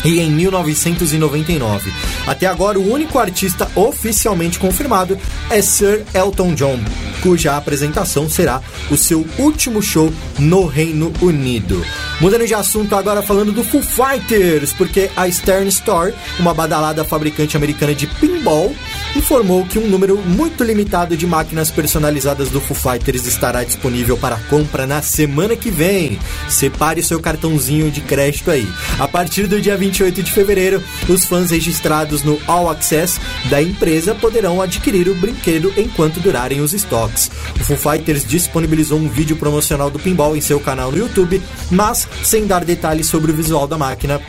e 0.04 0.20
em 0.20 0.30
1999. 0.30 1.92
Até 2.26 2.46
agora, 2.46 2.78
o 2.78 2.92
único 2.92 3.18
artista 3.18 3.70
oficialmente 3.74 4.58
confirmado 4.58 5.18
é 5.50 5.62
Sir 5.62 6.04
Elton 6.14 6.54
John, 6.54 6.78
cuja 7.22 7.56
apresentação 7.56 8.28
será 8.28 8.60
o 8.90 8.96
seu 8.96 9.26
último 9.38 9.82
show 9.82 10.12
no 10.38 10.66
Reino 10.66 11.12
Unido. 11.22 11.84
Mudando 12.20 12.46
de 12.46 12.54
assunto 12.54 12.94
agora 12.94 13.22
falando 13.22 13.52
do 13.52 13.64
Foo 13.64 13.82
Fighters, 13.82 14.72
porque 14.72 15.10
a 15.16 15.30
Stern 15.30 15.68
Store, 15.68 16.14
uma 16.38 16.54
badalada 16.54 17.04
fabricante 17.04 17.56
americana 17.56 17.94
de 17.94 18.06
pinball, 18.06 18.74
informou 19.16 19.64
que 19.64 19.78
um 19.78 19.86
número 19.86 20.16
muito 20.16 20.64
limitado 20.64 21.16
de 21.16 21.26
máquinas 21.26 21.70
personalizadas 21.70 22.50
do 22.50 22.60
Foo 22.60 22.76
Fighters 22.76 23.26
estará 23.26 23.62
disponível 23.62 24.16
para 24.16 24.36
compra 24.36 24.86
na 24.86 25.02
semana 25.02 25.56
que 25.56 25.70
vem. 25.70 26.18
Separe 26.48 27.02
seu 27.02 27.20
cartãozinho 27.20 27.90
de 27.90 28.00
crédito 28.00 28.50
aí. 28.50 28.66
A 28.98 29.06
partir 29.06 29.46
do 29.46 29.60
dia 29.60 29.76
28 29.76 30.22
de 30.22 30.32
fevereiro, 30.32 30.82
os 31.08 31.24
fãs 31.24 31.50
registrados 31.50 32.22
no 32.22 32.40
All 32.46 32.68
Access 32.68 33.20
da 33.48 33.62
empresa 33.62 34.14
poderão 34.14 34.60
adquirir 34.60 35.08
o 35.08 35.14
brinquedo 35.14 35.72
enquanto 35.76 36.20
durarem 36.20 36.60
os 36.60 36.72
estoques. 36.72 37.30
O 37.60 37.64
Foo 37.64 37.76
Fighters 37.76 38.24
disponibilizou 38.24 38.98
um 38.98 39.08
vídeo 39.08 39.36
promocional 39.36 39.90
do 39.90 39.98
pinball 39.98 40.36
em 40.36 40.40
seu 40.40 40.58
canal 40.58 40.90
no 40.90 40.98
YouTube, 40.98 41.40
mas 41.70 42.08
sem 42.22 42.46
dar 42.46 42.64
detalhes 42.64 43.06
sobre 43.06 43.30
o 43.30 43.34
visual 43.34 43.66
da 43.66 43.78
máquina 43.78 44.20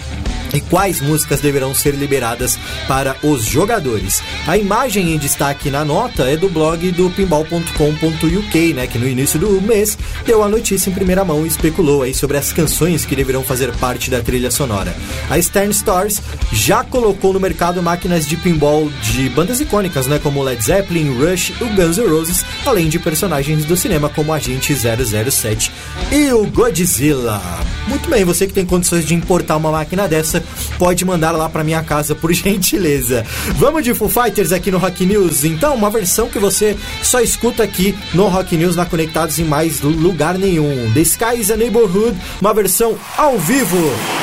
e 0.54 0.62
quais 0.62 1.02
músicas 1.02 1.42
deverão 1.42 1.74
ser 1.74 1.96
liberadas 1.96 2.58
para 2.88 3.16
os 3.24 3.44
jogadores. 3.44 4.22
A 4.48 4.58
imagem 4.58 4.75
em 4.84 5.18
destaque 5.18 5.72
na 5.72 5.84
nota 5.84 6.30
é 6.30 6.38
do 6.38 6.48
blog 6.48 6.92
do 6.92 7.10
pinball.com.uk, 7.10 8.74
né, 8.74 8.86
que 8.86 9.00
no 9.00 9.08
início 9.08 9.40
do 9.40 9.60
mês 9.60 9.98
deu 10.26 10.44
a 10.44 10.50
notícia 10.50 10.92
em 10.92 10.94
primeira 10.94 11.26
mão 11.26 11.44
e 11.44 11.48
especulou 11.48 12.04
aí 12.04 12.14
sobre 12.14 12.38
as 12.38 12.54
canções 12.54 13.04
que 13.04 13.16
deverão 13.16 13.42
fazer 13.42 13.72
parte 13.78 14.12
da 14.12 14.22
trilha 14.22 14.52
sonora. 14.52 14.96
A 15.28 15.42
Stern 15.42 15.72
Stars 15.72 16.22
já 16.52 16.84
colocou 16.84 17.34
no 17.34 17.40
mercado 17.40 17.82
máquinas 17.82 18.28
de 18.28 18.38
pinball 18.38 18.88
de 19.02 19.28
bandas 19.30 19.60
icônicas, 19.60 20.06
né, 20.06 20.20
como 20.22 20.44
Led 20.44 20.64
Zeppelin, 20.64 21.18
Rush 21.18 21.54
o 21.62 21.66
Guns 21.74 21.98
N' 21.98 22.08
Roses, 22.08 22.46
além 22.64 22.88
de 22.88 23.00
personagens 23.00 23.66
do 23.66 23.76
cinema 23.76 24.10
como 24.10 24.34
Agente 24.34 24.76
007 24.76 25.72
e 26.12 26.32
o 26.32 26.46
Godzilla. 26.46 27.42
Muito 27.88 28.10
bem, 28.10 28.24
você 28.24 28.46
que 28.46 28.54
tem 28.54 28.66
condições 28.66 29.06
de 29.06 29.16
importar 29.16 29.58
uma 29.58 29.72
máquina 29.72 30.08
dessa, 30.08 30.44
pode 30.78 31.04
mandar 31.06 31.32
lá 31.32 31.50
para 31.50 31.64
minha 31.64 31.82
casa 31.82 32.14
por 32.14 32.32
gentileza. 32.34 33.26
Vamos 33.56 33.84
de 33.84 33.94
Foo 33.94 34.10
Fighters 34.10 34.52
aqui 34.52 34.65
no 34.72 34.78
Rock 34.78 35.06
News, 35.06 35.44
então, 35.44 35.76
uma 35.76 35.90
versão 35.90 36.30
que 36.30 36.40
você 36.40 36.78
só 37.02 37.20
escuta 37.20 37.64
aqui 37.64 37.98
no 38.14 38.28
Rock 38.28 38.56
News, 38.58 38.76
na 38.76 38.86
Conectados 38.86 39.40
em 39.40 39.44
mais 39.44 39.82
lugar 39.82 40.38
nenhum. 40.38 40.92
The 40.94 41.02
Sky 41.02 41.52
a 41.52 41.58
Neighborhood, 41.58 42.18
uma 42.42 42.54
versão 42.54 42.98
ao 43.18 43.38
vivo 43.38 43.78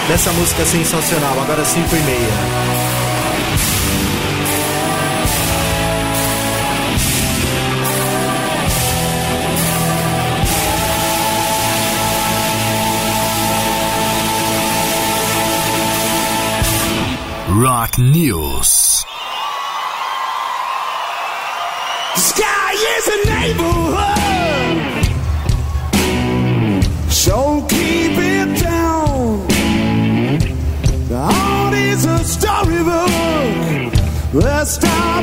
dessa 0.08 0.32
música 0.32 0.64
sensacional, 0.64 1.40
agora 1.40 1.64
5 1.64 1.94
e 1.94 2.00
meia. 2.00 2.72
Rock 17.62 18.00
News. 18.00 18.81
Sky 22.16 22.72
is 22.96 23.08
a 23.08 23.18
neighborhood. 23.32 24.12
So 27.10 27.66
keep 27.68 28.16
it 28.18 28.60
down. 28.60 29.46
The 31.08 31.20
heart 31.20 31.74
is 31.74 32.04
a 32.04 32.18
storybook. 32.24 33.92
The 34.32 34.64
star 34.64 35.22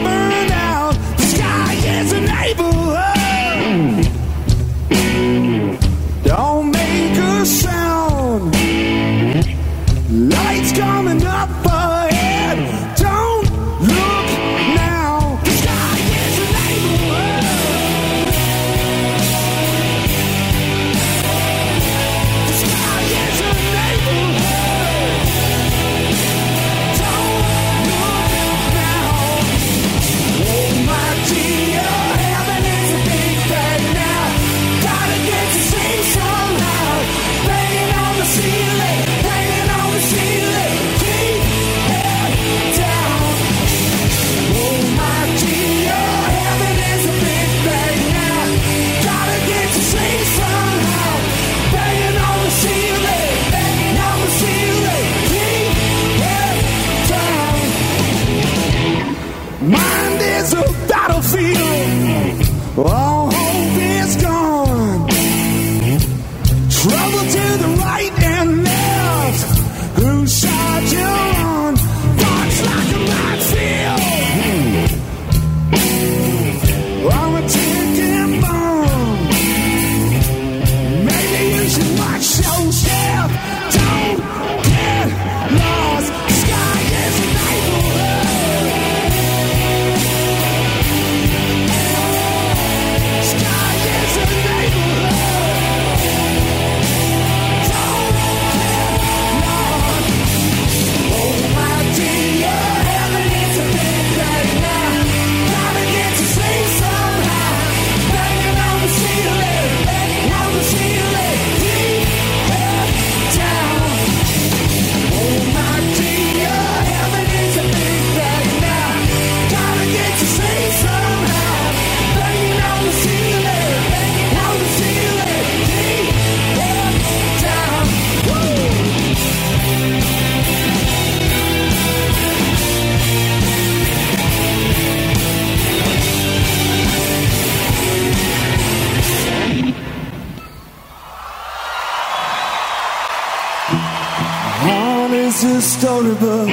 a 146.09 146.15
storybook. 146.15 146.47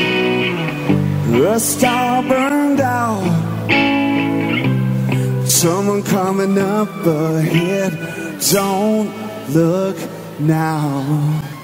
The 1.41 1.59
star 1.59 2.23
burned 2.23 2.81
out. 2.81 3.25
Someone 5.49 6.03
coming 6.03 6.59
up 6.59 6.89
ahead. 7.07 7.93
Don't 8.53 9.11
look 9.51 9.97
now. 10.39 11.56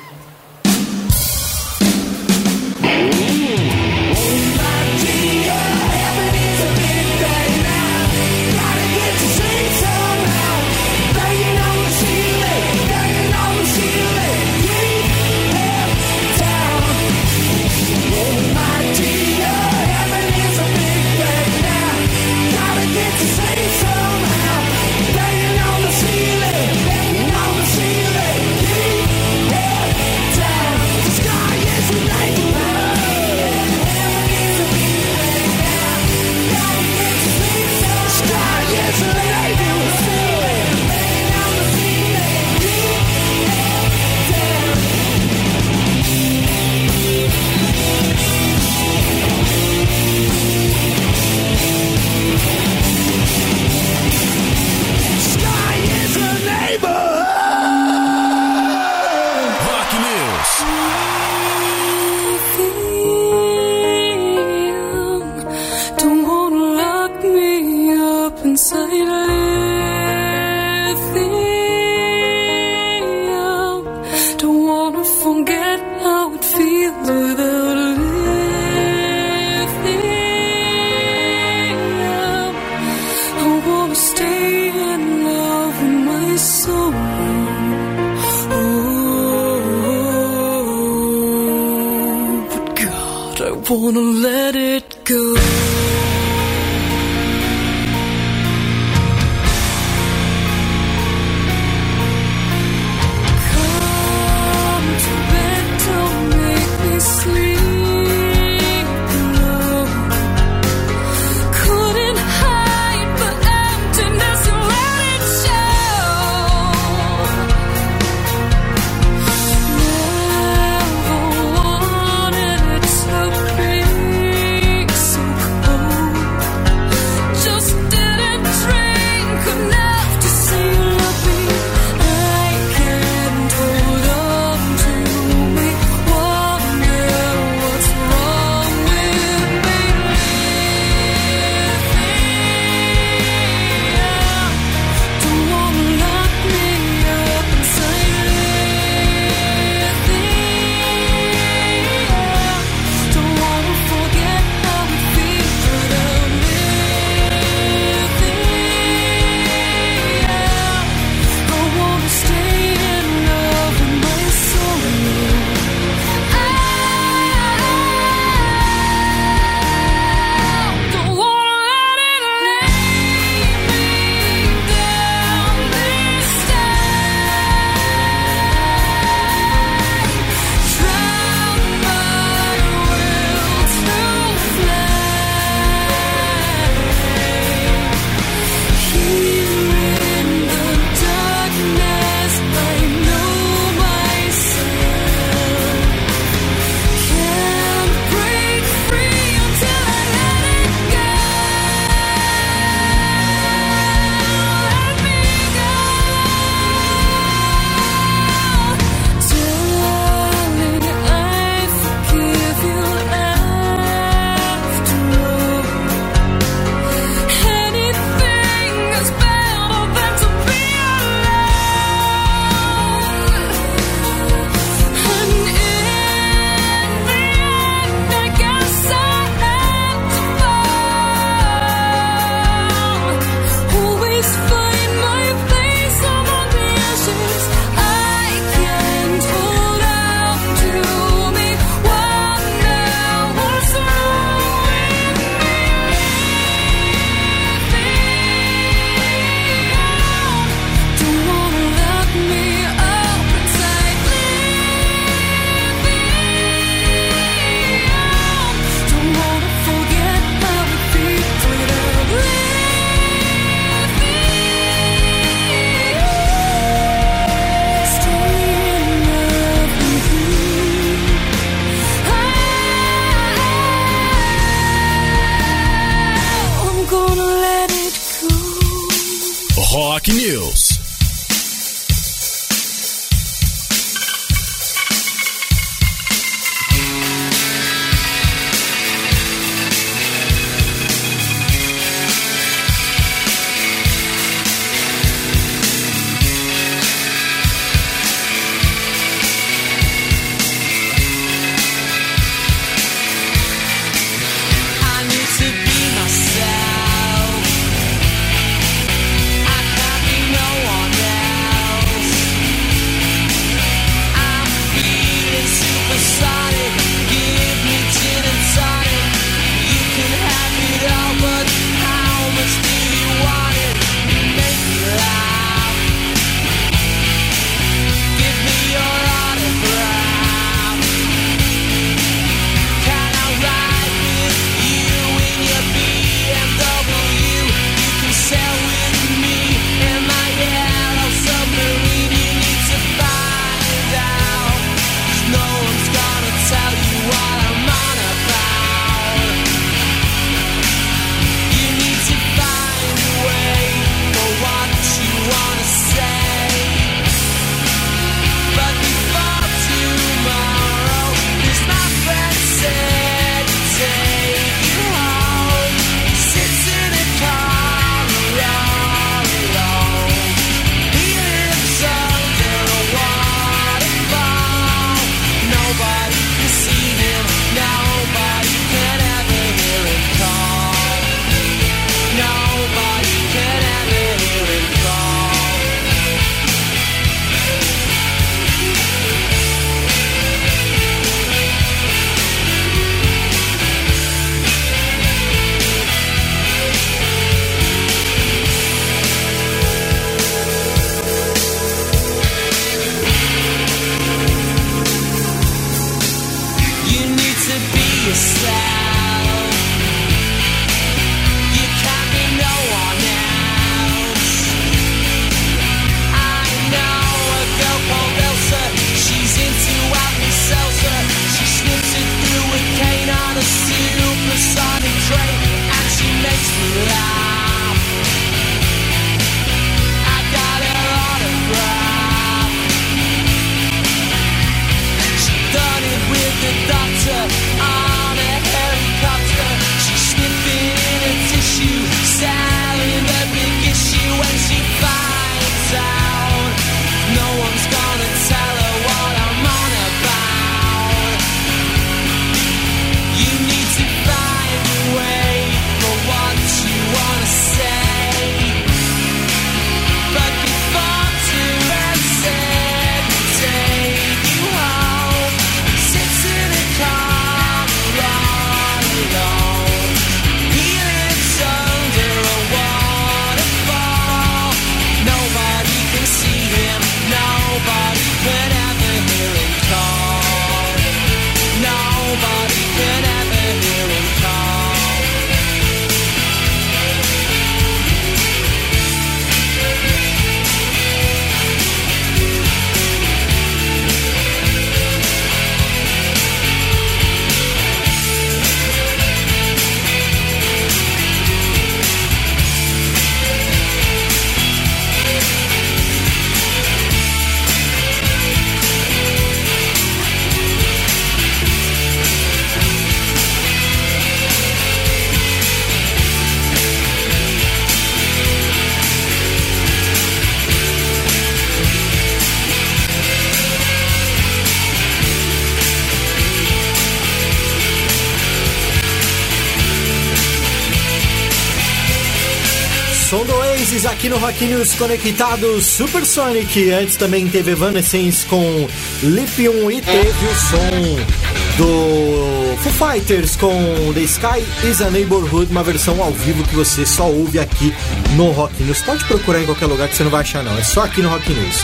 Aqui 534.02 534.08
no 534.08 534.18
Rock 534.18 534.44
News 534.44 534.74
Conectado 534.74 535.62
Supersonic. 535.62 536.72
Antes 536.72 536.96
também 536.96 537.28
teve 537.28 537.52
Evanescence 537.52 538.26
com 538.26 538.66
Lithium 539.00 539.70
e 539.70 539.80
teve 539.80 540.26
o 540.26 540.34
som 540.34 541.56
do 541.56 542.56
Foo 542.56 542.72
Fighters 542.90 543.36
com 543.36 543.92
The 543.94 544.00
Sky 544.00 544.44
is 544.68 544.80
a 544.80 544.90
Neighborhood, 544.90 545.52
uma 545.52 545.62
versão 545.62 546.02
ao 546.02 546.10
vivo 546.10 546.42
que 546.42 546.56
você 546.56 546.84
só 546.84 547.08
ouve 547.08 547.38
aqui 547.38 547.72
no 548.16 548.32
Rock 548.32 548.60
News. 548.64 548.82
Pode 548.82 549.04
procurar 549.04 549.40
em 549.40 549.44
qualquer 549.44 549.66
lugar 549.66 549.88
que 549.88 549.94
você 549.94 550.02
não 550.02 550.10
vai 550.10 550.22
achar 550.22 550.42
não, 550.42 550.58
é 550.58 550.64
só 550.64 550.82
aqui 550.82 551.00
no 551.00 551.08
Rock 551.08 551.32
News. 551.32 551.62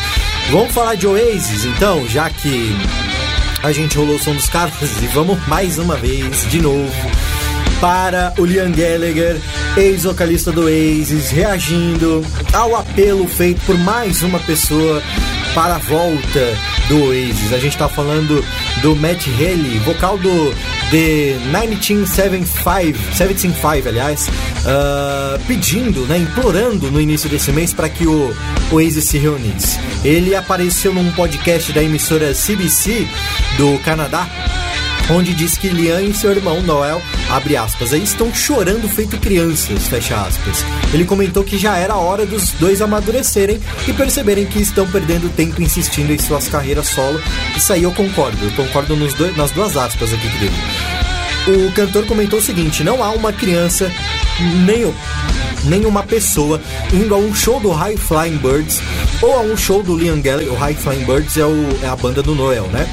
Vamos 0.52 0.72
falar 0.72 0.94
de 0.94 1.08
Oasis 1.08 1.64
então, 1.64 2.06
já 2.06 2.30
que 2.30 2.72
a 3.64 3.72
gente 3.72 3.98
rolou 3.98 4.14
o 4.14 4.22
som 4.22 4.34
dos 4.34 4.48
caras 4.48 4.74
e 5.02 5.06
vamos 5.08 5.44
mais 5.48 5.76
uma 5.78 5.96
vez, 5.96 6.48
de 6.48 6.60
novo, 6.60 7.10
para 7.80 8.34
o 8.38 8.44
Liam 8.44 8.72
Gallagher, 8.72 9.40
ex-vocalista 9.76 10.50
do 10.50 10.62
Oasis, 10.62 11.30
reagindo 11.30 12.24
ao 12.52 12.74
apelo 12.74 13.26
feito 13.28 13.60
por 13.64 13.78
mais 13.78 14.22
uma 14.22 14.38
pessoa 14.40 15.02
para 15.54 15.76
a 15.76 15.78
volta 15.78 16.56
do 16.88 17.04
Oasis. 17.04 17.52
A 17.52 17.58
gente 17.58 17.72
está 17.72 17.88
falando 17.88 18.44
do 18.82 18.96
Matt 18.96 19.26
Healy, 19.26 19.78
vocal 19.80 20.18
do 20.18 20.52
The 20.90 21.38
1975, 21.52 22.98
175, 23.14 23.88
aliás, 23.88 24.28
ah, 24.66 25.38
pedindo, 25.46 26.00
né, 26.06 26.18
implorando 26.18 26.90
no 26.90 27.00
início 27.00 27.28
desse 27.28 27.52
mês 27.52 27.72
para 27.72 27.88
que 27.88 28.06
o 28.06 28.34
Oasis 28.72 29.04
se 29.04 29.18
reunisse. 29.18 29.78
Ele 30.04 30.34
apareceu 30.34 30.92
num 30.92 31.10
podcast 31.12 31.72
da 31.72 31.82
emissora 31.82 32.32
CBC 32.34 33.06
do 33.56 33.78
Canadá, 33.80 34.28
onde 35.10 35.32
diz 35.34 35.56
que 35.56 35.68
Liam 35.68 36.00
e 36.00 36.12
seu 36.14 36.30
irmão 36.30 36.62
Noel, 36.62 37.00
abre 37.30 37.56
aspas, 37.56 37.92
estão 37.92 38.32
chorando 38.34 38.88
feito 38.88 39.18
crianças, 39.18 39.86
fecha 39.88 40.16
aspas. 40.16 40.64
Ele 40.92 41.04
comentou 41.04 41.42
que 41.44 41.56
já 41.58 41.76
era 41.76 41.96
hora 41.96 42.26
dos 42.26 42.50
dois 42.52 42.80
amadurecerem 42.82 43.60
e 43.86 43.92
perceberem 43.92 44.46
que 44.46 44.60
estão 44.60 44.86
perdendo 44.86 45.28
tempo 45.34 45.62
insistindo 45.62 46.12
em 46.12 46.18
suas 46.18 46.48
carreiras 46.48 46.88
solo. 46.88 47.20
Isso 47.56 47.72
aí 47.72 47.82
eu 47.82 47.92
concordo, 47.92 48.38
eu 48.44 48.50
concordo 48.52 48.94
dois, 49.14 49.36
nas 49.36 49.50
duas 49.50 49.76
aspas 49.76 50.12
aqui 50.12 50.28
dele. 50.38 50.52
O 51.68 51.72
cantor 51.72 52.04
comentou 52.06 52.38
o 52.38 52.42
seguinte: 52.42 52.84
não 52.84 53.02
há 53.02 53.10
uma 53.10 53.32
criança, 53.32 53.90
nem, 54.66 54.84
o- 54.84 54.94
nem 55.64 55.86
uma 55.86 56.02
pessoa 56.02 56.60
indo 56.92 57.14
a 57.14 57.18
um 57.18 57.34
show 57.34 57.58
do 57.58 57.70
High 57.70 57.96
Flying 57.96 58.36
Birds 58.36 58.80
ou 59.22 59.32
a 59.34 59.40
um 59.40 59.56
show 59.56 59.82
do 59.82 59.96
Liam 59.96 60.20
Gallagher. 60.20 60.52
O 60.52 60.56
High 60.56 60.74
Flying 60.74 61.04
Birds 61.04 61.36
é, 61.38 61.44
o- 61.46 61.78
é 61.82 61.86
a 61.88 61.96
banda 61.96 62.22
do 62.22 62.34
Noel, 62.34 62.66
né? 62.68 62.86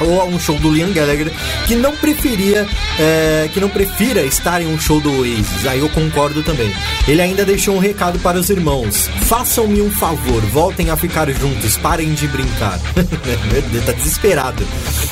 Ou 0.00 0.20
a 0.20 0.24
um 0.24 0.38
show 0.38 0.58
do 0.58 0.70
Liam 0.70 0.92
Gallagher 0.92 1.32
que 1.66 1.74
não 1.74 1.94
preferia 1.96 2.66
é, 2.98 3.48
que 3.52 3.60
não 3.60 3.68
prefira 3.68 4.22
estar 4.22 4.60
em 4.60 4.66
um 4.66 4.78
show 4.78 5.00
do 5.00 5.12
Oasis. 5.20 5.66
Aí 5.66 5.80
eu 5.80 5.88
concordo 5.88 6.42
também. 6.42 6.72
Ele 7.06 7.20
ainda 7.20 7.44
deixou 7.44 7.76
um 7.76 7.78
recado 7.78 8.18
para 8.18 8.38
os 8.38 8.50
irmãos: 8.50 9.08
façam-me 9.22 9.80
um 9.80 9.90
favor, 9.90 10.40
voltem 10.46 10.90
a 10.90 10.96
ficar 10.96 11.30
juntos, 11.30 11.76
parem 11.76 12.14
de 12.14 12.26
brincar. 12.28 12.78
Deus, 13.70 13.84
tá 13.84 13.92
desesperado. 13.92 14.66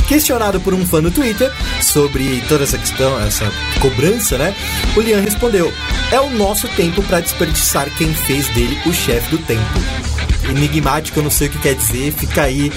Questionado 0.08 0.60
por 0.60 0.72
um 0.74 0.86
fã 0.86 1.00
no 1.00 1.10
Twitter 1.10 1.52
sobre 1.80 2.42
toda 2.48 2.64
essa 2.64 2.78
questão, 2.78 3.20
essa 3.20 3.50
cobrança, 3.80 4.38
né? 4.38 4.54
O 4.96 5.00
Liam 5.00 5.20
respondeu: 5.20 5.72
é 6.10 6.20
o 6.20 6.30
nosso 6.30 6.68
tempo 6.68 7.02
para 7.02 7.20
desperdiçar 7.20 7.90
quem 7.96 8.12
fez 8.14 8.48
dele 8.48 8.78
o 8.86 8.92
chefe 8.92 9.30
do 9.30 9.38
tempo 9.38 10.15
enigmático, 10.50 11.18
eu 11.18 11.22
não 11.22 11.30
sei 11.30 11.48
o 11.48 11.50
que 11.50 11.58
quer 11.58 11.74
dizer, 11.74 12.12
fica 12.12 12.42
aí 12.42 12.72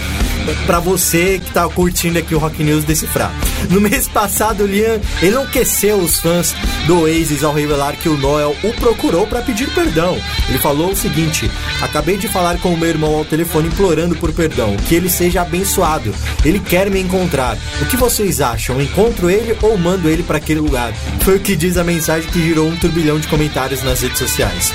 pra 0.65 0.79
você 0.79 1.39
que 1.39 1.51
tá 1.51 1.67
curtindo 1.69 2.17
aqui 2.19 2.33
o 2.33 2.39
Rock 2.39 2.63
News 2.63 2.83
decifrar. 2.83 3.31
No 3.69 3.81
mês 3.81 4.07
passado, 4.07 4.63
o 4.63 4.67
Liam 4.67 4.99
enlouqueceu 5.21 5.97
os 5.97 6.19
fãs 6.19 6.55
do 6.87 7.01
Oasis 7.01 7.43
ao 7.43 7.53
revelar 7.53 7.95
que 7.95 8.09
o 8.09 8.17
Noel 8.17 8.55
o 8.63 8.73
procurou 8.73 9.27
pra 9.27 9.41
pedir 9.41 9.69
perdão. 9.73 10.17
Ele 10.47 10.57
falou 10.57 10.91
o 10.91 10.95
seguinte: 10.95 11.49
Acabei 11.81 12.17
de 12.17 12.27
falar 12.27 12.57
com 12.59 12.73
o 12.73 12.77
meu 12.77 12.89
irmão 12.89 13.15
ao 13.15 13.25
telefone 13.25 13.67
implorando 13.67 14.15
por 14.15 14.31
perdão, 14.31 14.75
que 14.87 14.95
ele 14.95 15.09
seja 15.09 15.41
abençoado. 15.41 16.13
Ele 16.43 16.59
quer 16.59 16.89
me 16.89 16.99
encontrar. 16.99 17.57
O 17.81 17.85
que 17.85 17.97
vocês 17.97 18.41
acham? 18.41 18.81
Encontro 18.81 19.29
ele 19.29 19.55
ou 19.61 19.77
mando 19.77 20.09
ele 20.09 20.23
pra 20.23 20.37
aquele 20.37 20.59
lugar? 20.59 20.93
Foi 21.21 21.37
o 21.37 21.39
que 21.39 21.55
diz 21.55 21.77
a 21.77 21.83
mensagem 21.83 22.29
que 22.29 22.41
girou 22.41 22.67
um 22.67 22.75
turbilhão 22.77 23.19
de 23.19 23.27
comentários 23.27 23.83
nas 23.83 24.01
redes 24.01 24.17
sociais. 24.17 24.71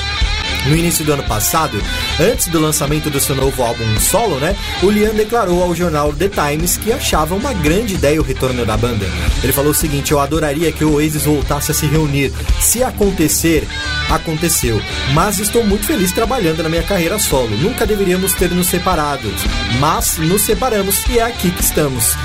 No 0.67 0.77
início 0.77 1.05
do 1.05 1.13
ano 1.13 1.23
passado, 1.25 1.83
antes 2.19 2.49
do 2.49 2.59
lançamento 2.59 3.11
do 3.11 3.21
seu 3.21 3.37
novo 3.37 3.63
álbum 3.63 3.85
solo, 4.01 4.37
né? 4.37 4.57
O 4.83 4.91
Liam 4.91 5.15
declarou 5.15 5.63
ao 5.63 5.75
jornal 5.75 6.13
The 6.13 6.29
Times 6.29 6.77
que 6.77 6.93
achava 6.93 7.35
uma 7.35 7.53
grande 7.53 7.95
ideia 7.95 8.21
o 8.21 8.25
retorno 8.25 8.65
da 8.65 8.77
banda. 8.77 9.07
Ele 9.43 9.53
falou 9.53 9.73
o 9.73 9.75
seguinte: 9.75 10.13
Eu 10.13 10.21
adoraria 10.21 10.73
que 10.73 10.85
o 10.85 10.95
Oasis 10.95 11.25
voltasse 11.25 11.71
a 11.71 11.75
se 11.75 11.87
reunir. 11.87 12.33
Se 12.61 12.83
acontecer, 12.83 13.67
aconteceu. 14.09 14.81
Mas 15.13 15.39
estou 15.39 15.65
muito 15.65 15.87
feliz 15.87 16.13
trabalhando 16.13 16.63
na 16.63 16.69
minha 16.69 16.83
carreira 16.83 17.19
solo. 17.19 17.57
Nunca 17.59 17.87
deveríamos 17.87 18.33
ter 18.35 18.51
nos 18.51 18.69
separado, 18.69 19.31
mas 19.79 20.19
nos 20.19 20.43
separamos 20.43 21.05
e 21.09 21.19
é 21.19 21.25
aqui 21.25 21.51
que 21.51 21.63
estamos. 21.63 22.17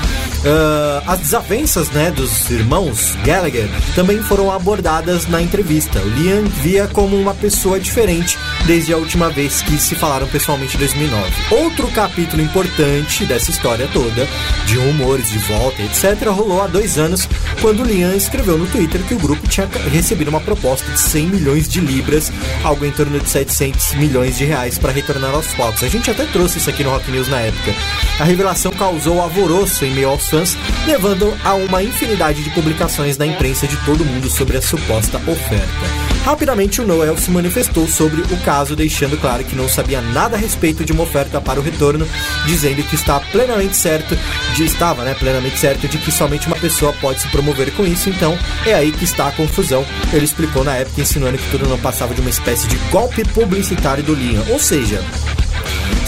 Ah, 0.45 1.03
as 1.07 1.19
desavenças 1.19 1.89
né, 1.89 2.11
dos 2.11 2.49
irmãos 2.49 3.15
Gallagher 3.25 3.67
também 3.93 4.21
foram 4.21 4.51
abordadas 4.51 5.27
na 5.27 5.41
entrevista. 5.41 5.99
O 5.99 6.09
Liam 6.09 6.43
via 6.45 6.87
como 6.87 7.15
uma 7.17 7.33
pessoa 7.33 7.79
diferente 7.79 8.28
desde 8.65 8.93
a 8.93 8.97
última 8.97 9.29
vez 9.29 9.61
que 9.61 9.77
se 9.77 9.95
falaram 9.95 10.27
pessoalmente 10.27 10.75
em 10.75 10.79
2009. 10.79 11.31
Outro 11.51 11.87
capítulo 11.89 12.41
importante 12.41 13.25
dessa 13.25 13.51
história 13.51 13.87
toda, 13.91 14.27
de 14.65 14.77
rumores 14.77 15.29
de 15.29 15.39
volta, 15.39 15.81
etc., 15.81 16.27
rolou 16.29 16.61
há 16.61 16.67
dois 16.67 16.97
anos, 16.97 17.27
quando 17.61 17.81
o 17.81 17.85
Liam 17.85 18.13
escreveu 18.13 18.57
no 18.57 18.67
Twitter 18.67 19.01
que 19.03 19.13
o 19.13 19.19
grupo 19.19 19.47
tinha 19.47 19.67
recebido 19.91 20.29
uma 20.29 20.41
proposta 20.41 20.89
de 20.91 20.99
100 20.99 21.27
milhões 21.27 21.67
de 21.67 21.79
libras, 21.79 22.31
algo 22.63 22.85
em 22.85 22.91
torno 22.91 23.19
de 23.19 23.29
700 23.29 23.93
milhões 23.95 24.37
de 24.37 24.45
reais, 24.45 24.77
para 24.77 24.91
retornar 24.91 25.33
aos 25.33 25.53
palcos. 25.53 25.83
A 25.83 25.87
gente 25.87 26.09
até 26.09 26.25
trouxe 26.25 26.57
isso 26.57 26.69
aqui 26.69 26.83
no 26.83 26.91
Rock 26.91 27.09
News 27.11 27.27
na 27.27 27.39
época. 27.39 27.73
A 28.19 28.23
revelação 28.23 28.71
causou 28.71 29.21
alvoroço 29.21 29.85
em 29.85 29.91
meio 29.91 30.09
aos 30.09 30.29
fãs, 30.29 30.57
levando 30.85 31.33
a 31.43 31.53
uma 31.53 31.83
infinidade 31.83 32.43
de 32.43 32.49
publicações 32.51 33.17
na 33.17 33.25
imprensa 33.25 33.67
de 33.67 33.77
todo 33.85 34.05
mundo 34.05 34.29
sobre 34.29 34.57
a 34.57 34.61
suposta 34.61 35.17
oferta. 35.27 36.09
Rapidamente 36.23 36.81
o 36.81 36.85
Noel 36.85 37.17
se 37.17 37.31
manifestou 37.31 37.87
sobre 37.87 38.18
sobre 38.19 38.33
o 38.33 38.37
caso, 38.37 38.75
deixando 38.75 39.17
claro 39.17 39.43
que 39.43 39.55
não 39.55 39.69
sabia 39.69 40.01
nada 40.01 40.35
a 40.35 40.39
respeito 40.39 40.83
de 40.83 40.91
uma 40.91 41.03
oferta 41.03 41.39
para 41.39 41.59
o 41.59 41.63
retorno, 41.63 42.07
dizendo 42.45 42.83
que 42.83 42.95
está 42.95 43.19
plenamente 43.19 43.75
certo, 43.75 44.17
de, 44.55 44.63
estava 44.63 45.03
né, 45.03 45.13
plenamente 45.13 45.57
certo 45.57 45.87
de 45.87 45.97
que 45.97 46.11
somente 46.11 46.47
uma 46.47 46.55
pessoa 46.55 46.93
pode 46.93 47.21
se 47.21 47.27
promover 47.29 47.71
com 47.73 47.85
isso, 47.85 48.09
então 48.09 48.37
é 48.65 48.73
aí 48.73 48.91
que 48.91 49.03
está 49.03 49.27
a 49.27 49.31
confusão. 49.31 49.85
Ele 50.11 50.25
explicou 50.25 50.63
na 50.63 50.75
época, 50.75 51.01
insinuando 51.01 51.37
que 51.37 51.49
tudo 51.49 51.67
não 51.67 51.79
passava 51.79 52.13
de 52.13 52.21
uma 52.21 52.29
espécie 52.29 52.67
de 52.67 52.77
golpe 52.91 53.23
publicitário 53.25 54.03
do 54.03 54.13
Liam, 54.13 54.43
ou 54.49 54.59
seja, 54.59 55.03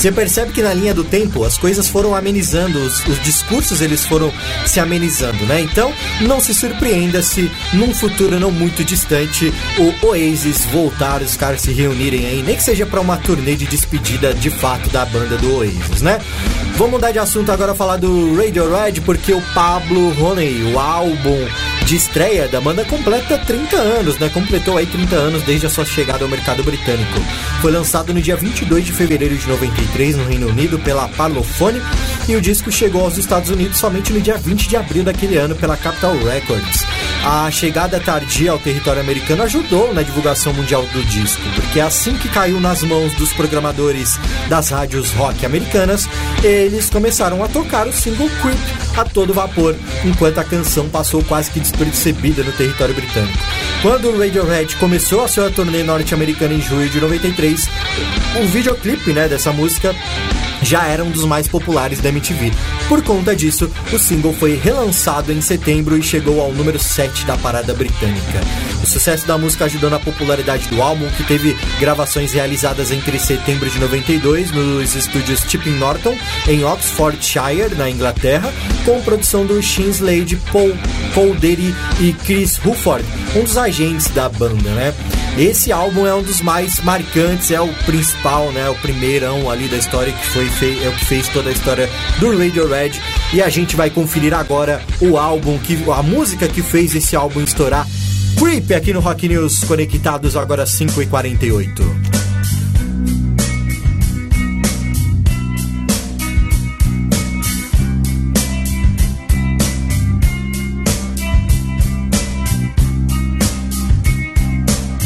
você 0.02 0.11
percebe 0.11 0.52
que 0.52 0.64
na 0.64 0.73
linha 0.73 0.95
do 0.95 1.03
tempo 1.03 1.44
as 1.44 1.60
coisas 1.60 1.88
foram 1.88 2.15
amenizando, 2.15 2.80
os, 2.80 3.06
os, 3.06 3.22
discursos 3.22 3.82
eles 3.82 4.03
foram 4.03 4.34
se 4.65 4.80
amenizando, 4.80 5.45
né? 5.45 5.61
Então 5.61 5.94
não 6.22 6.40
se 6.40 6.56
surpreenda 6.56 7.22
se 7.22 7.52
num 7.72 7.94
futuro 7.94 8.40
não 8.40 8.49
muito 8.49 8.84
distante 8.84 9.53
o 9.78 10.07
Oasis 10.07 10.65
voltar, 10.65 11.22
os 11.22 11.38
caras 11.38 11.61
se 11.61 11.72
reunirem 11.72 12.26
aí, 12.26 12.41
nem 12.41 12.56
que 12.56 12.64
seja 12.64 12.84
para 12.84 12.99
uma 12.99 13.18
turnê 13.18 13.56
de 13.56 13.68
despedida 13.68 14.34
de 14.34 14.49
fato 14.49 14.90
da 14.90 15.06
banda 15.06 15.38
do 15.38 15.57
Oasis, 15.57 16.02
né? 16.02 16.19
Vamos 16.78 16.94
mudar 16.94 17.11
de 17.11 17.19
assunto 17.19 17.52
agora 17.52 17.76
falar 17.76 17.98
do 17.98 18.36
Radiohead 18.36 19.02
porque 19.02 19.34
o 19.34 19.41
Pablo 19.53 20.19
Honey, 20.19 20.73
o 20.73 20.80
álbum 20.80 21.48
de 21.86 21.95
estreia 21.95 22.48
da 22.48 22.60
banda 22.60 22.84
completa 22.86 23.38
30 23.38 23.76
anos, 23.76 24.18
né? 24.18 24.30
Completou 24.30 24.78
aí 24.78 24.88
30 24.88 25.15
anos 25.15 25.44
desde 25.44 25.68
a 25.68 25.69
sua 25.69 25.86
chegada 25.86 26.23
ao 26.23 26.30
mercado 26.30 26.64
britânico. 26.64 27.19
Foi 27.61 27.72
lançado 27.72 28.14
no 28.14 28.22
dia 28.22 28.36
22 28.36 28.86
de 28.86 28.94
fevereiro 28.94 29.38
de 29.38 29.48
93 29.48 29.91
no 29.92 30.26
Reino 30.26 30.48
Unido 30.48 30.80
pela 30.80 31.08
Parlophone 31.10 31.80
e 32.28 32.36
o 32.36 32.42
disco 32.42 32.72
chegou 32.72 33.04
aos 33.04 33.18
Estados 33.18 33.50
Unidos 33.52 33.78
somente 33.78 34.14
no 34.14 34.22
dia 34.22 34.38
20 34.38 34.68
de 34.68 34.78
abril 34.78 35.04
daquele 35.04 35.38
ano 35.38 35.56
pela 35.56 35.76
Capitol 35.76 36.18
Records. 36.24 36.86
A 37.24 37.52
chegada 37.52 38.00
tardia 38.00 38.52
ao 38.52 38.58
território 38.58 39.02
americano 39.02 39.44
ajudou 39.44 39.94
na 39.94 40.02
divulgação 40.02 40.54
mundial 40.54 40.84
do 40.94 41.04
disco, 41.04 41.42
porque 41.56 41.80
assim 41.80 42.18
que 42.18 42.30
caiu 42.30 42.60
nas 42.60 42.82
mãos 42.82 43.14
dos 43.14 43.32
programadores 43.34 44.18
das 44.50 44.70
rádios 44.70 45.12
rock 45.12 45.46
americanas, 45.46 46.08
eles 46.42 46.90
começaram 46.90 47.44
a 47.44 47.48
tocar 47.48 47.88
o 47.88 47.94
single 47.94 48.30
Creep 48.42 48.58
a 48.98 49.06
todo 49.06 49.34
vapor, 49.34 49.76
enquanto 50.04 50.40
a 50.40 50.44
canção 50.44 50.90
passou 50.90 51.24
quase 51.24 51.52
que 51.52 51.60
despercebida 51.60 52.44
no 52.44 52.52
território 52.54 52.96
britânico. 52.96 53.38
Quando 53.82 54.10
o 54.10 54.18
Radiohead 54.18 54.76
começou 54.76 55.24
a 55.24 55.28
sua 55.28 55.50
turnê 55.50 55.84
norte-americana 55.84 56.54
em 56.54 56.62
julho 56.62 56.90
de 56.90 57.00
93, 57.00 57.68
o 58.42 58.46
videoclipe 58.48 59.12
né, 59.12 59.28
dessa 59.28 59.52
música 59.52 59.81
Cup. 59.82 60.41
Já 60.62 60.86
era 60.86 61.04
um 61.04 61.12
dos 61.12 61.26
mais 61.26 61.48
populares 61.48 62.00
da 62.00 62.10
MTV. 62.10 62.52
Por 62.88 63.02
conta 63.04 63.36
disso, 63.36 63.72
o 63.92 63.98
single 63.98 64.34
foi 64.34 64.56
relançado 64.56 65.32
em 65.32 65.42
setembro 65.42 65.98
e 65.98 66.04
chegou 66.04 66.42
ao 66.42 66.52
número 66.52 66.80
7 66.80 67.26
da 67.26 67.38
parada 67.38 67.74
britânica. 67.74 68.42
O 68.84 68.86
sucesso 68.86 69.28
da 69.28 69.38
música 69.38 69.66
ajudou 69.66 69.90
na 69.90 70.00
popularidade 70.00 70.68
do 70.70 70.82
álbum, 70.82 71.08
que 71.12 71.24
teve 71.24 71.56
gravações 71.80 72.34
realizadas 72.34 72.92
entre 72.92 73.20
setembro 73.20 73.70
de 73.70 73.80
92 73.80 74.52
nos 74.52 74.96
estúdios 74.96 75.42
Chipping 75.48 75.78
Norton, 75.78 76.18
em 76.48 76.64
Oxfordshire, 76.64 77.76
na 77.78 77.90
Inglaterra, 77.90 78.52
com 78.86 79.02
produção 79.02 79.46
do 79.46 79.62
Shin 79.62 79.90
Slade, 79.90 80.36
Paul, 80.52 81.36
Diddy 81.36 81.76
e 82.00 82.14
Chris 82.14 82.58
Rufford, 82.58 83.06
um 83.36 83.44
dos 83.44 83.58
agentes 83.58 84.08
da 84.08 84.28
banda, 84.28 84.70
né? 84.72 84.94
Esse 85.38 85.72
álbum 85.72 86.06
é 86.06 86.14
um 86.14 86.22
dos 86.22 86.42
mais 86.42 86.82
marcantes, 86.82 87.52
é 87.52 87.62
o 87.62 87.68
principal, 87.86 88.52
né? 88.52 88.70
O 88.70 88.76
primeirão 88.76 89.50
ali 89.50 89.68
da 89.68 89.78
história 89.78 90.12
que 90.12 90.26
foi 90.28 90.50
é 90.84 90.90
o 90.90 90.91
que 90.94 91.06
fez 91.06 91.28
toda 91.30 91.49
a 91.49 91.53
história 91.53 91.90
do 92.19 92.38
Radiohead. 92.38 93.02
E 93.34 93.41
a 93.41 93.49
gente 93.49 93.76
vai 93.76 93.90
conferir 93.90 94.34
agora 94.34 94.82
o 94.99 95.18
álbum 95.18 95.57
que 95.57 95.84
a 95.91 96.03
música 96.03 96.48
que 96.48 96.61
fez 96.61 96.94
esse 96.94 97.15
álbum 97.15 97.41
estourar. 97.41 97.88
Creep 98.38 98.72
aqui 98.72 98.94
no 98.94 98.99
Rock 98.99 99.28
News 99.28 99.64
conectados 99.64 100.36
agora 100.36 100.65
5 100.65 101.02
e 101.02 101.06
48. 101.07 101.84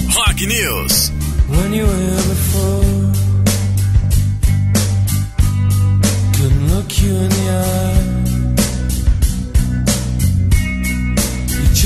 Rock 0.10 0.48
News. 0.48 1.12
When 1.48 1.74
you 1.74 2.25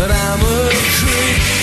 But 0.00 0.10
I'm 0.10 0.40
a 0.40 0.70
creep. 0.72 1.59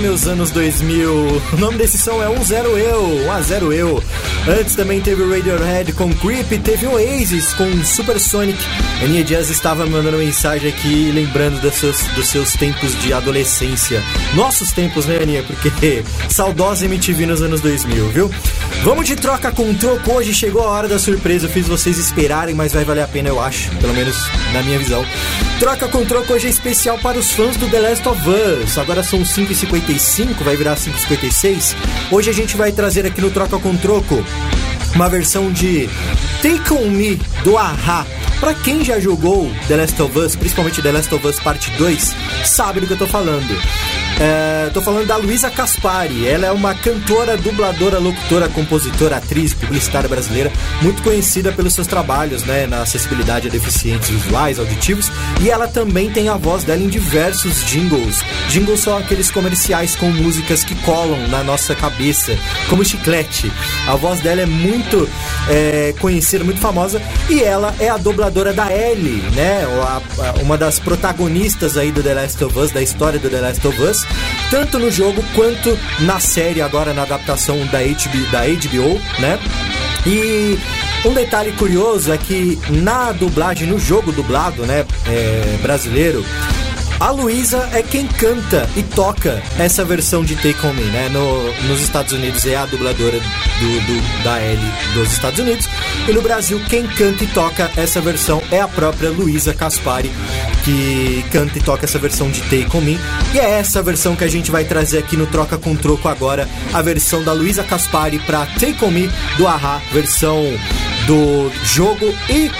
meus 0.00 0.26
anos 0.26 0.50
2000. 0.50 1.10
O 1.52 1.56
nome 1.58 1.78
desse 1.78 1.98
som 1.98 2.22
é 2.22 2.28
10 2.28 2.50
Eu, 2.50 3.24
10 3.24 3.50
Eu. 3.78 4.02
Antes 4.48 4.74
também 4.74 5.00
teve 5.00 5.22
o 5.22 5.30
Radiohead 5.30 5.92
com 5.92 6.12
Creep, 6.14 6.50
teve 6.62 6.86
o 6.86 6.92
Oasis 6.92 7.52
com 7.54 7.84
Supersonic. 7.84 8.58
Aninha 9.02 9.24
Dias 9.24 9.50
estava 9.50 9.86
mandando 9.86 10.18
mensagem 10.18 10.68
aqui 10.70 11.10
lembrando 11.12 11.60
dos 11.60 11.74
seus, 11.74 12.02
dos 12.14 12.28
seus 12.28 12.52
tempos 12.54 12.98
de 13.00 13.12
adolescência. 13.12 14.02
Nossos 14.34 14.72
tempos, 14.72 15.06
né, 15.06 15.18
Aninha? 15.22 15.42
Porque 15.42 16.02
saudosa 16.28 16.84
MTV 16.84 17.26
nos 17.26 17.42
anos 17.42 17.60
2000, 17.60 18.08
viu? 18.08 18.30
Vamos 18.82 19.06
de 19.06 19.16
troca 19.16 19.50
com 19.50 19.72
troco. 19.74 20.12
Hoje 20.12 20.32
chegou 20.34 20.62
a 20.62 20.70
hora 20.70 20.88
da 20.88 20.98
surpresa. 20.98 21.46
Eu 21.46 21.50
fiz 21.50 21.66
vocês 21.66 21.98
esperarem, 21.98 22.54
mas 22.54 22.72
vai 22.72 22.84
valer 22.84 23.02
a 23.02 23.08
pena, 23.08 23.28
eu 23.28 23.40
acho. 23.40 23.70
Pelo 23.76 23.94
menos 23.94 24.16
na 24.52 24.62
minha 24.62 24.78
visão. 24.78 25.04
Troca 25.58 25.88
com 25.88 26.04
Troco 26.04 26.34
hoje 26.34 26.48
é 26.48 26.50
especial 26.50 26.98
para 26.98 27.18
os 27.18 27.32
fãs 27.32 27.56
do 27.56 27.66
The 27.68 27.80
Last 27.80 28.06
of 28.06 28.20
Us. 28.28 28.76
Agora 28.76 29.02
são 29.02 29.22
5h55, 29.22 30.44
vai 30.44 30.54
virar 30.54 30.76
5h56. 30.76 31.74
Hoje 32.10 32.28
a 32.28 32.32
gente 32.32 32.56
vai 32.56 32.72
trazer 32.72 33.06
aqui 33.06 33.22
no 33.22 33.30
Troca 33.30 33.58
com 33.58 33.74
Troco 33.74 34.22
uma 34.94 35.08
versão 35.08 35.50
de 35.50 35.88
Take 36.42 36.74
On 36.74 36.90
Me 36.90 37.16
do 37.42 37.56
Aha. 37.56 38.06
Pra 38.38 38.52
quem 38.52 38.84
já 38.84 39.00
jogou 39.00 39.50
The 39.66 39.76
Last 39.76 40.02
of 40.02 40.18
Us, 40.18 40.36
principalmente 40.36 40.82
The 40.82 40.92
Last 40.92 41.14
of 41.14 41.26
Us 41.26 41.40
Parte 41.40 41.70
2, 41.72 42.14
sabe 42.44 42.80
do 42.80 42.86
que 42.86 42.92
eu 42.92 42.98
tô 42.98 43.06
falando. 43.06 43.58
Uh, 44.16 44.70
tô 44.72 44.80
falando 44.80 45.06
da 45.06 45.16
Luísa 45.16 45.50
Caspari. 45.50 46.26
Ela 46.26 46.46
é 46.46 46.50
uma 46.50 46.74
cantora, 46.74 47.36
dubladora, 47.36 47.98
locutora, 47.98 48.48
compositora, 48.48 49.18
atriz, 49.18 49.52
publicitária 49.52 50.08
brasileira, 50.08 50.50
muito 50.80 51.02
conhecida 51.02 51.52
pelos 51.52 51.74
seus 51.74 51.86
trabalhos 51.86 52.42
né, 52.44 52.66
na 52.66 52.80
acessibilidade 52.80 53.48
a 53.48 53.50
deficientes 53.50 54.08
visuais, 54.08 54.58
auditivos. 54.58 55.12
E 55.42 55.50
ela 55.50 55.68
também 55.68 56.10
tem 56.10 56.30
a 56.30 56.36
voz 56.36 56.64
dela 56.64 56.82
em 56.82 56.88
diversos 56.88 57.62
jingles. 57.66 58.22
Jingles 58.48 58.80
são 58.80 58.96
aqueles 58.96 59.30
comerciais 59.30 59.94
com 59.94 60.10
músicas 60.10 60.64
que 60.64 60.74
colam 60.76 61.28
na 61.28 61.44
nossa 61.44 61.74
cabeça, 61.74 62.38
como 62.70 62.82
chiclete. 62.82 63.52
A 63.86 63.96
voz 63.96 64.20
dela 64.20 64.40
é 64.40 64.46
muito 64.46 65.06
é, 65.46 65.94
conhecida, 66.00 66.42
muito 66.42 66.60
famosa. 66.60 67.02
E 67.28 67.42
ela 67.42 67.74
é 67.78 67.90
a 67.90 67.98
dubladora 67.98 68.54
da 68.54 68.72
Ellie, 68.72 69.22
né? 69.34 69.66
Uma 70.40 70.56
das 70.56 70.78
protagonistas 70.78 71.76
aí 71.76 71.92
do 71.92 72.02
The 72.02 72.14
Last 72.14 72.42
of 72.42 72.58
Us, 72.58 72.70
da 72.70 72.80
história 72.80 73.18
do 73.18 73.28
The 73.28 73.40
Last 73.42 73.66
of 73.66 73.82
Us 73.82 74.05
tanto 74.50 74.78
no 74.78 74.90
jogo 74.90 75.24
quanto 75.34 75.76
na 76.00 76.20
série, 76.20 76.60
agora 76.62 76.92
na 76.94 77.02
adaptação 77.02 77.58
da 77.66 77.78
HBO, 77.80 78.26
da 78.30 78.42
HBO 78.42 79.00
né? 79.18 79.38
E 80.06 80.58
um 81.04 81.12
detalhe 81.12 81.52
curioso 81.52 82.12
é 82.12 82.18
que 82.18 82.58
na 82.68 83.12
dublagem, 83.12 83.66
no 83.66 83.78
jogo 83.78 84.12
dublado, 84.12 84.64
né, 84.64 84.84
é, 85.08 85.58
brasileiro, 85.62 86.24
a 86.98 87.10
Luísa 87.10 87.68
é 87.74 87.82
quem 87.82 88.06
canta 88.06 88.66
e 88.74 88.82
toca 88.82 89.42
essa 89.58 89.84
versão 89.84 90.24
de 90.24 90.34
Take 90.36 90.64
On 90.64 90.72
Me, 90.72 90.84
né? 90.84 91.08
No, 91.10 91.52
nos 91.68 91.82
Estados 91.82 92.12
Unidos 92.12 92.46
é 92.46 92.56
a 92.56 92.64
dubladora 92.64 93.18
do, 93.18 93.80
do- 93.86 94.22
da 94.24 94.40
Ellie 94.42 94.72
dos 94.94 95.12
Estados 95.12 95.38
Unidos. 95.40 95.68
E 96.08 96.12
no 96.12 96.22
Brasil, 96.22 96.58
quem 96.70 96.86
canta 96.86 97.22
e 97.24 97.26
toca 97.26 97.70
essa 97.76 98.00
versão 98.00 98.42
é 98.50 98.60
a 98.60 98.68
própria 98.68 99.10
Luísa 99.10 99.52
Caspari, 99.52 100.10
que 100.66 101.24
canta 101.30 101.56
e 101.58 101.62
toca 101.62 101.84
essa 101.84 101.96
versão 101.96 102.28
de 102.28 102.40
Take 102.42 102.76
On 102.76 102.80
Me. 102.80 102.98
E 103.32 103.38
é 103.38 103.52
essa 103.60 103.80
versão 103.80 104.16
que 104.16 104.24
a 104.24 104.28
gente 104.28 104.50
vai 104.50 104.64
trazer 104.64 104.98
aqui 104.98 105.16
no 105.16 105.26
Troca 105.28 105.56
com 105.56 105.76
Troco 105.76 106.08
agora, 106.08 106.48
a 106.74 106.82
versão 106.82 107.22
da 107.22 107.32
Luísa 107.32 107.62
Caspari 107.62 108.18
para 108.18 108.44
Take 108.46 108.84
On 108.84 108.90
Me 108.90 109.08
do 109.38 109.46
Ahá, 109.46 109.80
versão 109.92 110.42
do 111.06 111.52
jogo 111.62 112.12
e 112.28 112.50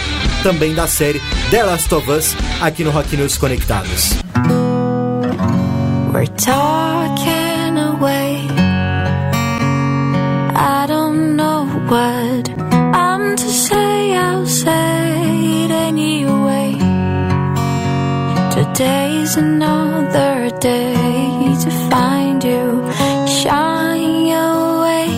também 0.45 0.73
da 0.73 0.87
série 0.87 1.21
The 1.51 1.65
Last 1.65 1.93
of 1.93 2.09
Us 2.09 2.37
aqui 2.61 2.85
no 2.85 2.93
Rock 2.93 3.17
News 3.17 3.37
Conectados. 3.37 4.13
We're 6.13 6.29
talking 6.29 7.77
away. 7.77 8.47
I 10.55 10.87
don't 10.87 11.35
know 11.35 11.67
what 11.89 12.49
I'm 12.95 13.35
to 13.35 13.49
say. 13.49 14.15
I'll 14.17 14.47
say 14.47 15.06
Today's 18.77 19.37
another 19.37 20.51
day 20.61 20.93
to 21.65 21.71
find 21.89 22.45
you 22.45 22.85
shine 23.27 24.27
your 24.27 24.83
way. 24.83 25.09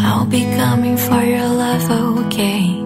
I'll 0.00 0.24
be 0.24 0.44
coming 0.56 0.96
for 0.96 1.22
your 1.22 1.46
love, 1.46 1.90
okay? 2.24 2.79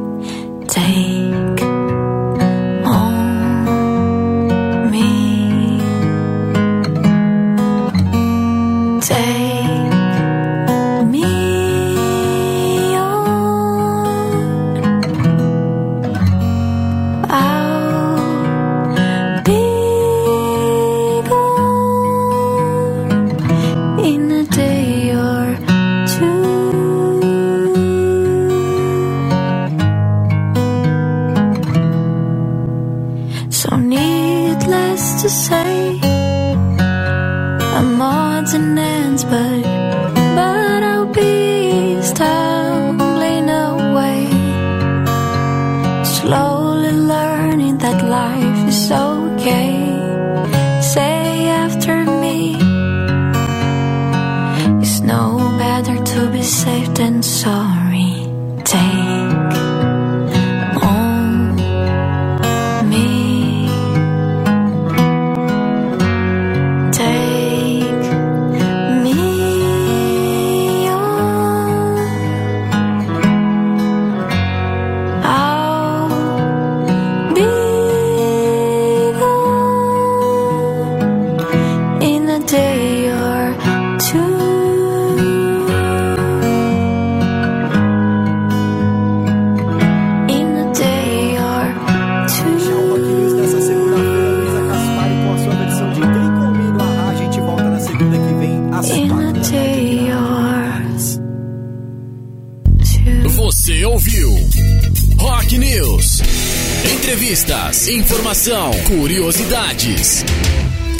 Informação, 107.89 108.70
curiosidades 108.86 110.24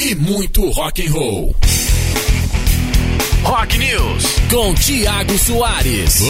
e 0.01 0.15
muito 0.15 0.69
rock 0.71 1.07
and 1.07 1.13
roll. 1.13 1.57
Rock 3.43 3.79
News 3.79 4.25
com 4.51 4.75
Tiago 4.75 5.39
Soares. 5.39 6.23